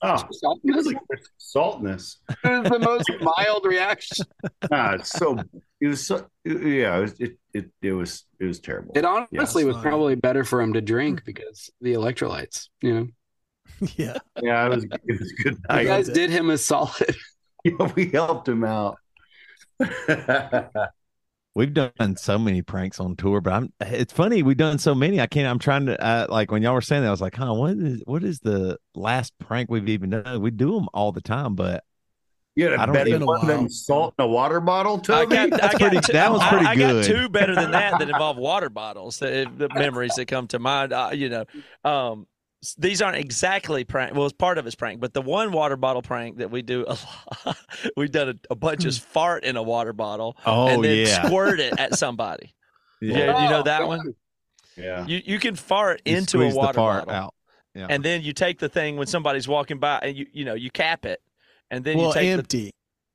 oh, 0.04 0.24
"Salt 0.32 0.60
in 0.64 0.74
it 0.74 0.76
was 0.76 0.86
like 0.86 0.98
saltness. 1.38 2.18
It 2.44 2.64
was 2.64 2.70
the 2.70 2.80
most 2.80 3.10
mild 3.22 3.66
reaction. 3.66 4.26
Ah, 4.72 4.94
it's 4.94 5.10
so. 5.10 5.40
It 5.80 5.88
was 5.88 6.06
so. 6.06 6.28
Yeah, 6.46 6.98
it 6.98 7.02
was. 7.02 7.20
It 7.20 7.38
it, 7.54 7.72
it 7.82 7.92
was. 7.94 8.26
It 8.40 8.46
was 8.46 8.60
terrible. 8.60 8.92
It 8.96 9.06
honestly 9.06 9.64
Yeah, 9.64 9.70
was 9.70 9.78
probably 9.78 10.14
better 10.16 10.44
for 10.44 10.62
him 10.62 10.74
to 10.74 10.82
drink 10.82 11.24
because 11.26 11.72
the 11.82 11.94
electrolytes, 11.94 12.68
you 12.82 12.94
know. 12.94 13.08
yeah. 13.98 14.18
yeah, 14.42 14.66
it 14.66 14.70
was. 14.70 14.84
It 14.84 15.20
was 15.20 15.32
a 15.40 15.44
good 15.44 15.58
You 15.80 15.86
guys 15.86 16.08
did 16.10 16.30
him 16.30 16.50
a 16.50 16.58
solid. 16.58 17.16
Yeah, 17.64 17.92
we 17.96 18.10
helped 18.10 18.48
him 18.50 18.64
out. 18.64 18.98
We've 21.54 21.74
done 21.74 22.16
so 22.16 22.40
many 22.40 22.62
pranks 22.62 23.00
on 23.02 23.16
tour, 23.18 23.42
but 23.42 23.52
I'm. 23.54 23.74
It's 23.82 24.14
funny 24.14 24.42
we've 24.42 24.56
done 24.56 24.80
so 24.80 24.96
many. 24.96 25.20
I 25.20 25.28
can't. 25.28 25.48
I'm 25.48 25.60
trying 25.60 25.86
to 25.88 26.02
uh, 26.02 26.28
like 26.30 26.50
when 26.50 26.62
y'all 26.64 26.74
were 26.74 26.80
saying 26.82 27.02
that, 27.02 27.10
I 27.10 27.12
was 27.12 27.20
like, 27.20 27.36
huh, 27.36 27.54
what 27.54 27.72
is 27.78 28.02
what 28.06 28.24
is 28.24 28.40
the 28.40 28.78
last 28.96 29.38
prank 29.38 29.70
we've 29.70 29.90
even 29.90 30.12
done? 30.12 30.42
We 30.42 30.50
do 30.50 30.74
them 30.74 30.88
all 30.94 31.12
the 31.12 31.20
time, 31.20 31.56
but 31.56 31.84
you 32.56 32.70
had 32.70 32.80
I 32.80 32.84
a 32.84 32.86
don't 32.86 32.96
better 32.96 33.10
think- 33.12 33.26
one 33.28 33.46
than 33.48 33.70
salt 33.70 34.14
in 34.18 34.24
a 34.24 34.28
water 34.30 34.62
bottle, 34.62 35.02
I 35.10 35.26
got, 35.26 35.50
That's 35.50 35.62
I 35.64 35.72
got 35.78 35.80
pretty- 35.82 36.00
two, 36.00 36.14
that 36.14 36.32
was 36.32 36.42
pretty 36.48 36.66
I, 36.68 36.76
good. 36.76 37.06
got 37.06 37.14
two 37.14 37.28
better 37.30 37.54
than 37.54 37.72
that 37.72 38.00
that 38.00 38.10
involve 38.10 38.38
water 38.38 38.70
bottles. 38.70 39.20
The, 39.20 39.52
the 39.58 39.68
memories 39.76 40.16
that 40.16 40.28
come 40.28 40.48
to 40.48 40.60
mind, 40.60 40.94
uh, 40.94 41.10
you 41.14 41.28
know, 41.28 41.46
um, 41.84 42.28
s- 42.31 42.31
these 42.78 43.02
aren't 43.02 43.18
exactly 43.18 43.84
prank. 43.84 44.14
Well, 44.14 44.26
it's 44.26 44.34
part 44.34 44.58
of 44.58 44.68
it's 44.68 44.76
prank, 44.76 45.00
but 45.00 45.14
the 45.14 45.22
one 45.22 45.52
water 45.52 45.76
bottle 45.76 46.02
prank 46.02 46.38
that 46.38 46.52
we 46.52 46.62
do 46.62 46.86
a 46.88 46.98
lot, 47.46 47.58
we've 47.98 48.12
done 48.12 48.30
a, 48.30 48.36
a 48.52 48.56
bunch 48.56 48.86
is 48.86 49.00
hmm. 49.00 49.06
fart 49.06 49.44
in 49.44 49.58
a 49.58 49.64
water 49.64 49.94
bottle 49.94 50.38
oh 50.46 50.68
and 50.68 50.84
then 50.84 51.08
yeah, 51.08 51.26
squirt 51.26 51.60
it 51.60 51.80
at 51.80 51.98
somebody. 51.98 52.54
yeah. 53.02 53.18
Yeah, 53.18 53.44
you 53.44 53.50
know 53.50 53.64
that 53.64 53.88
one. 53.88 54.14
yeah. 54.78 55.06
You 55.08 55.22
you 55.26 55.40
can 55.40 55.56
fart 55.56 56.02
You 56.06 56.18
into 56.18 56.38
a 56.38 56.42
squeeze 56.42 56.54
the 56.54 56.60
water 56.60 56.74
fart 56.74 57.06
bottle, 57.08 57.24
out. 57.24 57.34
Yeah. 57.74 57.88
and 57.90 58.04
then 58.04 58.22
you 58.22 58.34
take 58.34 58.60
the 58.60 58.70
thing 58.70 58.98
when 58.98 59.08
somebody's 59.08 59.48
walking 59.48 59.80
by, 59.80 60.00
and 60.04 60.16
you 60.16 60.28
you 60.32 60.46
know 60.46 60.54
you 60.54 60.70
cap 60.70 61.06
it, 61.06 61.22
and 61.72 61.84
then 61.84 61.98
well, 61.98 62.08
you 62.08 62.14
take 62.14 62.24
the 62.24 62.34
empty. 62.34 62.72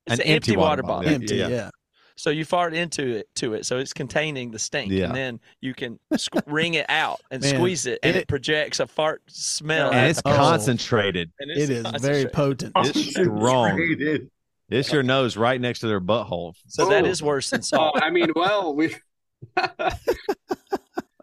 it's 0.07 0.15
An 0.15 0.21
an 0.23 0.27
empty, 0.27 0.57
water 0.57 0.83
bottle. 0.83 1.09
Yeah, 1.09 1.15
empty. 1.15 1.37
yeah. 1.37 1.49
Yeah. 1.49 1.71
So 2.19 2.31
you 2.31 2.45
fart 2.47 2.73
into 2.75 3.07
it 3.17 3.29
to 3.37 3.53
it, 3.55 3.67
so 3.67 3.79
it's 3.79 3.93
containing 3.93 4.51
the 4.51 4.59
stink, 4.59 4.91
Yeah. 4.91 5.05
and 5.07 5.15
then 5.15 5.41
you 5.61 5.75
can 5.75 5.99
squ- 6.15 6.43
wring 6.47 6.75
it 6.75 6.87
out 6.89 7.21
and 7.31 7.43
Man, 7.43 7.55
squeeze 7.57 7.85
it, 7.87 7.99
and 8.03 8.17
it, 8.17 8.21
it- 8.21 8.29
projects 8.29 8.81
a 8.81 8.87
fart 8.87 9.23
smell. 9.29 9.91
and 9.93 10.09
it's 10.09 10.23
concentrated. 10.23 11.31
And 11.41 11.51
It 11.51 11.59
is 11.71 11.83
very 12.01 12.25
concentrated. 12.25 12.33
potent. 12.33 12.73
It's 12.77 13.11
strong. 13.11 13.69
Concentrated. 13.71 14.31
It's 14.71 14.91
your 14.93 15.03
nose 15.03 15.37
right 15.37 15.61
next 15.61 15.81
to 15.81 15.89
their 15.89 16.01
butthole. 16.01 16.55
So 16.67 16.89
that 16.89 17.07
is 17.07 17.23
worse 17.23 17.51
than 17.51 17.61
Oh, 17.61 17.63
salt. 17.63 18.03
I 18.03 18.11
mean, 18.11 18.31
well, 18.35 18.75
we. 18.75 18.95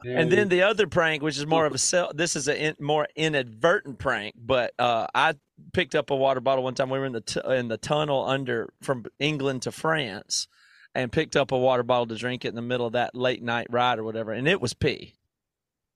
And 0.06 0.30
then 0.30 0.50
the 0.50 0.64
other 0.64 0.86
prank, 0.86 1.24
which 1.24 1.38
is 1.38 1.46
more 1.46 1.66
of 1.66 1.74
a 1.74 1.78
sel- 1.78 2.12
this 2.14 2.36
is 2.36 2.50
a 2.50 2.62
in, 2.62 2.76
more 2.78 3.08
inadvertent 3.16 4.00
prank, 4.00 4.36
but 4.38 4.74
uh, 4.78 5.08
I 5.16 5.36
picked 5.72 5.96
up 5.96 6.10
a 6.12 6.16
water 6.16 6.42
bottle 6.42 6.62
one 6.66 6.76
time. 6.76 6.90
We 6.90 7.00
were 7.00 7.06
in 7.06 7.14
the 7.14 7.22
t- 7.22 7.40
in 7.48 7.70
the 7.70 7.78
tunnel 7.78 8.26
under 8.26 8.74
from 8.82 9.06
England 9.20 9.62
to 9.62 9.72
France, 9.72 10.50
and 10.96 11.12
picked 11.12 11.36
up 11.36 11.52
a 11.52 11.58
water 11.58 11.84
bottle 11.84 12.08
to 12.08 12.16
drink 12.16 12.46
it 12.46 12.50
in 12.50 12.56
the 12.56 12.62
middle 12.62 12.86
of 12.86 12.94
that 12.94 13.16
late 13.16 13.42
night 13.42 13.68
ride 13.70 14.00
or 14.00 14.04
whatever, 14.04 14.32
and 14.32 14.48
it 14.48 14.62
was 14.62 14.74
pee. 14.74 15.14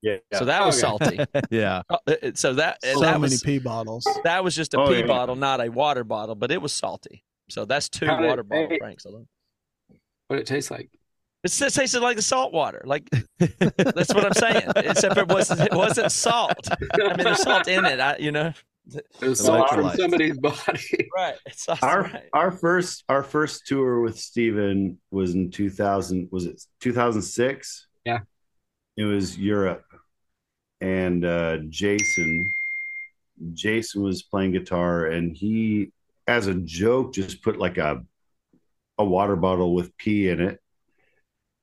Yeah. 0.01 0.17
So 0.33 0.45
that 0.45 0.65
was 0.65 0.83
Okay. 0.83 1.17
salty. 1.25 1.41
yeah. 1.49 1.81
Uh, 1.89 1.97
so 2.35 2.53
that 2.53 2.77
so 2.83 2.99
that 3.01 3.13
many 3.19 3.33
was 3.33 3.41
pee 3.41 3.57
bottles. 3.59 4.07
that 4.23 4.43
was 4.43 4.55
just 4.55 4.73
a 4.75 4.79
Oh, 4.79 4.87
pee 4.87 4.99
yeah. 4.99 5.07
bottle, 5.07 5.35
not 5.35 5.59
a 5.59 5.69
water 5.69 6.03
bottle, 6.03 6.35
but 6.35 6.51
it 6.51 6.61
was 6.61 6.71
salty. 6.71 7.23
So 7.49 7.65
that's 7.65 7.89
two 7.89 8.05
How 8.05 8.23
water 8.25 8.43
bottle 8.43 8.67
hey. 8.69 8.77
pranks 8.79 9.05
alone. 9.05 9.27
what 10.27 10.39
it 10.39 10.45
tastes 10.45 10.69
like. 10.69 10.89
It 11.43 11.51
s- 11.51 11.73
tasted 11.73 12.01
like 12.01 12.15
the 12.15 12.21
salt 12.21 12.51
water. 12.53 12.81
Like 12.85 13.09
that's 13.39 14.13
what 14.13 14.25
I'm 14.25 14.33
saying. 14.33 14.63
Except 14.75 15.17
it 15.17 15.27
wasn't 15.29 15.61
it 15.61 15.73
wasn't 15.73 16.11
salt. 16.11 16.67
I 16.71 17.07
mean, 17.07 17.17
there's 17.17 17.41
salt 17.41 17.67
in 17.67 17.85
it. 17.85 17.99
I, 17.99 18.17
you 18.17 18.31
know. 18.31 18.53
It 18.93 19.27
was 19.27 19.39
The 19.39 19.65
from 19.69 19.89
somebody's 19.95 20.37
body. 20.39 21.09
Right. 21.15 21.35
It's 21.45 21.67
our 21.69 22.03
right. 22.03 22.23
our 22.33 22.51
first 22.51 23.03
our 23.09 23.23
first 23.23 23.65
tour 23.67 24.01
with 24.01 24.17
Stephen 24.17 24.99
was 25.11 25.33
in 25.35 25.51
2000 25.51 26.29
was 26.31 26.45
it 26.45 26.61
2006 26.81 27.87
Yeah. 28.05 28.19
it 28.95 29.03
was 29.03 29.37
Europe 29.37 29.83
and 30.81 31.25
uh 31.25 31.57
Jason 31.69 32.49
Jason 33.53 34.03
was 34.03 34.23
playing 34.23 34.51
guitar 34.53 35.05
and 35.07 35.35
he 35.35 35.91
as 36.27 36.47
a 36.47 36.53
joke 36.55 37.13
just 37.13 37.43
put 37.43 37.57
like 37.57 37.77
a 37.77 38.03
a 38.97 39.05
water 39.05 39.35
bottle 39.35 39.75
with 39.75 39.95
pee 39.97 40.29
in 40.29 40.39
it 40.41 40.59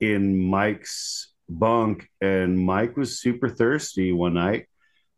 in 0.00 0.38
Mike's 0.38 1.32
bunk 1.48 2.08
and 2.20 2.58
Mike 2.58 2.96
was 2.96 3.20
super 3.20 3.48
thirsty 3.48 4.12
one 4.12 4.34
night 4.34 4.66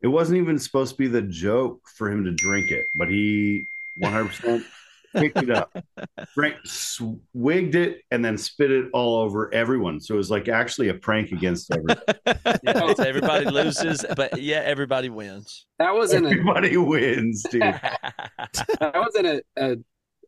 it 0.02 0.09
wasn't 0.09 0.38
even 0.38 0.59
supposed 0.59 0.92
to 0.92 0.98
be 0.98 1.09
the 1.09 1.22
joke 1.22 1.80
for 1.96 2.11
him 2.11 2.24
to 2.24 2.32
drink 2.32 2.70
it 2.70 2.87
but 2.94 3.09
he 3.09 3.66
100% 4.02 4.64
picked 5.16 5.38
it 5.38 5.50
up, 5.50 5.74
drank, 6.35 6.56
swigged 6.64 7.74
it, 7.74 8.02
and 8.11 8.24
then 8.24 8.37
spit 8.37 8.70
it 8.70 8.87
all 8.92 9.16
over 9.22 9.52
everyone. 9.54 10.00
So 10.00 10.14
it 10.14 10.18
was 10.18 10.30
like 10.30 10.48
actually 10.48 10.88
a 10.88 10.94
prank 10.94 11.32
against 11.32 11.70
everybody. 11.72 12.00
Yeah, 12.62 12.94
everybody 12.98 13.46
loses, 13.46 14.04
but 14.16 14.40
yeah, 14.40 14.61
everybody 14.64 15.09
wins. 15.09 15.66
That 15.78 15.94
was 15.94 16.12
in 16.12 16.24
a 16.24 16.30
everybody 16.30 16.76
wins, 16.76 17.44
dude. 17.50 17.62
that 17.62 18.12
was 18.80 19.14
in 19.16 19.26
a 19.26 19.40
a, 19.56 19.76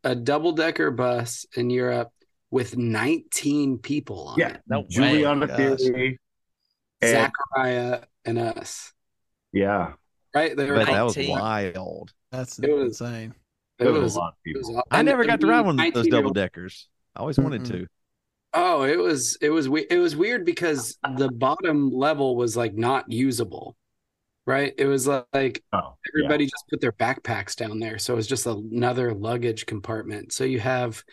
a 0.04 0.14
double 0.14 0.52
decker 0.52 0.90
bus 0.90 1.46
in 1.54 1.70
Europe 1.70 2.10
with 2.50 2.76
19 2.76 3.78
people 3.78 4.28
on 4.28 4.38
Yeah, 4.38 4.54
it. 4.54 4.62
No 4.66 4.80
way. 4.80 4.86
Juliana 4.88 5.46
Gosh. 5.46 5.80
Theory. 5.80 6.18
And, 7.00 7.10
Zachariah 7.10 8.00
and 8.24 8.38
us. 8.38 8.92
Yeah, 9.52 9.92
Right? 10.34 10.56
They 10.56 10.66
were 10.70 10.76
But 10.76 10.86
that 10.86 11.02
was 11.02 11.16
wild. 11.16 12.12
That's 12.30 12.58
It 12.58 12.70
was- 12.70 13.00
insane. 13.00 13.34
it 13.78 13.84
there 13.84 13.92
was, 13.92 14.02
was, 14.02 14.16
a 14.16 14.18
lot 14.18 14.28
of 14.34 14.42
people. 14.44 14.74
was 14.74 14.82
I 14.90 15.02
never 15.02 15.24
got 15.24 15.40
to 15.40 15.46
ride 15.46 15.64
one 15.64 15.78
of 15.80 15.94
those 15.94 16.08
double 16.08 16.32
deckers. 16.32 16.88
I 17.16 17.20
always 17.20 17.38
wanted 17.38 17.62
Mm-mm. 17.62 17.70
to. 17.70 17.86
Oh, 18.54 18.82
it 18.84 18.98
was 18.98 19.36
it 19.40 19.50
was 19.50 19.66
it 19.66 19.98
was 19.98 20.16
weird 20.16 20.44
because 20.46 20.96
the 21.16 21.30
bottom 21.30 21.90
level 21.90 22.34
was 22.36 22.56
like 22.56 22.74
not 22.74 23.10
usable. 23.10 23.76
Right? 24.46 24.72
It 24.78 24.86
was 24.86 25.06
like 25.06 25.62
Oh, 25.72 25.96
everybody 26.14 26.46
just 26.46 26.64
put 26.70 26.80
their 26.80 26.92
backpacks 26.92 27.54
down 27.54 27.78
there. 27.78 27.98
So 27.98 28.14
it 28.14 28.16
was 28.16 28.26
just 28.26 28.46
another 28.46 29.12
luggage 29.12 29.66
compartment. 29.66 30.32
So 30.32 30.44
you 30.44 30.60
have 30.60 31.04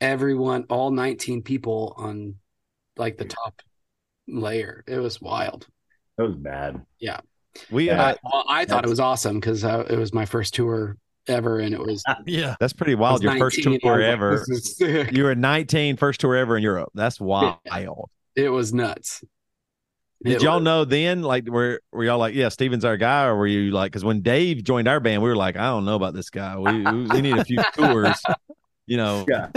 everyone, 0.00 0.64
all 0.70 0.90
19 0.90 1.42
people 1.42 1.94
on 1.96 2.36
like 2.96 3.18
the 3.18 3.26
top 3.26 3.60
layer. 4.26 4.84
It 4.86 4.98
was 4.98 5.20
wild. 5.20 5.66
That 6.18 6.24
was 6.24 6.36
bad. 6.36 6.84
We 7.70 7.86
Yeah. 7.86 8.02
uh, 8.02 8.14
Well, 8.24 8.44
I 8.48 8.64
thought 8.64 8.84
it 8.84 8.88
was 8.88 9.00
awesome 9.00 9.40
because 9.40 9.64
uh, 9.64 9.86
it 9.88 9.96
was 9.96 10.12
my 10.12 10.26
first 10.26 10.54
tour 10.54 10.96
ever, 11.26 11.58
and 11.60 11.72
it 11.74 11.80
was 11.80 12.02
Yeah. 12.26 12.54
that's 12.60 12.72
pretty 12.72 12.94
wild. 12.94 13.22
Your 13.22 13.36
first 13.38 13.62
tour 13.62 13.78
I 13.84 13.88
like, 13.88 14.00
ever. 14.02 14.38
this 14.48 14.48
is 14.48 14.76
sick. 14.76 15.12
You 15.12 15.24
were 15.24 15.34
19, 15.34 15.96
first 15.96 16.20
tour 16.20 16.36
ever 16.36 16.56
in 16.56 16.62
Europe. 16.62 16.90
That's 16.94 17.18
wild. 17.20 17.56
It 18.34 18.48
was 18.50 18.74
nuts. 18.74 19.24
Did 20.24 20.36
It 20.36 20.42
y'all 20.42 20.56
was- 20.56 20.64
know 20.64 20.84
then? 20.84 21.22
Like, 21.22 21.48
were 21.48 21.80
were 21.92 22.04
y'all 22.04 22.18
like, 22.18 22.34
yeah, 22.34 22.48
Stephen's 22.48 22.84
our 22.84 22.96
guy, 22.96 23.24
or 23.26 23.36
were 23.36 23.46
you 23.46 23.70
like, 23.70 23.92
because 23.92 24.04
when 24.04 24.22
Dave 24.22 24.64
joined 24.64 24.88
our 24.88 25.00
band, 25.00 25.22
we 25.22 25.28
were 25.28 25.36
like, 25.36 25.56
I 25.56 25.66
don't 25.66 25.84
know 25.84 25.94
about 25.96 26.14
this 26.14 26.30
guy. 26.30 26.56
We 26.58 26.82
we, 26.82 27.04
we 27.06 27.20
need 27.22 27.36
a 27.38 27.44
few 27.44 27.62
tours. 27.74 28.20
You 28.86 28.96
know, 28.98 29.24
Yeah. 29.28 29.48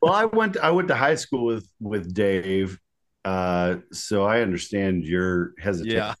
Well, 0.00 0.12
I 0.12 0.24
went 0.26 0.56
I 0.58 0.70
went 0.70 0.88
to 0.88 0.94
high 0.94 1.14
school 1.16 1.44
with 1.44 1.68
with 1.80 2.12
Dave. 2.14 2.78
Uh, 3.26 3.78
so 3.92 4.24
I 4.24 4.40
understand 4.40 5.02
your 5.04 5.52
hesitation. 5.58 5.96
yeah, 5.96 6.14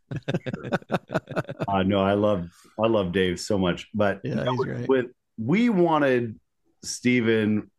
Uh, 1.68 1.82
no, 1.84 2.00
I 2.00 2.14
love 2.14 2.48
I 2.82 2.86
love 2.88 3.12
Dave 3.12 3.38
so 3.38 3.56
much, 3.58 3.88
but 3.94 4.20
Yeah, 4.24 4.34
no, 4.34 4.50
he's 4.50 4.58
with- 4.58 4.68
great. 4.68 4.88
with 4.88 5.06
we 5.38 5.68
wanted 5.68 6.40
Stephen 6.82 7.70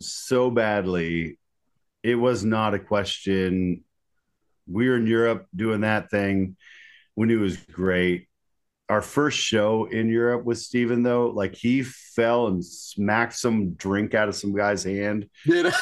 so 0.00 0.50
badly, 0.50 1.38
it 2.02 2.14
was 2.14 2.42
not 2.44 2.72
a 2.72 2.78
question. 2.78 3.84
We 4.66 4.88
were 4.88 4.96
in 4.96 5.06
Europe 5.06 5.46
doing 5.54 5.82
that 5.82 6.10
thing. 6.10 6.56
We 7.16 7.26
knew 7.26 7.40
it 7.40 7.42
was 7.42 7.58
great. 7.58 8.28
Our 8.90 9.02
first 9.02 9.38
show 9.38 9.84
in 9.84 10.08
Europe 10.08 10.44
with 10.44 10.58
Stephen, 10.58 11.04
though, 11.04 11.28
like 11.28 11.54
he 11.54 11.84
fell 11.84 12.48
and 12.48 12.64
smacked 12.64 13.34
some 13.34 13.74
drink 13.74 14.14
out 14.14 14.28
of 14.28 14.34
some 14.34 14.52
guy's 14.52 14.82
hand 14.82 15.26
Did 15.46 15.72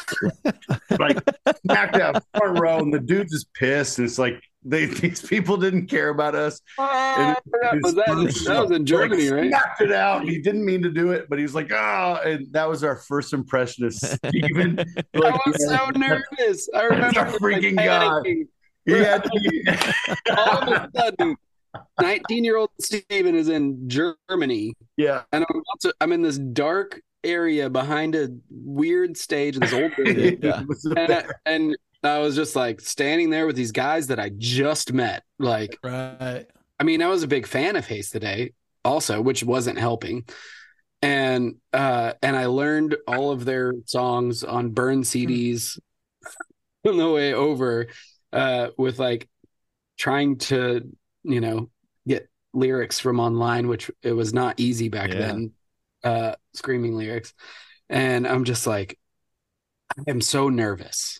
like 0.99 1.17
smacked 1.65 1.97
out 1.97 2.23
front 2.37 2.59
row, 2.59 2.77
and 2.77 2.93
the 2.93 2.99
dude's 2.99 3.31
just 3.31 3.51
pissed. 3.55 3.97
And 3.97 4.07
it's 4.07 4.19
like 4.19 4.39
they 4.63 4.85
these 4.85 5.21
people 5.21 5.57
didn't 5.57 5.87
care 5.87 6.09
about 6.09 6.35
us. 6.35 6.61
And 6.77 7.35
it 7.53 7.81
was 7.81 7.95
that, 7.95 8.05
that 8.45 8.61
was 8.61 8.71
in 8.71 8.85
Germany, 8.85 9.31
like, 9.31 9.39
right? 9.39 9.49
Smacked 9.49 9.81
it 9.81 9.91
out. 9.91 10.23
He 10.23 10.39
didn't 10.39 10.63
mean 10.63 10.83
to 10.83 10.91
do 10.91 11.11
it, 11.11 11.27
but 11.29 11.39
he 11.39 11.43
was 11.43 11.55
like, 11.55 11.71
ah, 11.73 12.21
and 12.23 12.45
that 12.53 12.69
was 12.69 12.83
our 12.83 12.97
first 12.97 13.33
impression 13.33 13.85
of 13.85 13.93
Stephen. 13.93 14.77
Like, 15.15 15.33
I 15.33 15.49
was 15.49 15.67
so 15.67 15.89
nervous. 15.95 16.69
I 16.75 16.83
remember 16.83 17.11
That's 17.11 17.17
a 17.17 17.21
like, 17.31 17.41
freaking 17.41 17.75
guy. 17.75 18.05
panicking. 18.05 18.47
He 18.85 18.91
had 18.93 19.23
to 19.23 19.93
All 20.37 20.57
of 20.57 20.67
a 20.69 20.89
sudden, 20.95 21.35
19 22.01 22.43
year 22.43 22.57
old 22.57 22.69
Stephen 22.79 23.35
is 23.35 23.49
in 23.49 23.89
Germany, 23.89 24.73
yeah. 24.97 25.23
and 25.31 25.45
I'm, 25.49 25.61
to, 25.81 25.93
I'm 26.01 26.11
in 26.11 26.21
this 26.21 26.37
dark 26.37 27.01
area 27.23 27.69
behind 27.69 28.15
a 28.15 28.29
weird 28.49 29.17
stage 29.17 29.55
in 29.55 29.61
this 29.61 29.73
old 29.73 29.95
building. 29.95 30.39
Yeah. 30.43 30.63
And, 30.95 31.11
I, 31.11 31.25
and 31.45 31.77
I 32.03 32.19
was 32.19 32.35
just 32.35 32.55
like 32.55 32.79
standing 32.81 33.29
there 33.29 33.45
with 33.45 33.55
these 33.55 33.71
guys 33.71 34.07
that 34.07 34.19
I 34.19 34.31
just 34.37 34.93
met. 34.93 35.23
Like, 35.37 35.77
Right. 35.83 36.45
I 36.79 36.83
mean, 36.83 37.01
I 37.01 37.07
was 37.07 37.23
a 37.23 37.27
big 37.27 37.45
fan 37.45 37.75
of 37.75 37.85
Haste 37.85 38.13
the 38.13 38.19
Day, 38.19 38.53
also, 38.85 39.21
which 39.21 39.43
wasn't 39.43 39.77
helping. 39.77 40.23
And 41.01 41.55
uh, 41.73 42.13
and 42.21 42.35
I 42.35 42.47
learned 42.47 42.97
all 43.07 43.31
of 43.31 43.45
their 43.45 43.73
songs 43.85 44.43
on 44.43 44.71
burn 44.71 45.03
CDs 45.03 45.79
on 46.87 46.97
the 46.97 47.09
way 47.09 47.33
over, 47.33 47.87
uh, 48.33 48.69
with 48.77 48.99
like 48.99 49.29
trying 49.97 50.37
to, 50.37 50.89
you 51.23 51.41
know, 51.41 51.69
get 52.07 52.29
lyrics 52.53 52.99
from 52.99 53.19
online, 53.19 53.67
which 53.67 53.91
it 54.01 54.13
was 54.13 54.33
not 54.33 54.59
easy 54.59 54.89
back 54.89 55.09
Yeah. 55.09 55.19
then, 55.19 55.51
uh, 56.03 56.35
screaming 56.53 56.95
lyrics. 56.95 57.33
And 57.89 58.27
I'm 58.27 58.43
just 58.43 58.67
like, 58.67 58.97
I 59.97 60.09
am 60.09 60.21
so 60.21 60.49
nervous. 60.49 61.19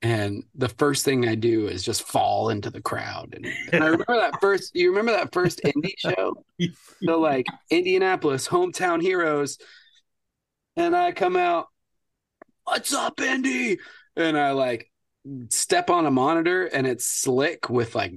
And 0.00 0.44
the 0.54 0.68
first 0.68 1.04
thing 1.04 1.28
I 1.28 1.34
do 1.34 1.66
is 1.66 1.82
just 1.82 2.04
fall 2.04 2.50
into 2.50 2.70
the 2.70 2.80
crowd. 2.80 3.34
And, 3.36 3.46
and 3.72 3.82
I 3.82 3.88
remember 3.88 4.16
that 4.16 4.34
first, 4.40 4.74
you 4.74 4.90
remember 4.90 5.12
that 5.12 5.32
first 5.32 5.60
indie 5.64 5.94
show? 5.98 6.44
The 7.02 7.16
like 7.16 7.46
Indianapolis 7.70 8.46
hometown 8.46 9.02
heroes. 9.02 9.58
And 10.76 10.94
I 10.94 11.10
come 11.10 11.36
out, 11.36 11.66
what's 12.64 12.94
up, 12.94 13.20
Indy? 13.20 13.78
And 14.14 14.38
I 14.38 14.52
like 14.52 14.90
step 15.50 15.90
on 15.90 16.06
a 16.06 16.10
monitor 16.10 16.64
and 16.66 16.86
it's 16.86 17.04
slick 17.04 17.68
with 17.68 17.94
like 17.94 18.14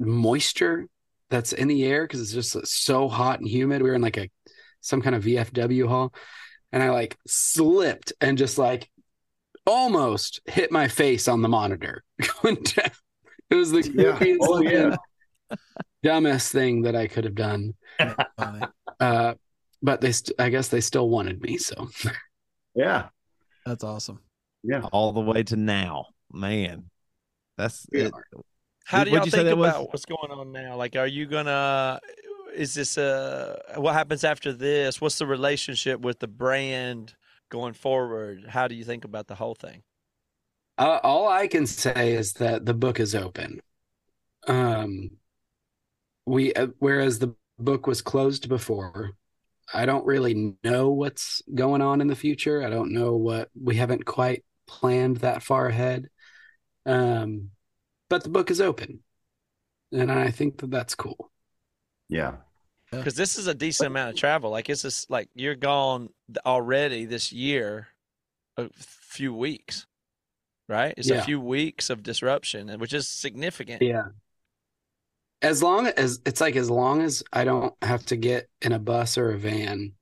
moisture 0.00 0.86
that's 1.28 1.52
in 1.52 1.68
the 1.68 1.84
air 1.84 2.02
because 2.04 2.20
it's 2.20 2.32
just 2.32 2.66
so 2.66 3.08
hot 3.08 3.38
and 3.38 3.48
humid. 3.48 3.82
We 3.82 3.90
were 3.90 3.94
in 3.94 4.02
like 4.02 4.16
a 4.16 4.28
some 4.80 5.02
kind 5.02 5.14
of 5.14 5.24
VFW 5.24 5.86
hall. 5.86 6.12
And 6.72 6.82
I 6.82 6.90
like 6.90 7.16
slipped 7.26 8.12
and 8.20 8.38
just 8.38 8.56
like 8.58 8.88
almost 9.66 10.40
hit 10.46 10.72
my 10.72 10.88
face 10.88 11.28
on 11.28 11.42
the 11.42 11.48
monitor 11.48 12.02
going 12.42 12.56
down. 12.62 12.90
It 13.50 13.54
was 13.56 13.70
the 13.72 13.82
Yeah. 13.94 14.36
Oh, 14.40 14.60
yeah. 14.60 14.96
dumbest 16.02 16.52
thing 16.52 16.82
that 16.82 16.94
I 16.96 17.08
could 17.08 17.24
have 17.24 17.34
done. 17.34 17.74
Uh, 19.00 19.34
but 19.82 20.00
they, 20.00 20.12
st- 20.12 20.38
I 20.40 20.48
guess 20.50 20.68
they 20.68 20.80
still 20.80 21.08
wanted 21.08 21.42
me. 21.42 21.58
So 21.58 21.88
Yeah. 22.74 23.08
That's 23.66 23.84
awesome. 23.84 24.20
Yeah. 24.62 24.82
all 24.92 25.12
the 25.12 25.20
way 25.20 25.42
to 25.44 25.56
now, 25.56 26.06
man. 26.32 26.84
That's 27.58 27.86
Yeah. 27.92 28.06
it. 28.06 28.12
How 28.90 29.04
do 29.04 29.10
y'all 29.10 29.26
you 29.26 29.30
think 29.30 29.44
that 29.44 29.56
was? 29.56 29.78
about 29.78 29.92
what's 29.92 30.04
going 30.04 30.30
on 30.32 30.52
now? 30.52 30.76
Like, 30.76 30.96
are 30.96 31.06
you 31.06 31.26
gonna? 31.26 32.00
Is 32.54 32.74
this 32.74 32.98
uh 32.98 33.58
What 33.76 33.94
happens 33.94 34.24
after 34.24 34.52
this? 34.52 35.00
What's 35.00 35.18
the 35.18 35.26
relationship 35.26 36.00
with 36.00 36.18
the 36.18 36.28
brand 36.28 37.14
going 37.50 37.74
forward? 37.74 38.46
How 38.48 38.68
do 38.68 38.74
you 38.74 38.84
think 38.84 39.04
about 39.04 39.28
the 39.28 39.36
whole 39.36 39.54
thing? 39.54 39.82
uh, 40.78 41.00
all 41.02 41.28
I 41.28 41.46
can 41.46 41.66
say 41.66 42.14
is 42.14 42.34
that 42.34 42.64
the 42.64 42.74
book 42.74 43.00
is 43.00 43.14
open. 43.14 43.60
Um, 44.48 45.12
we 46.26 46.52
uh, 46.54 46.68
whereas 46.78 47.18
the 47.18 47.34
book 47.58 47.86
was 47.86 48.02
closed 48.02 48.48
before. 48.48 49.12
I 49.72 49.86
don't 49.86 50.06
really 50.06 50.56
know 50.64 50.90
what's 50.90 51.42
going 51.54 51.82
on 51.82 52.00
in 52.00 52.08
the 52.08 52.16
future. 52.16 52.64
I 52.64 52.70
don't 52.70 52.92
know 52.92 53.16
what 53.16 53.50
we 53.60 53.76
haven't 53.76 54.04
quite 54.06 54.44
planned 54.66 55.18
that 55.18 55.42
far 55.42 55.68
ahead. 55.68 56.08
Um, 56.86 57.50
but 58.10 58.22
the 58.24 58.28
book 58.28 58.50
is 58.50 58.60
open, 58.60 59.00
and 59.92 60.12
I 60.12 60.30
think 60.30 60.58
that 60.58 60.70
that's 60.70 60.94
cool. 60.94 61.30
Yeah. 62.10 62.36
Because 62.90 63.14
this 63.14 63.38
is 63.38 63.46
a 63.46 63.54
decent 63.54 63.86
amount 63.86 64.10
of 64.10 64.16
travel. 64.16 64.50
Like, 64.50 64.68
it's 64.68 64.82
just 64.82 65.08
like 65.10 65.28
you're 65.34 65.54
gone 65.54 66.10
already 66.44 67.04
this 67.04 67.32
year, 67.32 67.86
a 68.56 68.68
few 68.76 69.32
weeks, 69.32 69.86
right? 70.68 70.92
It's 70.96 71.08
Yeah. 71.08 71.18
a 71.18 71.22
few 71.22 71.40
weeks 71.40 71.88
of 71.88 72.02
disruption, 72.02 72.68
which 72.80 72.92
is 72.92 73.08
significant. 73.08 73.80
Yeah. 73.80 74.08
As 75.40 75.62
long 75.62 75.86
as 75.86 76.20
it's 76.26 76.40
like 76.40 76.56
as 76.56 76.68
long 76.68 77.00
as 77.00 77.22
I 77.32 77.44
don't 77.44 77.72
have 77.80 78.04
to 78.06 78.16
get 78.16 78.48
in 78.60 78.72
a 78.72 78.78
bus 78.78 79.16
or 79.16 79.30
a 79.30 79.38
van 79.38 79.92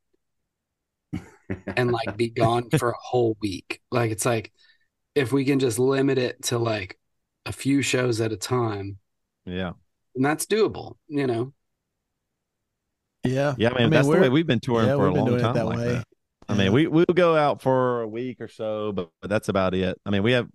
and 1.77 1.93
like 1.93 2.17
be 2.17 2.29
gone 2.45 2.71
for 2.71 2.91
a 2.91 2.99
whole 2.99 3.37
week. 3.41 3.81
Like 3.91 4.11
it's 4.11 4.27
like 4.27 4.51
if 5.15 5.33
we 5.33 5.45
can 5.45 5.59
just 5.59 5.79
limit 5.79 6.19
it 6.19 6.43
to 6.45 6.59
like 6.59 6.99
a 7.49 7.53
few 7.53 7.83
shows 7.83 8.21
at 8.21 8.31
a 8.33 8.37
time, 8.37 8.99
Yeah, 9.45 9.73
and 10.15 10.25
that's 10.25 10.47
doable, 10.47 10.97
you 11.09 11.27
know. 11.27 11.53
Yeah. 13.25 13.55
yeah, 13.59 13.71
man. 13.71 13.77
I 13.77 13.81
mean, 13.83 13.91
that's 13.91 14.09
the 14.09 14.17
way 14.21 14.29
we've 14.29 14.47
been 14.47 14.61
touring 14.61 14.89
yeah, 14.89 14.97
for 14.97 15.09
a 15.09 15.13
long 15.13 15.39
time. 15.39 15.55
that 15.55 15.67
like 15.67 15.79
way. 15.79 15.93
that. 15.95 16.05
I 16.49 16.55
Yeah. 16.55 16.59
mean, 16.59 16.73
we 16.73 16.87
we'll 16.87 17.05
go 17.13 17.37
out 17.37 17.61
for 17.61 18.03
a 18.03 18.09
week 18.09 18.41
or 18.41 18.49
so, 18.49 18.93
but, 18.93 19.11
but 19.21 19.29
that's 19.29 19.49
about 19.49 19.75
it. 19.75 20.01
I 20.07 20.11
mean, 20.11 20.23
we 20.23 20.33
have, 20.33 20.49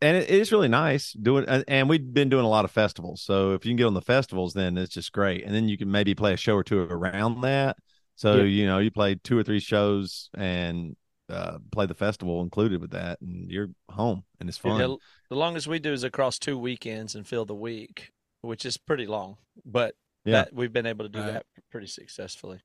and 0.00 0.16
it 0.16 0.30
is 0.30 0.52
really 0.52 0.68
nice 0.68 1.12
doing, 1.12 1.44
and- 1.48 1.64
and 1.68 1.88
we've 1.88 2.12
been 2.12 2.28
doing 2.28 2.44
a 2.44 2.48
lot 2.48 2.64
of 2.64 2.70
festivals. 2.70 3.22
So 3.22 3.52
if 3.52 3.64
you 3.64 3.70
can 3.70 3.76
get 3.76 3.84
on 3.86 3.94
the 3.94 4.00
festivals, 4.02 4.54
then 4.54 4.78
it's 4.78 4.94
just 4.94 5.12
great. 5.12 5.44
And 5.44 5.54
then 5.54 5.68
you 5.68 5.76
can 5.76 5.90
maybe 5.90 6.14
play 6.14 6.32
a 6.32 6.36
show 6.36 6.54
or 6.54 6.64
two 6.64 6.80
around 6.80 7.42
that. 7.42 7.76
So 8.16 8.36
Yeah. 8.36 8.42
you 8.44 8.66
know, 8.66 8.78
you 8.78 8.90
play 8.90 9.16
two 9.16 9.36
or 9.38 9.42
three 9.42 9.60
shows 9.60 10.30
and 10.34 10.96
uh, 11.28 11.58
play 11.72 11.86
the 11.86 11.94
festival 11.94 12.42
included 12.42 12.80
with 12.80 12.90
that, 12.92 13.20
and 13.20 13.50
you're 13.50 13.70
home, 13.90 14.24
and 14.40 14.48
it's 14.48 14.58
fun. 14.58 14.80
Yeah, 14.80 14.94
the 15.28 15.36
longest 15.36 15.66
we 15.66 15.78
do 15.78 15.92
is 15.92 16.04
across 16.04 16.38
two 16.38 16.58
weekends 16.58 17.14
and 17.14 17.26
fill 17.26 17.44
the 17.44 17.54
week, 17.54 18.12
which 18.42 18.64
is 18.64 18.76
pretty 18.76 19.06
long. 19.06 19.36
But 19.64 19.94
Yeah. 20.24 20.32
that 20.44 20.52
we've 20.52 20.72
been 20.72 20.86
able 20.86 21.04
to 21.04 21.08
do 21.08 21.18
Right. 21.20 21.32
that 21.34 21.46
pretty 21.70 21.86
successfully. 21.88 22.60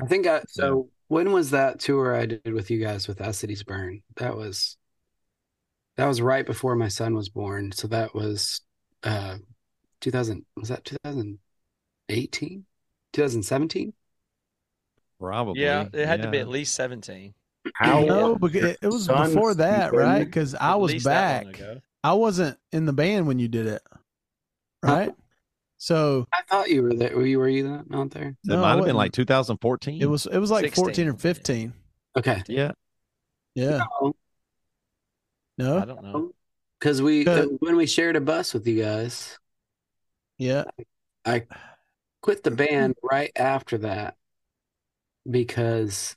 I 0.00 0.06
think 0.06 0.26
I 0.26 0.42
so 0.48 0.90
when 1.08 1.32
was 1.32 1.50
that 1.50 1.80
tour 1.80 2.14
I 2.14 2.26
did 2.26 2.52
with 2.52 2.70
you 2.70 2.78
guys 2.80 3.08
with 3.08 3.20
As 3.20 3.38
Cities 3.38 3.62
Burn? 3.62 4.02
That 4.16 4.36
was 4.36 4.76
that 5.96 6.06
was 6.06 6.20
right 6.20 6.44
before 6.44 6.76
my 6.76 6.88
son 6.88 7.14
was 7.14 7.28
born. 7.30 7.72
So 7.72 7.88
that 7.88 8.14
was 8.14 8.60
uh 9.02 9.38
2000 10.00 10.44
was 10.56 10.68
that 10.68 10.84
2018? 10.84 12.66
2017? 13.12 13.94
Probably, 15.18 15.62
Yeah, 15.62 15.88
it 15.92 16.06
had 16.06 16.20
to 16.22 16.28
be 16.28 16.38
at 16.38 16.48
least 16.48 16.74
seventeen. 16.74 17.34
How 17.78 18.00
No, 18.04 18.36
because 18.36 18.64
it, 18.64 18.78
it 18.80 18.86
was 18.86 19.06
before 19.06 19.54
that, 19.54 19.92
right? 19.92 20.24
Because 20.24 20.54
I 20.54 20.76
was 20.76 20.92
least 20.92 21.04
that 21.04 21.44
long 21.44 21.52
back. 21.52 21.82
I 22.02 22.14
wasn't 22.14 22.58
in 22.72 22.86
the 22.86 22.92
band 22.92 23.26
when 23.26 23.38
you 23.38 23.48
did 23.48 23.66
it, 23.66 23.82
right? 24.82 25.14
So 25.76 26.26
I 26.32 26.40
thought 26.48 26.70
you 26.70 26.82
were 26.82 26.94
there. 26.94 27.14
Were 27.14 27.26
you, 27.26 27.38
were 27.38 27.48
you 27.48 27.84
not 27.88 28.10
there? 28.10 28.28
It 28.28 28.36
no, 28.44 28.62
might 28.62 28.76
have 28.76 28.84
been 28.86 28.96
like 28.96 29.12
2014. 29.12 30.00
it 30.00 30.06
was 30.06 30.24
it 30.26 30.38
was 30.38 30.50
like 30.50 30.64
16. 30.64 30.84
fourteen 30.84 31.08
or 31.08 31.14
fifteen. 31.14 31.74
Okay. 32.16 32.42
yeah. 32.48 32.72
Yeah. 33.54 33.82
I 33.82 34.10
No. 35.58 35.78
I 35.78 35.84
don't 35.84 36.02
know. 36.02 36.32
Because 36.78 37.02
we 37.02 37.24
Good. 37.24 37.56
when 37.60 37.76
we 37.76 37.86
shared 37.86 38.16
a 38.16 38.20
bus 38.20 38.54
with 38.54 38.66
you 38.66 38.82
guys, 38.82 39.38
Yeah. 40.38 40.64
I 41.24 41.44
quit 42.22 42.42
the 42.42 42.50
band 42.50 42.94
right 43.02 43.32
after 43.36 43.78
that 43.78 44.16
because 45.28 46.16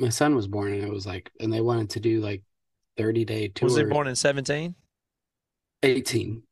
my 0.00 0.08
son 0.08 0.34
was 0.34 0.46
born 0.46 0.72
and 0.72 0.82
it 0.82 0.90
was 0.90 1.06
like 1.06 1.30
and 1.40 1.52
they 1.52 1.60
wanted 1.60 1.90
to 1.90 2.00
do 2.00 2.20
like 2.20 2.42
30 2.96 3.24
day 3.24 3.48
tour 3.48 3.66
Was 3.68 3.76
he 3.76 3.84
born 3.84 4.06
in 4.08 4.16
17? 4.16 4.74
18 5.82 6.42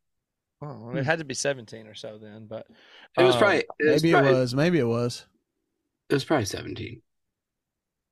Oh, 0.63 0.91
it 0.97 1.01
hmm. 1.01 1.03
had 1.03 1.19
to 1.19 1.25
be 1.25 1.35
17 1.35 1.87
or 1.87 1.95
so 1.95 2.17
then, 2.19 2.47
but 2.47 2.67
it 3.19 3.23
was 3.23 3.37
probably 3.37 3.65
it 3.79 3.93
was 3.93 4.03
Maybe 4.03 4.13
probably, 4.13 4.31
it 4.31 4.35
was. 4.35 4.55
Maybe 4.55 4.79
it 4.79 4.87
was. 4.87 5.27
it 6.09 6.15
was 6.15 6.25
probably 6.25 6.47
17 6.47 7.03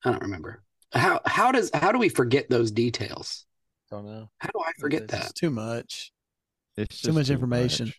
I 0.04 0.10
don't 0.10 0.22
remember 0.22 0.62
how 0.92 1.20
how 1.26 1.52
does 1.52 1.70
how 1.72 1.90
do 1.92 1.98
we 1.98 2.08
forget 2.08 2.48
those 2.50 2.70
details 2.70 3.46
I 3.90 3.96
don't 3.96 4.06
know. 4.06 4.30
how 4.38 4.50
do 4.52 4.60
I 4.60 4.72
forget 4.78 5.02
It's 5.04 5.12
that 5.12 5.34
too 5.34 5.50
much. 5.50 6.12
It's 6.76 7.00
Too 7.00 7.12
just 7.12 7.18
much 7.18 7.30
information. 7.30 7.92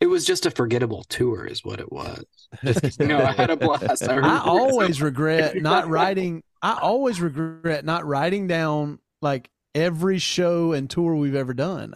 it 0.00 0.06
was 0.06 0.24
just 0.24 0.46
a 0.46 0.50
forgettable 0.50 1.04
tour 1.04 1.44
is 1.46 1.64
what 1.64 1.80
it 1.80 1.90
was 1.92 2.24
no 3.00 3.24
I 3.24 3.32
had 3.32 3.50
a 3.50 3.56
blast 3.56 4.08
I, 4.08 4.16
I 4.16 4.38
always 4.44 5.02
regret 5.02 5.56
not 5.60 5.88
writing. 5.88 6.42
I 6.62 6.78
always 6.80 7.20
regret 7.20 7.84
not 7.84 8.06
writing 8.06 8.46
down 8.46 8.98
like 9.22 9.50
every 9.74 10.18
show 10.18 10.72
and 10.72 10.88
tour 10.88 11.14
we've 11.14 11.34
ever 11.34 11.54
done. 11.54 11.94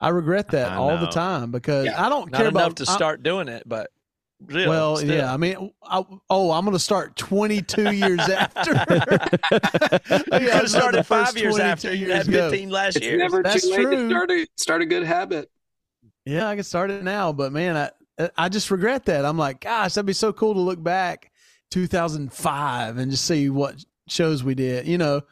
I 0.00 0.08
regret 0.08 0.48
that 0.50 0.72
I 0.72 0.74
all 0.76 0.98
the 0.98 1.06
time 1.06 1.50
because 1.50 1.86
Yeah. 1.86 2.04
I 2.04 2.08
don't 2.08 2.30
Not 2.30 2.38
care 2.38 2.48
enough 2.48 2.62
about 2.72 2.76
to 2.78 2.90
I- 2.90 2.94
start 2.94 3.22
doing 3.22 3.48
it, 3.48 3.62
but 3.66 3.90
really, 4.44 4.68
well, 4.68 4.96
still. 4.96 5.10
yeah. 5.16 5.32
I 5.32 5.36
mean, 5.36 5.70
I, 5.82 6.04
oh, 6.28 6.50
I'm 6.50 6.64
going 6.64 6.74
to 6.74 6.78
start 6.80 7.14
22 7.16 7.92
years 7.92 8.18
after. 8.20 8.72
You 10.12 10.24
could 10.24 10.42
Yeah, 10.42 10.54
have 10.56 10.68
started 10.70 11.04
five 11.04 11.36
years 11.38 11.54
22 11.54 11.62
after. 11.62 11.94
You 11.94 12.06
years 12.06 12.18
had 12.18 12.28
ago. 12.28 12.50
15 12.50 12.70
last 12.70 12.96
it's 12.96 13.06
year. 13.06 13.16
never 13.18 13.42
That's 13.42 13.62
too 13.62 13.70
late 13.70 13.90
to 13.96 14.08
start 14.08 14.30
a 14.30 14.46
start 14.56 14.82
a 14.82 14.86
good 14.86 15.04
habit 15.04 15.50
Yeah, 16.26 16.48
I 16.48 16.54
can 16.56 16.64
start 16.64 16.90
it 16.90 17.02
now, 17.04 17.32
but 17.32 17.52
man, 17.52 17.76
I 17.76 17.90
I 18.36 18.48
just 18.48 18.70
regret 18.70 19.04
that. 19.06 19.24
I'm 19.24 19.38
like, 19.38 19.60
gosh, 19.60 19.94
that'd 19.94 20.04
be 20.06 20.12
so 20.12 20.32
cool 20.32 20.54
to 20.54 20.60
look 20.60 20.82
back 20.82 21.30
2005 21.70 22.98
and 22.98 23.10
just 23.10 23.24
see 23.24 23.48
what 23.50 23.82
shows 24.12 24.44
we 24.44 24.54
did, 24.54 24.86
you 24.86 24.98
know. 24.98 25.22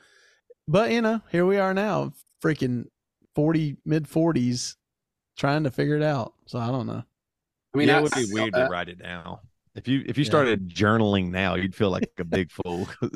But 0.68 0.90
you 0.92 1.00
know, 1.02 1.20
here 1.30 1.46
we 1.46 1.58
are 1.58 1.74
now, 1.74 2.12
freaking 2.42 2.86
40 3.34 3.76
mid 3.84 4.04
40s, 4.04 4.76
trying 5.36 5.64
to 5.64 5.70
figure 5.70 5.96
it 5.96 6.02
out. 6.02 6.34
So 6.46 6.58
I 6.58 6.68
don't 6.68 6.86
know. 6.86 7.02
I 7.74 7.78
mean 7.78 7.88
yeah, 7.88 7.98
it 7.98 8.02
would 8.02 8.14
I 8.14 8.20
be 8.20 8.26
felt 8.26 8.34
weird 8.40 8.54
that. 8.54 8.64
to 8.66 8.70
write 8.70 8.88
it 8.88 8.98
down. 9.02 9.38
If 9.76 9.86
you 9.86 10.02
if 10.06 10.18
you 10.18 10.24
Yeah. 10.24 10.30
started 10.30 10.68
journaling 10.68 11.30
now, 11.30 11.54
you'd 11.54 11.74
feel 11.74 11.90
like 11.90 12.10
a 12.18 12.24
big 12.24 12.50
fool. 12.50 12.88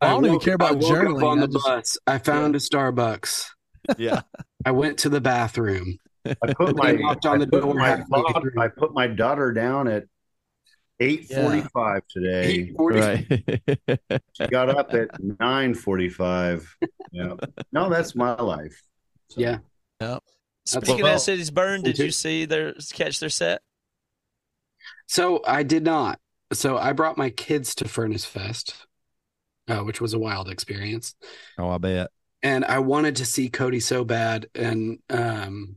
Like, 0.00 0.10
I 0.10 0.10
don't 0.12 0.24
even 0.24 0.34
woke- 0.34 0.42
care 0.44 0.54
about 0.54 0.70
I 0.70 0.74
woke 0.74 0.84
up 0.84 0.90
journaling. 0.96 1.24
on 1.24 1.38
I 1.38 1.46
the 1.46 1.52
just- 1.52 1.66
bus. 1.66 1.98
I 2.06 2.18
found 2.18 2.54
a 2.54 2.58
Starbucks. 2.58 3.46
yeah, 3.98 4.20
I 4.64 4.70
went 4.70 4.98
to 4.98 5.08
the 5.08 5.20
bathroom. 5.20 5.98
I 6.26 6.52
put 6.52 6.76
my 6.76 6.92
They 6.92 6.98
knocked 6.98 7.26
on 7.26 7.38
the 7.40 7.46
door 7.46 7.74
my 7.74 7.88
halfway 7.88 8.22
daughter- 8.22 8.52
I 8.58 8.68
put 8.68 8.92
my 8.92 9.06
daughter 9.08 9.52
down 9.52 9.88
at 9.88 10.04
eight 11.00 11.26
forty 11.28 11.62
five 11.62 12.02
today. 12.08 12.72
8:40. 12.76 13.00
right. 13.88 14.20
She 14.34 14.46
got 14.48 14.68
up 14.68 14.92
at 14.94 15.08
nine 15.40 15.74
forty 15.74 16.08
five. 16.08 16.74
Yeah. 17.12 17.34
No, 17.72 17.88
that's 17.88 18.14
my 18.14 18.34
life. 18.40 18.82
So, 19.30 19.40
Yeah. 19.40 19.58
Speaking 20.64 21.02
Well- 21.02 21.14
of 21.14 21.20
Cities 21.20 21.50
Burn, 21.50 21.82
did 21.82 21.98
you 21.98 22.10
see 22.10 22.44
their 22.44 22.74
catch 22.92 23.20
their 23.20 23.30
set? 23.30 23.62
So 25.06 25.42
I 25.46 25.62
did 25.62 25.82
not. 25.84 26.20
So 26.52 26.76
I 26.76 26.92
brought 26.92 27.16
my 27.16 27.30
kids 27.30 27.74
to 27.76 27.88
Furnace 27.88 28.24
Fest, 28.24 28.86
uh, 29.66 29.78
which 29.80 30.00
was 30.00 30.12
a 30.14 30.18
wild 30.18 30.48
experience. 30.50 31.14
Oh, 31.58 31.70
I 31.70 31.78
bet. 31.78 32.10
And 32.42 32.64
I 32.64 32.78
wanted 32.78 33.16
to 33.16 33.24
see 33.26 33.48
Cody 33.48 33.80
so 33.80 34.04
bad, 34.04 34.46
and 34.54 34.98
um, 35.10 35.76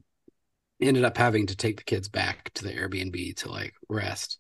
ended 0.81 1.03
up 1.03 1.17
having 1.17 1.47
to 1.47 1.55
take 1.55 1.77
the 1.77 1.83
kids 1.83 2.07
back 2.09 2.51
to 2.55 2.63
the 2.63 2.71
Airbnb 2.73 3.35
to 3.37 3.49
like 3.51 3.73
rest. 3.89 4.39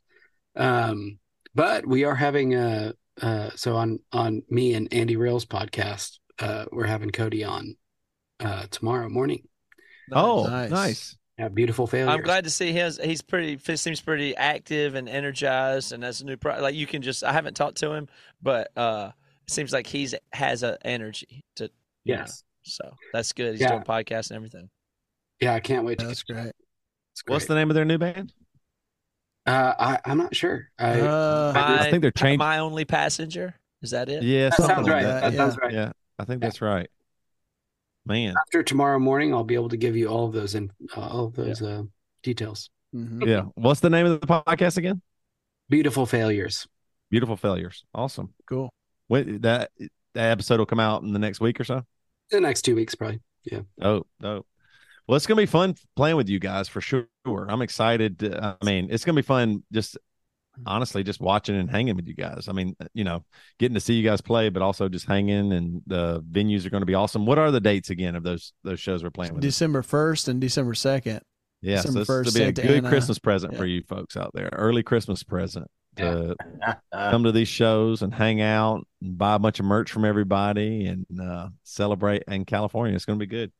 Um, 0.55 1.19
but 1.55 1.85
we 1.85 2.03
are 2.03 2.15
having 2.15 2.55
a 2.55 2.93
uh, 3.21 3.49
so 3.55 3.75
on 3.75 3.99
on 4.11 4.43
me 4.49 4.73
and 4.73 4.91
Andy 4.93 5.15
Rails 5.15 5.45
podcast, 5.45 6.19
uh, 6.39 6.65
we're 6.71 6.85
having 6.87 7.09
Cody 7.11 7.43
on 7.43 7.75
uh, 8.39 8.65
tomorrow 8.71 9.09
morning. 9.09 9.47
Oh, 10.11 10.45
Nice. 10.47 10.69
nice. 10.71 11.17
Yeah, 11.37 11.47
beautiful 11.47 11.87
failures. 11.87 12.09
I'm 12.13 12.21
glad 12.21 12.43
to 12.43 12.49
see 12.49 12.71
his. 12.71 12.99
He's 13.03 13.21
pretty. 13.21 13.57
he 13.65 13.75
Seems 13.77 13.99
pretty 14.01 14.35
active 14.35 14.93
and 14.95 15.09
energized, 15.09 15.91
and 15.91 16.03
that's 16.03 16.21
a 16.21 16.25
new. 16.25 16.37
Pro, 16.37 16.59
like 16.61 16.75
you 16.75 16.85
can 16.85 17.01
just. 17.01 17.23
I 17.23 17.31
haven't 17.33 17.55
talked 17.55 17.77
to 17.77 17.91
him, 17.93 18.07
but 18.41 18.69
uh, 18.77 19.11
it 19.47 19.51
seems 19.53 19.71
like 19.73 19.87
he's 19.87 20.13
has 20.33 20.61
a 20.63 20.77
energy 20.85 21.43
to. 21.55 21.63
you 22.03 22.15
know, 22.15 22.21
Yes. 22.21 22.43
so 22.63 22.93
that's 23.13 23.31
good. 23.33 23.53
He's 23.53 23.61
Yeah. 23.61 23.69
doing 23.69 23.83
podcasts 23.83 24.29
and 24.29 24.35
everything. 24.35 24.69
Yeah, 25.39 25.53
I 25.55 25.61
can't 25.61 25.83
wait 25.85 25.97
to. 25.99 26.05
That's 26.07 26.21
get- 26.23 26.33
great. 26.33 26.47
It's 27.13 27.23
What's 27.25 27.45
great. 27.45 27.55
the 27.55 27.59
name 27.59 27.69
of 27.71 27.75
their 27.75 27.85
new 27.85 27.97
band? 27.97 28.33
Uh, 29.45 29.73
I 29.79 29.99
I'm 30.05 30.17
not 30.17 30.35
sure. 30.35 30.69
I 30.77 30.99
Uh, 31.01 31.51
My, 31.55 31.79
I 31.79 31.89
think 31.89 32.01
they're 32.01 32.11
changing. 32.11 32.39
My 32.39 32.59
only 32.59 32.85
passenger. 32.85 33.55
Is 33.81 33.91
that 33.91 34.09
it? 34.09 34.21
Yeah, 34.23 34.49
that 34.49 34.57
sounds 34.57 34.87
right. 34.87 35.03
that. 35.03 35.21
That 35.21 35.33
yeah. 35.33 35.37
sounds 35.37 35.57
right. 35.57 35.73
Yeah, 35.73 35.91
I 36.19 36.25
think 36.25 36.41
that's 36.41 36.61
right. 36.61 36.89
Man, 38.05 38.33
After 38.47 38.63
tomorrow 38.63 38.97
morning, 38.99 39.33
I'll 39.33 39.43
be 39.43 39.53
able 39.55 39.69
to 39.69 39.77
give 39.77 39.95
you 39.95 40.07
all 40.07 40.25
of 40.25 40.33
those 40.33 40.55
in 40.55 40.71
all 40.95 41.25
of 41.25 41.33
those 41.35 41.61
uh, 41.61 41.83
details. 42.23 42.69
mhm. 42.95 43.25
yeah. 43.27 43.43
What's 43.55 43.79
the 43.79 43.89
name 43.91 44.05
of 44.07 44.19
the 44.19 44.27
podcast 44.27 44.77
again? 44.77 45.01
Beautiful 45.69 46.05
failures. 46.05 46.67
Beautiful 47.09 47.37
failures. 47.37 47.83
Awesome. 47.93 48.33
Cool. 48.47 48.71
Wait, 49.07 49.41
that 49.43 49.71
that 50.13 50.31
episode 50.31 50.59
will 50.59 50.65
come 50.65 50.79
out 50.79 51.03
in 51.03 51.13
the 51.13 51.19
next 51.19 51.39
week 51.41 51.59
or 51.59 51.63
so. 51.63 51.83
The 52.31 52.41
next 52.41 52.63
two 52.63 52.75
weeks, 52.75 52.95
probably. 52.95 53.21
Yeah. 53.43 53.61
Oh, 53.81 54.05
no. 54.19 54.45
Well, 55.07 55.15
it's 55.17 55.25
gonna 55.27 55.41
be 55.41 55.45
fun 55.45 55.75
playing 55.95 56.15
with 56.17 56.29
you 56.29 56.39
guys 56.39 56.67
for 56.69 56.81
sure. 56.81 57.07
I'm 57.25 57.61
excited. 57.61 58.19
to- 58.19 58.57
I 58.61 58.65
mean, 58.65 58.87
it's 58.91 59.03
gonna 59.05 59.15
be 59.15 59.21
fun. 59.21 59.63
Just 59.73 59.97
honestly, 60.65 61.03
just 61.03 61.19
watching 61.21 61.55
and 61.55 61.69
hanging 61.69 61.95
with 61.95 62.07
you 62.07 62.13
guys. 62.13 62.47
I 62.47 62.51
mean, 62.51 62.75
you 62.93 63.03
know, 63.03 63.23
getting 63.57 63.73
to 63.75 63.79
see 63.79 63.93
you 63.93 64.03
guys 64.03 64.21
play, 64.21 64.49
but 64.49 64.61
also 64.61 64.89
just 64.89 65.05
hanging. 65.05 65.53
And 65.53 65.81
the 65.87 66.21
venues 66.29 66.65
are 66.65 66.69
going 66.69 66.81
to 66.81 66.85
be 66.85 66.93
awesome. 66.93 67.25
What 67.25 67.37
are 67.39 67.51
the 67.51 67.61
dates 67.61 67.89
again 67.89 68.15
of 68.15 68.23
those 68.23 68.53
those 68.63 68.79
shows 68.79 69.03
we're 69.03 69.11
playing 69.11 69.33
with? 69.33 69.41
December 69.41 69.81
1st 69.81 70.27
and 70.27 70.41
December 70.41 70.73
2nd. 70.73 71.21
Yeah, 71.61 71.77
so 71.81 71.93
December 71.93 72.23
this 72.23 72.33
will 72.33 72.39
be 72.39 72.43
a 72.43 72.45
Santa 72.47 72.61
good 72.63 72.77
Ana. 72.79 72.89
Christmas 72.89 73.19
present 73.19 73.55
for 73.55 73.65
you 73.65 73.81
folks 73.83 74.17
out 74.17 74.31
there. 74.33 74.49
Early 74.51 74.83
Christmas 74.83 75.23
present 75.23 75.67
to 75.97 76.35
Uh, 76.65 76.73
come 76.93 77.23
to 77.23 77.31
these 77.31 77.47
shows 77.47 78.01
and 78.01 78.13
hang 78.13 78.41
out 78.41 78.85
and 79.01 79.17
buy 79.17 79.35
a 79.35 79.39
bunch 79.39 79.59
of 79.59 79.65
merch 79.65 79.91
from 79.91 80.03
everybody 80.05 80.85
and 80.87 81.05
uh, 81.21 81.49
celebrate 81.63 82.23
in 82.27 82.45
California. 82.45 82.95
It's 82.95 83.05
going 83.05 83.19
to 83.19 83.25
be 83.25 83.29
good. 83.29 83.51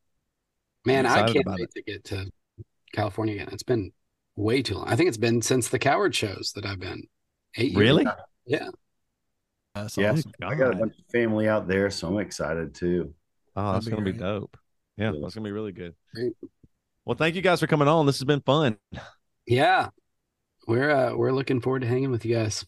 Man, 0.85 1.05
I'm 1.05 1.11
I 1.11 1.15
excited 1.15 1.33
can't 1.33 1.45
about 1.45 1.59
wait 1.59 1.71
to 1.75 1.81
get 1.83 2.03
to 2.05 2.31
California 2.93 3.35
again. 3.35 3.49
It's 3.51 3.63
been 3.63 3.91
way 4.35 4.61
too 4.61 4.75
long. 4.75 4.87
I 4.87 4.95
think 4.95 5.07
it's 5.09 5.17
been 5.17 5.41
since 5.41 5.67
the 5.69 5.79
Coward 5.79 6.15
shows 6.15 6.51
that 6.55 6.65
I've 6.65 6.79
been. 6.79 7.03
Eight 7.57 7.71
years. 7.71 7.77
Really? 7.79 8.05
Yeah. 8.45 8.69
That's 9.75 9.97
Yes. 9.97 10.19
awesome. 10.19 10.31
I 10.43 10.55
got 10.55 10.73
a 10.73 10.77
bunch 10.77 10.93
of 10.97 11.05
family 11.11 11.47
out 11.47 11.67
there, 11.67 11.89
so 11.89 12.07
I'm 12.07 12.17
excited 12.17 12.73
too. 12.73 13.13
Oh, 13.55 13.73
that's 13.73 13.87
going 13.87 14.03
to 14.03 14.11
be 14.11 14.17
dope. 14.17 14.57
Yeah, 14.97 15.11
Yeah. 15.11 15.19
that's 15.21 15.35
going 15.35 15.43
to 15.43 15.47
be 15.47 15.51
really 15.51 15.71
good. 15.71 15.93
Great. 16.15 16.33
Well, 17.05 17.15
thank 17.17 17.35
you 17.35 17.41
guys 17.41 17.59
for 17.59 17.67
coming 17.67 17.87
on. 17.87 18.05
This 18.05 18.17
has 18.19 18.25
been 18.25 18.41
fun. 18.41 18.77
Yeah. 19.45 19.89
We're 20.67 20.91
uh 20.91 21.15
we're 21.15 21.31
looking 21.31 21.59
forward 21.59 21.81
to 21.81 21.87
hanging 21.87 22.11
with 22.11 22.23
you 22.23 22.35
guys. 22.35 22.63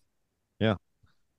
Yeah, 0.59 0.76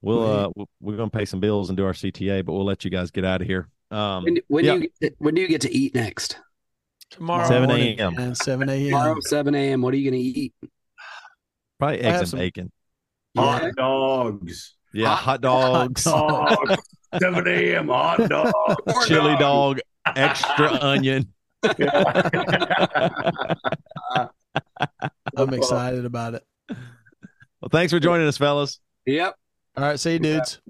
we'll 0.01 0.22
uh 0.22 0.64
we're 0.81 0.97
going 0.97 1.11
to 1.11 1.16
pay 1.18 1.25
some 1.25 1.41
bills 1.41 1.68
and 1.68 1.77
do 1.77 1.85
our 1.85 1.93
CTA, 1.93 2.45
but 2.45 2.53
we'll 2.53 2.64
let 2.64 2.85
you 2.85 2.91
guys 2.93 3.11
get 3.11 3.25
out 3.25 3.41
of 3.43 3.49
here. 3.49 3.68
Um, 3.91 4.22
When, 4.22 4.39
when 4.47 4.64
yeah. 4.64 4.77
do 4.79 4.89
you 5.01 5.11
when 5.18 5.35
do 5.35 5.41
you 5.43 5.49
get 5.49 5.62
to 5.62 5.75
eat 5.75 5.97
next? 5.97 6.39
Tomorrow. 7.14 7.46
7 7.48 7.70
a.m.. 7.70 8.14
And 8.18 8.36
7 8.36 8.66
Tomorrow, 8.68 9.12
a.m. 9.12 9.22
seven 9.22 9.54
a.m. 9.54 9.82
What 9.82 9.94
are 9.94 9.96
you 9.96 10.10
gonna 10.10 10.20
eat? 10.20 10.52
probably 11.78 12.00
eggs 12.00 12.18
and 12.20 12.28
some- 12.28 12.38
bacon. 12.38 12.72
Hot 13.36 13.62
Yeah. 13.64 13.70
dogs. 13.76 14.74
Yeah, 14.92 15.08
Hot 15.08 15.18
hot 15.18 15.40
dogs, 15.40 16.04
Dogs. 16.04 16.76
7 17.20 17.46
a.m. 17.48 17.88
hot 17.88 18.28
dogs. 18.28 19.06
chili 19.06 19.36
dog, 19.38 19.78
extra 20.16 20.70
onion. 20.80 21.32
I'm 25.36 25.52
excited 25.52 26.04
about 26.04 26.34
it. 26.34 26.44
Well, 26.68 27.70
thanks 27.70 27.92
for 27.92 27.98
joining 27.98 28.26
us, 28.26 28.36
fellas. 28.36 28.78
Yep. 29.06 29.34
All 29.76 29.84
right. 29.84 29.98
See 29.98 30.12
you, 30.14 30.18
dudes. 30.18 30.60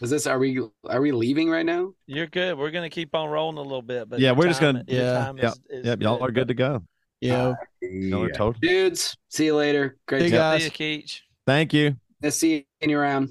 Is 0.00 0.10
this 0.10 0.26
are 0.26 0.38
we 0.38 0.60
are 0.88 1.00
we 1.00 1.12
leaving 1.12 1.48
right 1.48 1.64
now? 1.64 1.92
You're 2.06 2.26
good. 2.26 2.58
We're 2.58 2.70
gonna 2.70 2.90
keep 2.90 3.14
on 3.14 3.28
rolling 3.30 3.58
a 3.58 3.62
little 3.62 3.82
bit, 3.82 4.08
but 4.08 4.20
Yeah, 4.20 4.32
we're 4.32 4.48
just 4.48 4.60
gonna- 4.60 4.84
your 4.88 5.00
Yeah. 5.02 5.32
Yep. 5.36 5.44
is- 5.44 5.60
is 5.70 5.86
Yep, 5.86 6.02
y'all 6.02 6.22
are 6.22 6.30
good 6.30 6.48
to 6.48 6.54
go. 6.54 6.82
Yeah. 7.20 7.54
Y'all 7.80 8.24
are 8.24 8.28
Yeah. 8.28 8.34
total. 8.34 8.60
Dudes, 8.60 9.16
see 9.28 9.46
you 9.46 9.54
later. 9.56 9.96
Great 10.06 10.20
See 10.20 10.24
you 10.26 10.30
to 10.32 10.36
guys. 10.36 10.58
See 10.60 10.64
you, 10.66 10.70
Keech. 11.02 11.20
Thank 11.46 11.72
you. 11.72 11.96
Let's 12.22 12.36
see 12.36 12.66
you 12.82 12.98
around. 12.98 13.30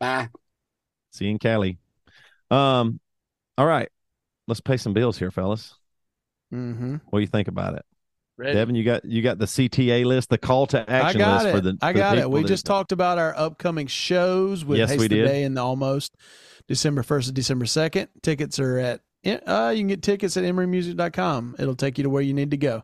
Bye. 0.00 0.28
See 1.12 1.26
you 1.26 1.30
in 1.32 1.38
Cali. 1.38 1.78
Um, 2.50 3.00
all 3.58 3.66
right, 3.66 3.88
let's 4.48 4.60
pay 4.60 4.76
some 4.76 4.92
bills 4.92 5.18
here, 5.18 5.30
fellas. 5.30 5.74
Mm-hmm. 6.52 6.96
What 7.10 7.18
do 7.18 7.20
you 7.20 7.26
think 7.26 7.48
about 7.48 7.74
it? 7.74 7.84
Ready? 8.38 8.52
Devin, 8.54 8.74
you 8.74 8.84
got 8.84 9.04
you 9.04 9.22
got 9.22 9.38
the 9.38 9.46
CTA 9.46 10.04
list, 10.04 10.28
the 10.28 10.36
call 10.38 10.66
to 10.68 10.80
I 10.90 10.92
action 10.94 11.18
got 11.20 11.44
list 11.44 11.46
it. 11.46 11.52
for 11.52 11.60
the. 11.62 11.78
I 11.80 11.88
for 11.88 11.92
the 11.94 11.98
got 11.98 12.18
it. 12.18 12.30
We 12.30 12.44
just 12.44 12.66
talked 12.66 12.92
about 12.92 13.18
our 13.18 13.34
upcoming 13.36 13.86
shows 13.86 14.64
with 14.64 14.78
Yes, 14.78 14.90
Haste 14.90 15.00
we 15.00 15.08
the 15.08 15.14
did. 15.16 15.26
Day 15.26 15.42
and 15.44 15.56
the 15.56 15.62
Almost 15.62 16.16
December 16.68 17.02
1st 17.02 17.26
and 17.28 17.34
December 17.34 17.64
2nd. 17.64 18.08
Tickets 18.22 18.58
are 18.58 18.78
at, 18.78 19.00
uh, 19.46 19.70
you 19.74 19.80
can 19.80 19.86
get 19.86 20.02
tickets 20.02 20.36
at 20.36 20.44
emerymusic.com. 20.44 21.56
It'll 21.58 21.74
take 21.76 21.96
you 21.96 22.04
to 22.04 22.10
where 22.10 22.22
you 22.22 22.34
need 22.34 22.50
to 22.50 22.56
go. 22.56 22.82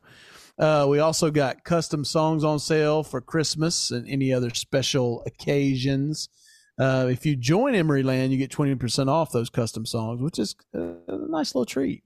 Uh, 0.58 0.86
we 0.88 1.00
also 1.00 1.30
got 1.30 1.64
custom 1.64 2.04
songs 2.04 2.44
on 2.44 2.58
sale 2.58 3.02
for 3.02 3.20
Christmas 3.20 3.90
and 3.90 4.08
any 4.08 4.32
other 4.32 4.50
special 4.54 5.22
occasions. 5.26 6.28
Uh, 6.78 7.08
if 7.10 7.26
you 7.26 7.36
join 7.36 7.74
Emeryland, 7.74 8.30
you 8.30 8.38
get 8.38 8.50
20% 8.50 9.08
off 9.08 9.32
those 9.32 9.50
custom 9.50 9.84
songs, 9.84 10.22
which 10.22 10.38
is 10.38 10.54
uh, 10.74 10.94
a 11.08 11.16
nice 11.28 11.54
little 11.54 11.66
treat. 11.66 12.04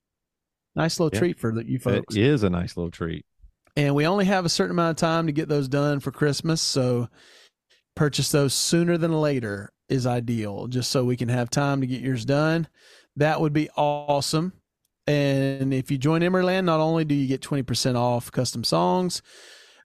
Nice 0.74 0.98
little 0.98 1.14
Yeah. 1.14 1.20
treat 1.20 1.38
for 1.38 1.52
the, 1.52 1.64
you 1.68 1.78
folks 1.78 2.16
It 2.16 2.22
is 2.24 2.42
a 2.42 2.50
nice 2.50 2.76
little 2.76 2.90
treat. 2.90 3.24
And 3.76 3.94
we 3.94 4.06
only 4.06 4.24
have 4.24 4.44
a 4.44 4.48
certain 4.48 4.72
amount 4.72 4.90
of 4.90 4.96
time 4.96 5.26
to 5.26 5.32
get 5.32 5.48
those 5.48 5.68
done 5.68 6.00
for 6.00 6.10
Christmas. 6.10 6.62
So 6.62 7.08
purchase 7.94 8.30
those 8.30 8.54
sooner 8.54 8.96
than 8.96 9.12
later 9.12 9.70
is 9.88 10.06
ideal, 10.06 10.66
just 10.66 10.90
so 10.90 11.04
we 11.04 11.16
can 11.16 11.28
have 11.28 11.50
time 11.50 11.80
to 11.80 11.86
get 11.86 12.00
yours 12.00 12.24
done. 12.24 12.68
That 13.16 13.40
would 13.40 13.52
be 13.52 13.68
awesome. 13.76 14.52
And 15.06 15.72
if 15.72 15.90
you 15.90 15.98
join 15.98 16.22
Emeryland, 16.22 16.64
not 16.64 16.80
only 16.80 17.04
do 17.04 17.14
you 17.14 17.28
get 17.28 17.40
20% 17.40 17.96
off 17.96 18.32
custom 18.32 18.64
songs, 18.64 19.22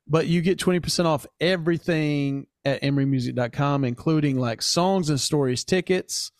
but 0.07 0.27
you 0.27 0.41
get 0.41 0.57
20% 0.57 1.05
off 1.05 1.27
everything 1.39 2.47
at 2.65 2.81
emerymusic.com, 2.81 3.83
including 3.83 4.39
like 4.39 4.61
songs 4.61 5.09
and 5.09 5.19
stories 5.19 5.63
tickets, 5.63 6.31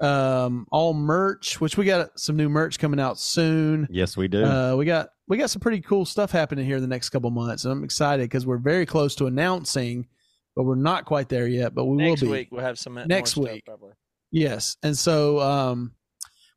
um, 0.00 0.66
all 0.72 0.94
merch, 0.94 1.60
which 1.60 1.76
we 1.76 1.84
got 1.84 2.18
some 2.18 2.36
new 2.36 2.48
merch 2.48 2.78
coming 2.78 2.98
out 2.98 3.18
soon. 3.18 3.86
Yes, 3.90 4.16
we 4.16 4.26
do. 4.26 4.44
Uh, 4.44 4.74
we 4.76 4.84
got 4.84 5.10
we 5.26 5.38
got 5.38 5.50
some 5.50 5.60
pretty 5.60 5.80
cool 5.80 6.04
stuff 6.04 6.30
happening 6.30 6.66
here 6.66 6.76
in 6.76 6.82
the 6.82 6.88
next 6.88 7.10
couple 7.10 7.30
months. 7.30 7.64
And 7.64 7.72
I'm 7.72 7.84
excited 7.84 8.24
because 8.24 8.46
we're 8.46 8.58
very 8.58 8.86
close 8.86 9.14
to 9.16 9.26
announcing, 9.26 10.06
but 10.54 10.64
we're 10.64 10.74
not 10.74 11.04
quite 11.04 11.28
there 11.28 11.46
yet. 11.46 11.74
But 11.74 11.86
we 11.86 11.96
next 11.96 12.22
will 12.22 12.28
be. 12.28 12.32
Next 12.32 12.40
week, 12.40 12.48
we'll 12.52 12.64
have 12.64 12.78
some 12.78 12.98
next 13.06 13.36
week. 13.36 13.64
Stuff, 13.66 13.80
yes. 14.30 14.76
And 14.82 14.96
so, 14.96 15.40
um, 15.40 15.92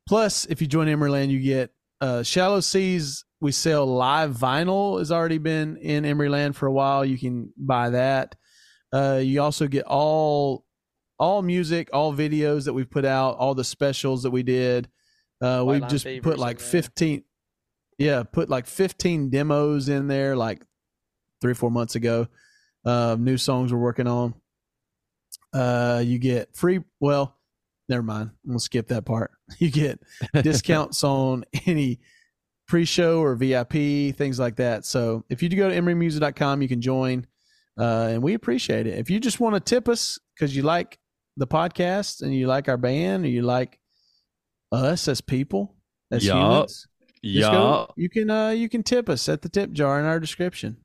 plus, 0.06 0.44
if 0.46 0.60
you 0.60 0.66
join 0.66 0.86
Emeryland, 0.86 1.30
you 1.30 1.40
get 1.40 1.70
uh, 2.00 2.22
Shallow 2.22 2.60
Seas. 2.60 3.24
We 3.40 3.52
sell 3.52 3.86
live 3.86 4.36
vinyl, 4.36 4.98
has 4.98 5.12
already 5.12 5.38
been 5.38 5.76
in 5.76 6.02
Emeryland 6.02 6.56
for 6.56 6.66
a 6.66 6.72
while. 6.72 7.04
You 7.04 7.16
can 7.16 7.52
buy 7.56 7.90
that. 7.90 8.34
Uh, 8.92 9.20
you 9.22 9.40
also 9.40 9.68
get 9.68 9.84
all 9.84 10.64
all 11.18 11.42
music, 11.42 11.90
all 11.92 12.12
videos 12.12 12.64
that 12.64 12.72
we've 12.72 12.90
put 12.90 13.04
out, 13.04 13.36
all 13.38 13.54
the 13.54 13.64
specials 13.64 14.22
that 14.24 14.30
we 14.30 14.42
did. 14.42 14.88
Uh, 15.40 15.64
we've 15.66 15.86
just 15.88 16.06
put 16.22 16.38
like 16.38 16.58
15, 16.58 17.22
yeah, 17.98 18.22
put 18.22 18.48
like 18.48 18.66
fifteen 18.66 19.28
demos 19.28 19.88
in 19.88 20.06
there, 20.06 20.36
like 20.36 20.62
three 21.40 21.54
four 21.54 21.70
months 21.70 21.94
ago. 21.96 22.28
Uh, 22.84 23.16
new 23.18 23.36
songs 23.36 23.72
we're 23.72 23.78
working 23.78 24.06
on. 24.06 24.34
Uh, 25.52 26.02
you 26.04 26.18
get 26.18 26.54
free. 26.56 26.80
Well, 27.00 27.36
never 27.88 28.02
mind. 28.02 28.30
I'm 28.44 28.50
gonna 28.50 28.60
skip 28.60 28.88
that 28.88 29.04
part. 29.04 29.32
You 29.58 29.70
get 29.70 29.98
discounts 30.42 31.02
on 31.02 31.44
any 31.66 32.00
pre-show 32.68 33.20
or 33.20 33.34
VIP 33.34 34.14
things 34.14 34.38
like 34.38 34.56
that. 34.56 34.84
So 34.84 35.24
if 35.30 35.42
you 35.42 35.48
do 35.48 35.56
go 35.56 35.70
to 35.70 35.74
emerymusic.com, 35.74 36.60
you 36.60 36.68
can 36.68 36.82
join, 36.82 37.26
uh, 37.78 38.08
and 38.10 38.22
we 38.22 38.34
appreciate 38.34 38.86
it. 38.86 38.98
If 38.98 39.08
you 39.08 39.18
just 39.18 39.40
want 39.40 39.54
to 39.54 39.60
tip 39.60 39.88
us 39.88 40.18
because 40.34 40.54
you 40.54 40.62
like 40.62 40.98
the 41.38 41.46
podcast 41.46 42.20
and 42.20 42.34
you 42.34 42.46
like 42.46 42.68
our 42.68 42.76
band 42.76 43.24
or 43.24 43.28
you 43.28 43.40
like 43.40 43.80
us 44.70 45.08
as 45.08 45.22
people, 45.22 45.74
as 46.10 46.26
Yup. 46.26 46.36
humans, 46.36 46.86
just 47.22 47.50
go- 47.50 47.86
yeah. 47.88 48.02
you 48.02 48.08
can 48.08 48.30
uh, 48.30 48.50
you 48.50 48.68
can 48.68 48.82
tip 48.82 49.08
us 49.08 49.28
at 49.28 49.42
the 49.42 49.48
tip 49.48 49.72
jar 49.72 49.98
in 50.00 50.06
our 50.06 50.20
description. 50.20 50.76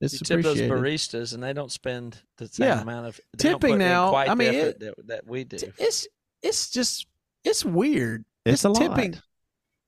It's 0.00 0.14
You 0.14 0.20
tip 0.20 0.42
those 0.42 0.58
baristas, 0.60 1.34
and 1.34 1.42
they 1.42 1.52
don't 1.52 1.70
spend 1.70 2.16
the 2.38 2.48
same 2.48 2.66
Yeah. 2.68 2.80
amount 2.80 3.06
of 3.08 3.20
Tipping 3.36 3.76
now, 3.78 4.08
Quite 4.10 4.30
I 4.30 4.34
mean, 4.34 4.54
it- 4.54 4.80
that, 4.80 4.94
that 5.08 5.26
we 5.26 5.44
do. 5.44 5.58
It's 5.78 6.06
it's 6.42 6.70
just 6.70 7.06
it's 7.44 7.64
weird. 7.64 8.24
It's 8.46 8.64
a 8.64 8.72
tipping. 8.72 9.12
lot. 9.12 9.22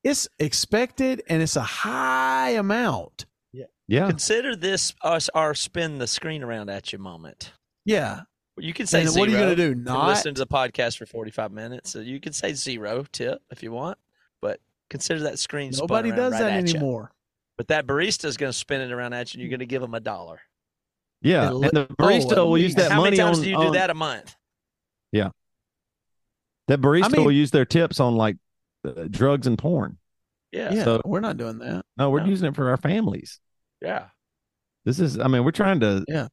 It's 0.04 0.28
expected 0.38 1.22
and 1.28 1.42
it's 1.42 1.56
a 1.56 1.62
high 1.62 2.50
amount. 2.50 3.24
Yeah. 3.52 3.66
yeah. 3.88 4.08
Consider 4.08 4.54
this 4.56 4.94
us 5.02 5.30
our 5.34 5.54
spin 5.54 5.98
the 5.98 6.06
screen 6.06 6.42
around 6.42 6.68
at 6.68 6.92
you 6.92 6.98
moment. 6.98 7.52
Yeah. 7.84 8.22
You 8.58 8.74
can 8.74 8.86
say 8.86 9.00
And 9.02 9.10
zero. 9.10 9.20
what 9.20 9.28
are 9.28 9.32
you 9.32 9.38
going 9.38 9.56
to 9.56 9.74
do? 9.74 9.74
Not 9.74 10.08
listening 10.08 10.34
to 10.34 10.40
the 10.40 10.46
podcast 10.46 10.98
for 10.98 11.06
45 11.06 11.52
minutes. 11.52 11.90
So 11.90 12.00
you 12.00 12.20
can 12.20 12.32
say 12.34 12.52
zero 12.52 13.06
tip 13.12 13.40
if 13.50 13.62
you 13.62 13.72
want, 13.72 13.96
but 13.96 14.11
consider 14.92 15.20
that 15.24 15.38
screen 15.40 15.72
spun 15.72 15.84
nobody 15.88 16.10
around 16.10 16.18
does 16.18 16.32
right 16.34 16.38
that 16.40 16.52
at 16.52 16.68
ya. 16.68 16.76
anymore. 16.76 17.10
But 17.58 17.68
that 17.68 17.86
barista 17.86 18.26
is 18.26 18.36
going 18.36 18.50
to 18.52 18.56
spin 18.58 18.80
it 18.80 18.92
around 18.92 19.12
at 19.14 19.32
you, 19.34 19.38
and 19.38 19.42
you're 19.42 19.50
going 19.50 19.60
to 19.60 19.66
give 19.66 19.82
them 19.82 19.94
a 19.94 20.00
dollar. 20.00 20.40
Yeah. 21.20 21.46
At 21.48 21.52
And 21.52 21.62
the 21.64 21.86
oh, 21.90 21.94
barista 22.02 22.32
at 22.32 22.38
will 22.46 22.58
use 22.58 22.68
least. 22.68 22.76
that 22.78 22.92
How 22.92 22.98
money 23.00 23.16
many 23.16 23.16
times 23.18 23.38
on, 23.38 23.44
do 23.44 23.50
you 23.50 23.56
do 23.56 23.62
on- 23.66 23.72
that 23.72 23.90
a 23.90 23.94
month? 23.94 24.34
Yeah, 25.12 25.28
that 26.68 26.80
barista 26.80 27.04
I 27.04 27.08
mean- 27.08 27.24
will 27.24 27.32
use 27.32 27.50
their 27.50 27.64
tips 27.66 28.00
on 28.00 28.16
like 28.16 28.36
uh, 28.86 29.04
drugs 29.10 29.46
and 29.46 29.58
porn. 29.58 29.98
Yeah, 30.52 30.72
Yeah, 30.72 30.84
So- 30.84 31.00
we're 31.04 31.20
not 31.20 31.36
doing 31.36 31.58
that. 31.58 31.84
No, 31.96 32.10
we're 32.10 32.20
No. 32.20 32.26
using 32.26 32.48
it 32.48 32.54
for 32.56 32.70
our 32.70 32.76
families. 32.76 33.40
yeah. 33.80 34.06
This 34.84 34.98
is, 34.98 35.16
I 35.18 35.28
mean, 35.28 35.44
we're 35.44 35.52
trying 35.52 35.78
to 35.80 36.04
Yeah. 36.08 36.26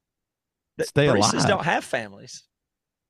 The 0.78 0.86
stay 0.86 1.06
baristas 1.08 1.34
alive. 1.34 1.48
don't 1.48 1.66
have 1.66 1.84
families 1.84 2.44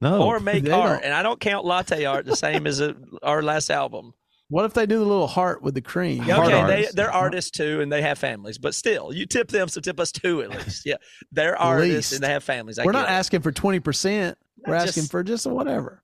no, 0.02 0.24
or 0.24 0.40
make 0.42 0.68
art, 0.70 0.96
don't. 1.02 1.04
and 1.06 1.14
I 1.14 1.24
don't 1.24 1.40
count 1.40 1.66
latte 1.66 2.04
art 2.04 2.26
the 2.26 2.36
same 2.36 2.68
as 2.68 2.82
a, 2.82 2.96
our 3.24 3.42
last 3.42 3.70
album. 3.70 4.14
What 4.50 4.66
if 4.66 4.74
they 4.74 4.86
do 4.88 4.98
the 5.00 5.06
little 5.06 5.28
heart 5.28 5.62
with 5.62 5.76
the 5.76 5.82
cream? 5.82 6.24
Yeah, 6.24 6.36
Hard 6.36 6.52
okay, 6.54 6.82
they, 6.84 6.88
they're 6.94 7.12
artists 7.12 7.52
too, 7.52 7.82
and 7.82 7.92
they 7.92 8.02
have 8.02 8.18
families, 8.18 8.58
but 8.58 8.74
still, 8.74 9.14
you 9.14 9.28
tip 9.28 9.48
them, 9.50 9.68
so 9.68 9.80
tip 9.80 10.00
us 10.00 10.12
too 10.12 10.42
at 10.42 10.50
least. 10.50 10.86
Yeah, 10.88 10.96
they're 11.32 11.56
artists 11.62 11.94
least. 12.12 12.14
and 12.14 12.24
they 12.24 12.30
have 12.30 12.44
families. 12.44 12.80
I 12.80 12.86
We're 12.86 12.92
not 12.92 13.08
it. 13.08 13.12
asking 13.12 13.42
for 13.42 13.52
twenty 13.52 13.80
percent. 13.80 14.38
We're 14.66 14.74
Not 14.76 14.88
asking 14.88 15.04
for 15.04 15.24
just 15.24 15.46
whatever. 15.46 16.04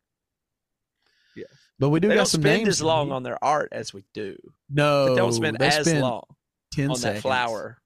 Yeah. 1.36 1.46
But 1.80 1.89
we 1.89 2.00
do 2.00 2.08
They 2.08 2.14
got 2.14 2.20
don't 2.20 2.26
some 2.28 2.41
spend 2.41 2.58
names. 2.60 2.68
as 2.70 2.82
long 2.84 3.12
on 3.12 3.24
their 3.24 3.43
art 3.43 3.70
as 3.72 3.93
we 3.93 4.04
do. 4.14 4.38
no, 4.70 5.10
They 5.10 5.16
don't 5.16 5.34
spend 5.34 5.58
they 5.60 5.68
as 5.68 5.86
spend 5.88 6.02
long 6.02 6.24
ten 6.72 6.91
on 6.91 6.96
seconds. 6.96 7.24
that 7.24 7.28
flower. 7.28 7.80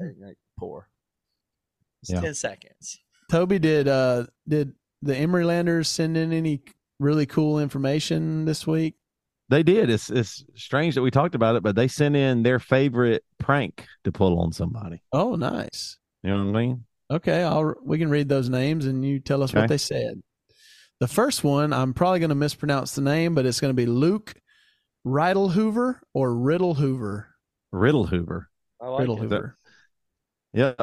Like, 0.00 0.36
Pour. 0.58 0.88
It's 2.02 2.10
Yeah. 2.10 2.20
ten 2.22 2.34
seconds. 2.34 2.98
Toby 3.30 3.58
did. 3.58 3.86
uh 3.86 4.26
Did 4.48 4.72
the 5.02 5.12
Emerylanders 5.14 5.86
send 5.86 6.16
in 6.16 6.32
any 6.32 6.62
really 6.98 7.26
cool 7.26 7.60
information 7.60 8.46
this 8.46 8.66
week? 8.66 8.94
They 9.54 9.62
did. 9.62 9.88
It's 9.88 10.10
it's 10.10 10.44
strange 10.56 10.96
that 10.96 11.02
we 11.02 11.10
talked 11.10 11.34
about 11.34 11.54
it, 11.56 11.62
but 11.62 11.76
they 11.76 11.86
sent 11.88 12.16
in 12.16 12.42
their 12.42 12.58
favorite 12.58 13.24
prank 13.38 13.86
to 14.02 14.10
pull 14.12 14.40
on 14.40 14.52
somebody. 14.52 15.00
Oh, 15.12 15.36
nice. 15.36 15.96
You 16.22 16.30
know 16.30 16.44
what 16.44 16.56
I 16.56 16.60
mean? 16.60 16.84
Okay, 17.10 17.42
I'll 17.42 17.74
we 17.84 17.98
can 17.98 18.10
read 18.10 18.28
those 18.28 18.48
names 18.48 18.86
and 18.86 19.04
you 19.04 19.20
tell 19.20 19.42
us 19.42 19.50
Okay. 19.50 19.60
what 19.60 19.68
they 19.68 19.78
said. 19.78 20.22
The 21.00 21.08
first 21.08 21.44
one, 21.44 21.72
I'm 21.72 21.94
probably 21.94 22.18
going 22.18 22.30
to 22.30 22.34
mispronounce 22.34 22.94
the 22.94 23.02
name, 23.02 23.34
but 23.34 23.46
it's 23.46 23.60
going 23.60 23.70
to 23.70 23.74
be 23.74 23.86
Luke 23.86 24.34
Riddle 25.04 25.50
Hoover 25.50 26.00
or 26.14 26.34
Riddle 26.34 26.74
Hoover. 26.74 27.28
Riddle 27.72 28.06
Hoover. 28.06 28.48
I 28.80 28.88
like 28.88 29.00
Riddle 29.00 29.16
it. 29.16 29.20
Hoover. 29.20 29.56
Yeah. 30.52 30.74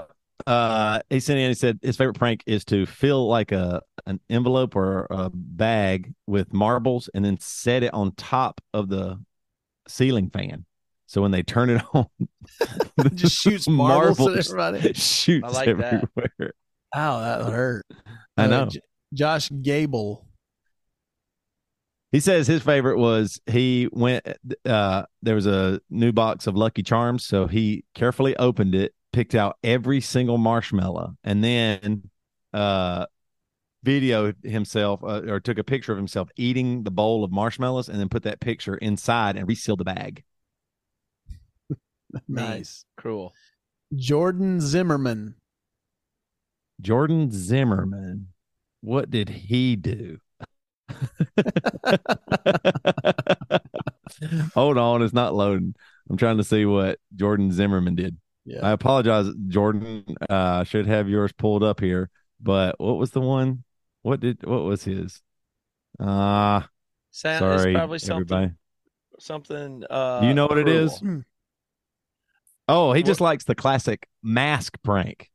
Uh, 0.46 1.00
he 1.10 1.20
sent 1.20 1.40
in. 1.40 1.50
He 1.50 1.56
said 1.56 1.80
his 1.82 1.98
favorite 1.98 2.18
prank 2.18 2.44
is 2.46 2.66
to 2.66 2.86
feel 2.86 3.28
like 3.28 3.52
a 3.52 3.82
an 4.06 4.20
envelope 4.30 4.76
or 4.76 5.08
a 5.10 5.30
bag 5.34 6.14
with 6.28 6.54
marbles 6.54 7.10
and 7.14 7.24
then 7.26 7.38
set 7.40 7.84
it 7.84 7.94
on 7.94 8.14
top 8.16 8.62
of 8.74 8.90
the 8.90 9.20
ceiling 9.88 10.30
fan. 10.30 10.66
So 11.08 11.22
when 11.22 11.32
they 11.32 11.44
turn 11.44 11.70
it 11.70 11.82
on, 11.94 12.08
it 12.98 13.16
Just 13.16 13.38
shoots 13.38 13.68
marbles, 13.68 14.20
at 14.38 14.46
everybody. 14.46 14.94
shoots 14.94 15.46
I 15.46 15.52
like 15.52 15.78
that. 15.78 15.94
everywhere. 16.18 16.54
Ow, 16.96 17.20
that 17.20 17.44
would 17.46 17.54
hurt. 17.54 17.86
I 18.38 18.46
Uh, 18.46 18.48
know. 18.48 18.66
J- 18.68 18.80
Josh 19.14 19.50
Gable. 19.62 20.26
He 22.12 22.20
says 22.20 22.46
his 22.48 22.62
favorite 22.62 22.98
was 22.98 23.40
he 23.46 23.88
went. 23.92 24.26
Uh, 24.66 25.04
there 25.22 25.36
was 25.36 25.46
a 25.48 25.80
new 25.90 26.12
box 26.12 26.46
of 26.48 26.56
Lucky 26.58 26.84
Charms, 26.84 27.24
so 27.26 27.48
he 27.48 27.86
carefully 27.96 28.36
opened 28.36 28.76
it, 28.76 28.94
picked 29.14 29.34
out 29.34 29.58
every 29.64 30.02
single 30.02 30.38
marshmallow, 30.38 31.16
and 31.24 31.42
then 31.42 32.10
uh, 32.54 33.06
videoed 33.86 34.44
himself 34.44 35.04
uh, 35.04 35.22
or 35.28 35.40
took 35.40 35.58
a 35.58 35.64
picture 35.64 35.92
of 35.92 35.98
himself 35.98 36.30
eating 36.36 36.84
the 36.84 36.92
bowl 36.92 37.24
of 37.24 37.32
marshmallows, 37.32 37.90
and 37.90 38.00
then 38.00 38.10
put 38.10 38.24
that 38.24 38.40
picture 38.40 38.76
inside 38.76 39.36
and 39.38 39.48
resealed 39.48 39.80
the 39.80 39.86
bag. 39.86 40.24
Nice. 42.28 42.84
Cruel. 42.98 43.34
Jordan 43.96 44.60
Zimmerman. 44.60 45.36
Jordan 46.82 47.32
Zimmerman, 47.32 48.28
what 48.82 49.10
did 49.10 49.30
he 49.30 49.78
do? 49.78 50.20
Hold 54.54 54.78
on, 54.78 55.02
it's 55.02 55.14
not 55.14 55.34
loading. 55.34 55.74
I'm 56.10 56.18
trying 56.18 56.38
to 56.38 56.44
see 56.44 56.66
what 56.66 57.00
Jordan 57.16 57.52
Zimmerman 57.52 57.96
did. 57.96 58.18
Yeah. 58.46 58.60
I 58.66 58.72
apologize, 58.72 59.28
Jordan. 59.48 60.04
Uh, 60.30 60.60
I 60.60 60.64
should 60.64 60.88
have 60.88 61.08
yours 61.08 61.32
pulled 61.32 61.64
up 61.64 61.80
here. 61.80 62.10
But 62.42 62.76
what 62.80 62.98
was 62.98 63.12
the 63.12 63.22
one? 63.22 63.64
What 64.02 64.20
did 64.20 64.46
what 64.46 64.64
was 64.64 64.84
his? 64.84 65.22
Ah, 66.00 66.68
Sound, 67.12 67.40
sorry, 67.40 67.72
it's 67.72 67.78
probably 67.78 68.00
something. 68.00 68.38
everybody. 68.38 68.54
Something. 69.20 69.84
Uh, 69.90 70.22
you 70.24 70.34
know 70.34 70.48
what 70.48 70.58
it 70.58 70.66
cruel. 70.66 70.86
is? 70.86 71.04
Oh, 72.68 72.94
he 72.94 73.04
just 73.04 73.22
likes 73.22 73.44
the 73.44 73.56
classic 73.56 74.08
mask 74.24 74.78
prank. 74.84 75.30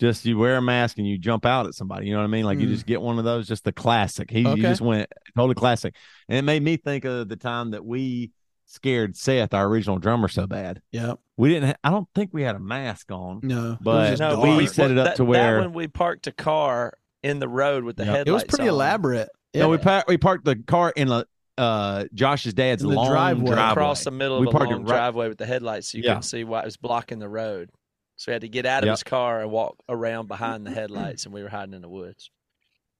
Just 0.00 0.24
you 0.24 0.38
wear 0.38 0.56
a 0.56 0.62
mask 0.62 0.98
and 0.98 1.06
you 1.06 1.18
jump 1.18 1.44
out 1.44 1.66
at 1.66 1.74
somebody. 1.74 2.06
You 2.06 2.12
know 2.12 2.18
what 2.20 2.24
I 2.24 2.28
mean? 2.28 2.44
Like 2.44 2.60
you 2.60 2.66
Mm. 2.68 2.72
just 2.72 2.86
get 2.86 3.02
one 3.02 3.18
of 3.18 3.24
those, 3.24 3.46
just 3.48 3.64
the 3.64 3.72
classic. 3.72 4.30
He, 4.30 4.42
he 4.42 4.48
Okay. 4.48 4.62
just 4.62 4.80
went 4.80 5.12
totally 5.36 5.54
classic. 5.56 5.94
And 6.28 6.38
it 6.38 6.42
made 6.42 6.62
me 6.62 6.76
think 6.76 7.04
of 7.04 7.28
the 7.28 7.36
time 7.36 7.72
that 7.72 7.84
we 7.84 8.30
scared 8.64 9.16
Seth, 9.16 9.52
our 9.54 9.66
original 9.66 9.98
drummer, 9.98 10.28
so 10.28 10.46
bad. 10.46 10.80
Yeah. 10.92 11.14
We 11.36 11.48
didn't, 11.48 11.70
ha- 11.70 11.76
I 11.82 11.90
don't 11.90 12.08
think 12.14 12.30
we 12.32 12.42
had 12.42 12.54
a 12.54 12.60
mask 12.60 13.10
on. 13.10 13.40
No. 13.42 13.76
But 13.80 14.18
No, 14.20 14.40
we 14.56 14.66
set 14.66 14.90
it 14.92 14.98
up 14.98 15.06
that, 15.06 15.16
to 15.16 15.24
where- 15.24 15.56
that 15.56 15.60
when 15.62 15.72
we 15.72 15.88
parked 15.88 16.26
a 16.28 16.32
car 16.32 16.96
in 17.28 17.38
the 17.38 17.48
road 17.48 17.84
with 17.84 17.96
the 17.96 18.04
Yep. 18.04 18.16
headlights. 18.16 18.28
it 18.28 18.32
was 18.32 18.44
pretty 18.56 18.68
on. 18.68 18.74
elaborate. 18.74 19.28
No, 19.54 19.68
we, 19.68 19.78
par- 19.78 20.04
we 20.08 20.16
parked 20.18 20.44
the 20.44 20.56
car 20.56 20.92
in 20.94 21.10
a, 21.10 21.24
uh, 21.56 22.04
Josh's 22.14 22.54
dad's 22.54 22.82
the 22.82 22.88
long 22.88 23.08
driveway. 23.10 23.52
driveway. 23.52 23.72
across 23.72 24.04
the 24.04 24.10
middle 24.10 24.40
We 24.40 24.46
of 24.48 24.54
a 24.54 24.56
parked 24.58 24.70
it 24.72 24.76
long 24.76 24.84
right- 24.84 24.88
driveway 24.96 25.28
with 25.28 25.38
the 25.38 25.46
headlights, 25.46 25.90
so 25.92 25.98
you 25.98 26.04
Yeah. 26.04 26.10
couldn't 26.10 26.22
see 26.22 26.44
why 26.44 26.60
it 26.60 26.64
was 26.66 26.76
blocking 26.76 27.18
the 27.18 27.28
road. 27.28 27.70
So 28.16 28.30
we 28.30 28.32
had 28.34 28.42
to 28.42 28.48
get 28.48 28.66
out 28.66 28.82
of 28.82 28.86
Yep. 28.88 28.92
his 28.94 29.02
car 29.04 29.40
and 29.42 29.50
walk 29.50 29.76
around 29.88 30.26
behind 30.28 30.66
the 30.66 30.70
headlights, 30.70 31.24
and 31.24 31.32
we 31.34 31.42
were 31.42 31.48
hiding 31.48 31.74
in 31.74 31.82
the 31.82 31.88
woods. 31.88 32.30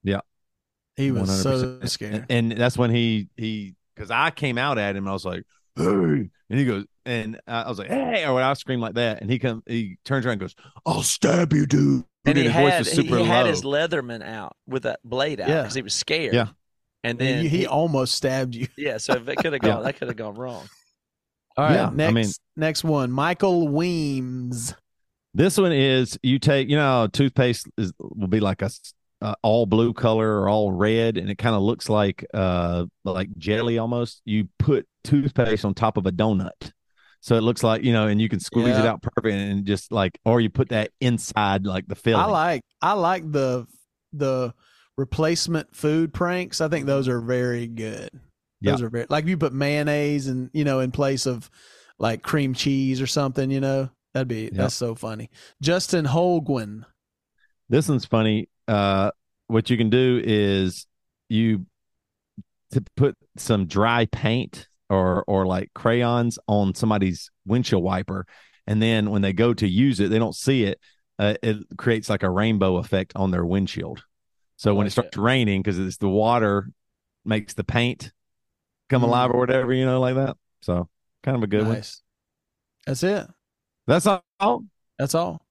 Yeah, 0.04 0.20
he 0.96 1.10
was 1.10 1.42
so 1.42 1.50
100%. 1.80 1.90
scared. 1.90 2.26
And, 2.30 2.52
and 2.52 2.60
that's 2.60 2.78
when 2.78 2.90
he 2.90 3.28
he 3.36 3.74
because 3.94 4.10
I 4.10 4.30
came 4.30 4.58
out 4.58 4.78
at 4.78 4.94
him. 4.96 5.08
I 5.08 5.12
was 5.12 5.24
like, 5.24 5.42
"Hey," 5.76 5.84
and 5.84 6.30
he 6.50 6.64
goes, 6.64 6.84
and 7.04 7.40
I 7.48 7.62
I 7.62 7.68
was 7.68 7.78
like, 7.80 7.88
"Hey," 7.88 8.26
or 8.26 8.40
I 8.40 8.52
scream 8.54 8.80
like 8.80 8.94
that, 8.94 9.20
and 9.20 9.28
he 9.30 9.38
come 9.40 9.62
he 9.66 9.98
turns 10.04 10.24
around 10.24 10.34
and 10.34 10.40
goes, 10.40 10.54
"I'll 10.86 11.02
stab 11.02 11.52
you, 11.52 11.66
dude." 11.66 12.04
And 12.30 12.38
he 12.38 12.44
his 12.44 12.52
voice 12.52 12.72
had 12.72 12.78
was 12.80 12.88
he, 12.92 12.96
super 13.02 13.18
he 13.18 13.24
had 13.24 13.46
his 13.46 13.62
Leatherman 13.62 14.22
out 14.24 14.56
with 14.66 14.84
that 14.84 15.00
blade 15.04 15.40
out 15.40 15.48
Yeah. 15.48 15.62
because 15.62 15.74
he 15.74 15.82
was 15.82 15.94
scared. 15.94 16.34
Yeah. 16.34 16.48
and 17.04 17.12
And 17.12 17.20
then 17.20 17.42
he, 17.42 17.48
he 17.48 17.66
almost 17.66 18.14
stabbed 18.14 18.54
you. 18.54 18.68
yeah, 18.76 18.96
so 18.98 19.14
if 19.14 19.28
it 19.28 19.36
could 19.36 19.52
have 19.52 19.62
Yeah. 19.62 19.74
gone, 19.74 19.82
that 19.84 19.96
could 19.96 20.08
have 20.08 20.16
gone 20.16 20.34
wrong. 20.34 20.68
All 21.56 21.64
right. 21.64 21.74
Yeah, 21.74 21.86
I 21.88 21.90
next 21.90 22.14
mean- 22.14 22.32
next 22.56 22.84
one. 22.84 23.10
Michael 23.10 23.68
Weems. 23.68 24.74
This 25.34 25.58
one 25.58 25.72
is 25.72 26.18
you 26.22 26.38
take 26.38 26.68
you 26.68 26.76
know 26.76 27.06
toothpaste 27.12 27.68
is 27.76 27.92
will 27.98 28.28
be 28.28 28.40
like 28.40 28.62
a 28.62 28.70
uh, 29.20 29.34
all 29.42 29.66
blue 29.66 29.92
color 29.92 30.40
or 30.40 30.48
all 30.48 30.70
red, 30.72 31.16
and 31.18 31.28
it 31.28 31.36
kind 31.38 31.54
of 31.56 31.62
looks 31.62 31.88
like 31.88 32.24
uh 32.32 32.86
like 33.04 33.28
jelly 33.36 33.76
almost. 33.78 34.22
You 34.24 34.48
put 34.58 34.86
toothpaste 35.04 35.64
on 35.64 35.74
top 35.74 35.96
of 35.96 36.06
a 36.06 36.12
donut. 36.12 36.72
So 37.20 37.36
it 37.36 37.42
looks 37.42 37.62
like 37.62 37.82
you 37.82 37.92
know, 37.92 38.06
and 38.06 38.20
you 38.20 38.28
can 38.28 38.40
squeeze 38.40 38.76
it 38.76 38.86
out 38.86 39.02
perfect, 39.02 39.34
and 39.34 39.64
just 39.64 39.90
like, 39.92 40.18
or 40.24 40.40
you 40.40 40.50
put 40.50 40.68
that 40.70 40.92
inside 41.00 41.66
like 41.66 41.86
the 41.88 41.96
filling. 41.96 42.24
I 42.24 42.26
like 42.26 42.62
I 42.80 42.92
like 42.92 43.30
the 43.30 43.66
the 44.12 44.54
replacement 44.96 45.74
food 45.74 46.12
pranks. 46.14 46.60
I 46.60 46.68
think 46.68 46.86
those 46.86 47.08
are 47.08 47.20
very 47.20 47.66
good. 47.66 48.10
Yeah. 48.60 48.72
Those 48.72 48.82
are 48.82 48.88
very 48.88 49.06
like 49.08 49.24
if 49.24 49.30
you 49.30 49.36
put 49.36 49.52
mayonnaise 49.52 50.28
and 50.28 50.50
you 50.52 50.64
know 50.64 50.80
in 50.80 50.90
place 50.90 51.26
of 51.26 51.50
like 51.98 52.22
cream 52.22 52.54
cheese 52.54 53.00
or 53.00 53.06
something, 53.06 53.50
you 53.50 53.60
know. 53.60 53.90
That'd 54.14 54.28
be 54.28 54.48
that's 54.48 54.74
so 54.74 54.94
funny. 54.94 55.30
Justin 55.60 56.06
Holguin. 56.06 56.84
This 57.68 57.88
one's 57.88 58.06
funny. 58.06 58.48
Uh, 58.66 59.10
what 59.48 59.70
you 59.70 59.76
can 59.76 59.90
do 59.90 60.20
is 60.24 60.86
you 61.28 61.66
to 62.72 62.82
put 62.96 63.16
some 63.36 63.66
dry 63.66 64.06
paint 64.06 64.67
or 64.90 65.24
or 65.26 65.46
like 65.46 65.70
crayons 65.74 66.38
on 66.46 66.74
somebody's 66.74 67.30
windshield 67.46 67.82
wiper, 67.82 68.26
and 68.66 68.80
then 68.82 69.10
when 69.10 69.22
they 69.22 69.32
go 69.32 69.54
to 69.54 69.68
use 69.68 70.00
it, 70.00 70.08
they 70.10 70.18
don't 70.18 70.34
see 70.34 70.64
it. 70.64 70.80
Uh, 71.18 71.34
it 71.42 71.56
creates 71.76 72.08
like 72.08 72.22
a 72.22 72.30
rainbow 72.30 72.76
effect 72.76 73.12
on 73.16 73.30
their 73.30 73.44
windshield. 73.44 74.04
So 74.56 74.74
when 74.74 74.84
Like 74.84 74.88
it 74.88 74.90
starts 74.92 75.16
raining, 75.16 75.62
because 75.62 75.78
it's 75.78 75.96
the 75.98 76.08
water 76.08 76.70
makes 77.24 77.54
the 77.54 77.64
paint 77.64 78.12
come 78.88 79.02
Mm. 79.02 79.06
alive 79.06 79.30
or 79.30 79.38
whatever, 79.38 79.72
you 79.72 79.84
know, 79.84 80.00
like 80.00 80.14
that. 80.14 80.36
So 80.62 80.88
kind 81.22 81.36
of 81.36 81.42
a 81.42 81.46
good 81.46 81.66
one. 81.66 81.82
That's 82.86 83.02
it. 83.02 83.26
That's 83.86 84.06
all. 84.06 84.64
That's 84.98 85.14
all. 85.14 85.42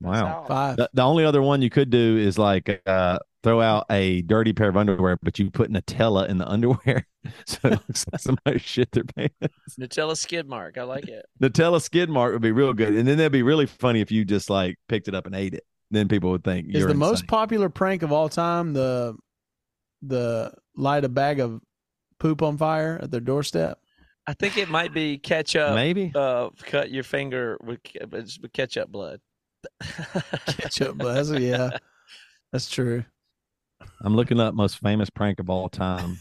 Wow. 0.00 0.44
Five. 0.48 0.76
The, 0.76 0.90
the 0.92 1.02
only 1.02 1.24
other 1.24 1.42
one 1.42 1.62
you 1.62 1.70
could 1.70 1.90
do 1.90 2.16
is 2.16 2.38
like 2.38 2.82
uh, 2.86 3.18
throw 3.42 3.60
out 3.60 3.86
a 3.90 4.22
dirty 4.22 4.52
pair 4.52 4.68
of 4.68 4.76
underwear, 4.76 5.18
but 5.22 5.38
you 5.38 5.50
put 5.50 5.70
Nutella 5.70 6.28
in 6.28 6.38
the 6.38 6.48
underwear, 6.48 7.06
so 7.46 7.58
it 7.64 7.80
looks 7.88 8.06
like 8.10 8.20
somebody 8.20 8.58
shit 8.64 8.90
their 8.92 9.04
pants. 9.04 9.34
Nutella 9.78 10.16
skid 10.16 10.48
mark, 10.48 10.78
I 10.78 10.84
like 10.84 11.08
it. 11.08 11.26
Nutella 11.42 11.80
skid 11.80 12.08
mark 12.08 12.32
would 12.32 12.42
be 12.42 12.52
real 12.52 12.72
good, 12.72 12.94
and 12.94 13.06
then 13.06 13.18
that'd 13.18 13.32
be 13.32 13.42
really 13.42 13.66
funny 13.66 14.00
if 14.00 14.10
you 14.10 14.24
just 14.24 14.50
like 14.50 14.76
picked 14.88 15.08
it 15.08 15.14
up 15.14 15.26
and 15.26 15.34
ate 15.34 15.54
it. 15.54 15.64
Then 15.90 16.08
people 16.08 16.30
would 16.30 16.44
think 16.44 16.68
Is 16.68 16.80
you're 16.80 16.88
the 16.88 16.94
most 16.94 17.26
popular 17.26 17.68
prank 17.68 18.02
of 18.02 18.12
all 18.12 18.28
time 18.28 18.72
the 18.72 19.16
the 20.02 20.52
light 20.76 21.04
a 21.04 21.08
bag 21.08 21.40
of 21.40 21.60
poop 22.18 22.42
on 22.42 22.56
fire 22.56 22.98
at 23.02 23.10
their 23.10 23.20
doorstep? 23.20 23.78
I 24.26 24.34
think 24.34 24.56
it 24.56 24.68
might 24.68 24.94
be 24.94 25.18
ketchup. 25.18 25.74
maybe. 25.74 26.12
Uh, 26.14 26.50
cut 26.62 26.90
your 26.90 27.02
finger 27.02 27.58
with, 27.64 27.80
with 28.12 28.52
ketchup 28.52 28.92
blood. 28.92 29.20
Ketchup, 30.46 30.98
but 30.98 31.26
yeah, 31.40 31.70
that's 32.52 32.68
true. 32.70 33.04
I'm 34.02 34.14
looking 34.16 34.40
up 34.40 34.54
most 34.54 34.78
famous 34.78 35.10
prank 35.10 35.40
of 35.40 35.50
all 35.50 35.68
time, 35.68 36.18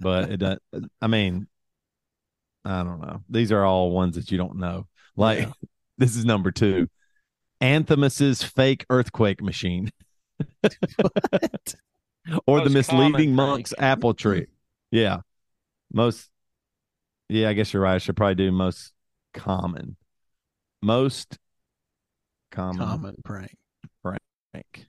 but 0.00 0.30
it 0.30 0.36
does. 0.38 0.58
I 1.00 1.06
mean, 1.06 1.46
I 2.64 2.82
don't 2.82 3.00
know. 3.00 3.22
These 3.28 3.52
are 3.52 3.64
all 3.64 3.90
ones 3.90 4.16
that 4.16 4.30
you 4.30 4.38
don't 4.38 4.56
know. 4.56 4.86
Like 5.16 5.40
Yeah. 5.40 5.52
this 5.98 6.16
is 6.16 6.24
number 6.24 6.50
two, 6.50 6.88
Anthemius's 7.62 8.42
fake 8.42 8.84
earthquake 8.90 9.42
machine. 9.42 9.90
What? 10.96 11.74
or 12.46 12.60
the 12.60 12.70
Most 12.70 12.88
common 12.88 13.12
misleading 13.12 13.36
prank. 13.36 13.48
monk's 13.50 13.74
apple 13.78 14.14
tree. 14.14 14.46
Yeah. 14.90 15.18
Most 15.92 16.28
Yeah, 17.28 17.48
I 17.48 17.52
guess 17.54 17.72
you're 17.72 17.82
right. 17.82 17.94
I 17.94 17.98
should 17.98 18.16
probably 18.16 18.34
do 18.36 18.52
most 18.52 18.92
common. 19.34 19.96
Most 20.82 21.38
common, 22.50 22.78
Common 22.86 23.16
prank. 23.24 23.56
prank. 24.02 24.86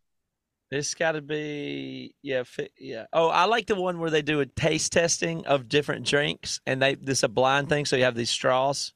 It's 0.71 0.93
got 0.93 1.13
to 1.13 1.21
be 1.21 2.15
yeah, 2.23 2.43
fi- 2.43 2.69
yeah. 2.79 3.05
Oh, 3.11 3.27
I 3.27 3.43
like 3.43 3.67
the 3.67 3.75
one 3.75 3.99
where 3.99 4.09
they 4.09 4.21
do 4.21 4.39
a 4.39 4.45
taste 4.45 4.93
testing 4.93 5.45
of 5.45 5.67
different 5.67 6.05
drinks, 6.05 6.61
and 6.65 6.81
they 6.81 6.95
this 6.95 7.19
is 7.19 7.23
a 7.23 7.27
blind 7.27 7.67
thing. 7.67 7.85
So 7.85 7.97
you 7.97 8.05
have 8.05 8.15
these 8.15 8.29
straws, 8.29 8.93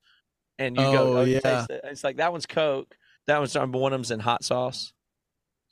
and 0.58 0.78
you 0.78 0.84
go, 0.84 1.14
Oh, 1.14 1.18
oh 1.18 1.24
you 1.24 1.34
yeah. 1.34 1.40
taste 1.42 1.70
it. 1.72 1.82
It's 1.84 2.04
like 2.04 2.18
that 2.18 2.32
one's 2.32 2.46
Coke. 2.46 2.96
That 3.28 3.40
one's 3.40 3.54
number 3.56 3.78
one 3.78 3.92
of 3.92 3.98
them's 3.98 4.12
in 4.12 4.22
hot 4.22 4.46
sauce. 4.46 4.94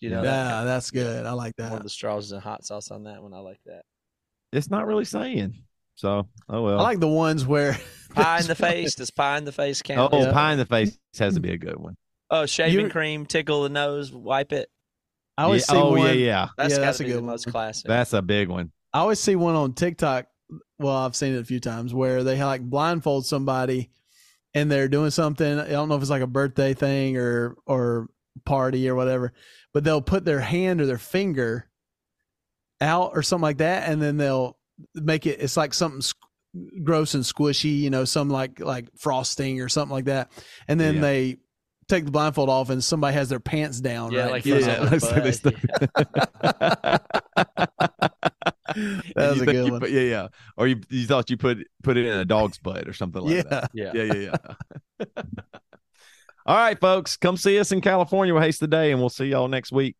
You 0.02 0.10
know, 0.10 0.24
that 0.24 0.50
yeah, 0.50 0.64
that's 0.66 0.92
good. 0.92 1.26
I 1.26 1.32
like 1.32 1.54
one 1.58 1.68
of 1.68 1.74
that. 1.78 1.84
the 1.84 1.90
straws 1.90 2.26
is 2.26 2.32
in 2.34 2.42
hot 2.42 2.66
sauce 2.66 2.92
on 2.92 3.06
that 3.06 3.24
one. 3.24 3.34
I 3.34 3.40
like 3.40 3.62
that. 3.68 3.84
It's 4.52 4.70
not 4.70 4.86
really 4.86 5.06
saying. 5.06 5.56
So, 5.96 6.28
oh 6.50 6.62
well. 6.64 6.80
I 6.80 6.84
like 6.84 7.00
the 7.00 7.08
ones 7.08 7.46
where 7.46 7.78
Pie 8.14 8.42
in 8.42 8.48
the 8.48 8.56
face. 8.56 8.96
Does 8.96 9.12
pie 9.12 9.38
in 9.38 9.46
the 9.46 9.54
face 9.54 9.82
oh, 9.86 9.88
count? 9.88 10.14
Yeah. 10.14 10.32
pie 10.34 10.52
in 10.52 10.58
the 10.58 10.66
face 10.66 10.98
has 11.18 11.36
to 11.36 11.40
be 11.40 11.52
a 11.54 11.58
good 11.58 11.78
one. 11.78 11.96
Oh, 12.30 12.46
shaving 12.46 12.74
You're- 12.80 12.90
cream, 12.90 13.26
tickle 13.26 13.64
the 13.64 13.70
nose, 13.70 14.12
wipe 14.12 14.52
it. 14.54 14.70
I 15.38 15.44
always 15.44 15.66
Yeah, 15.68 15.74
see 15.74 15.78
oh 15.82 15.90
one. 15.92 16.02
yeah, 16.08 16.12
yeah. 16.14 16.48
That's 16.58 16.72
Yeah, 16.74 16.78
got 16.80 16.86
that's 16.86 16.98
to 17.00 17.04
a 17.04 17.08
be 17.08 17.14
the 17.14 17.20
good 17.20 17.26
most 17.26 17.46
one. 17.48 17.52
classic. 17.54 17.88
That's 17.88 18.14
a 18.14 18.22
big 18.22 18.50
one. 18.50 18.72
I 18.94 19.00
always 19.00 19.20
see 19.20 19.36
one 19.36 19.56
on 19.56 19.74
TikTok. 19.74 20.28
Well, 20.80 20.96
I've 20.96 21.16
seen 21.16 21.34
it 21.34 21.40
a 21.40 21.46
few 21.46 21.60
times 21.60 21.94
where 21.94 22.24
they 22.24 22.42
like 22.44 22.62
blindfold 22.62 23.26
somebody 23.26 23.90
and 24.54 24.72
they're 24.72 24.88
doing 24.88 25.10
something. 25.10 25.60
I 25.60 25.70
don't 25.70 25.90
know 25.90 25.96
if 25.96 26.02
it's 26.02 26.12
like 26.12 26.22
a 26.22 26.28
birthday 26.28 26.74
thing 26.76 27.18
or 27.18 27.56
or 27.66 28.08
party 28.46 28.88
or 28.90 28.94
whatever, 28.96 29.34
but 29.74 29.84
they'll 29.84 30.02
put 30.02 30.26
their 30.26 30.40
hand 30.42 30.82
or 30.82 30.86
their 30.86 30.98
finger 31.00 31.70
out 32.82 33.12
or 33.16 33.24
something 33.24 33.42
like 33.44 33.58
that, 33.58 33.90
and 33.90 34.02
then 34.02 34.18
they'll 34.18 34.58
make 34.94 35.26
it. 35.26 35.42
It's 35.42 35.58
like 35.58 35.74
something 35.74 36.02
squ- 36.02 36.84
gross 36.84 37.14
and 37.16 37.24
squishy, 37.24 37.80
you 37.80 37.90
know, 37.90 38.06
some 38.06 38.30
like 38.30 38.60
like 38.60 38.90
frosting 38.98 39.62
or 39.62 39.70
something 39.70 39.94
like 39.94 40.06
that, 40.06 40.32
and 40.68 40.80
then 40.80 40.96
Yeah. 40.96 41.02
they 41.02 41.38
take 41.88 42.06
the 42.06 42.12
blindfold 42.12 42.50
off 42.50 42.70
and 42.70 42.84
somebody 42.84 43.14
has 43.14 43.30
their 43.30 43.40
pants 43.40 43.80
down. 43.80 44.12
Yeah, 44.12 44.24
right? 44.24 44.32
like 44.32 44.46
Yeah, 44.46 44.60
front 44.60 44.94
of 44.94 45.02
frozen 45.02 45.24
looks 45.24 45.44
like 45.44 45.52
they 45.82 47.00
that 49.16 49.30
was 49.30 49.42
a 49.42 49.46
good 49.46 49.72
one. 49.72 49.80
put- 49.82 49.92
yeah, 49.92 50.02
yeah. 50.02 50.28
Or 50.58 50.68
you 50.68 50.82
you 50.90 51.06
thought 51.06 51.30
you 51.30 51.38
put 51.38 51.60
put 51.84 51.98
it 51.98 52.06
in 52.06 52.18
a 52.18 52.26
dog's 52.26 52.58
butt 52.58 52.88
or 52.88 52.94
something 52.94 53.22
like 53.22 53.36
yeah. 53.36 53.44
that. 53.44 53.72
yeah. 53.74 53.92
Yeah, 53.94 54.14
yeah, 54.14 54.38
yeah. 55.00 55.06
All 56.46 56.58
right, 56.58 56.78
folks, 56.80 57.16
come 57.16 57.38
see 57.38 57.58
us 57.58 57.72
in 57.72 57.80
California 57.80 58.34
with 58.34 58.44
Haste 58.44 58.60
the 58.60 58.68
Day, 58.68 58.92
and 58.92 59.00
we'll 59.00 59.10
see 59.10 59.28
y'all 59.28 59.48
next 59.48 59.72
week. 59.72 59.96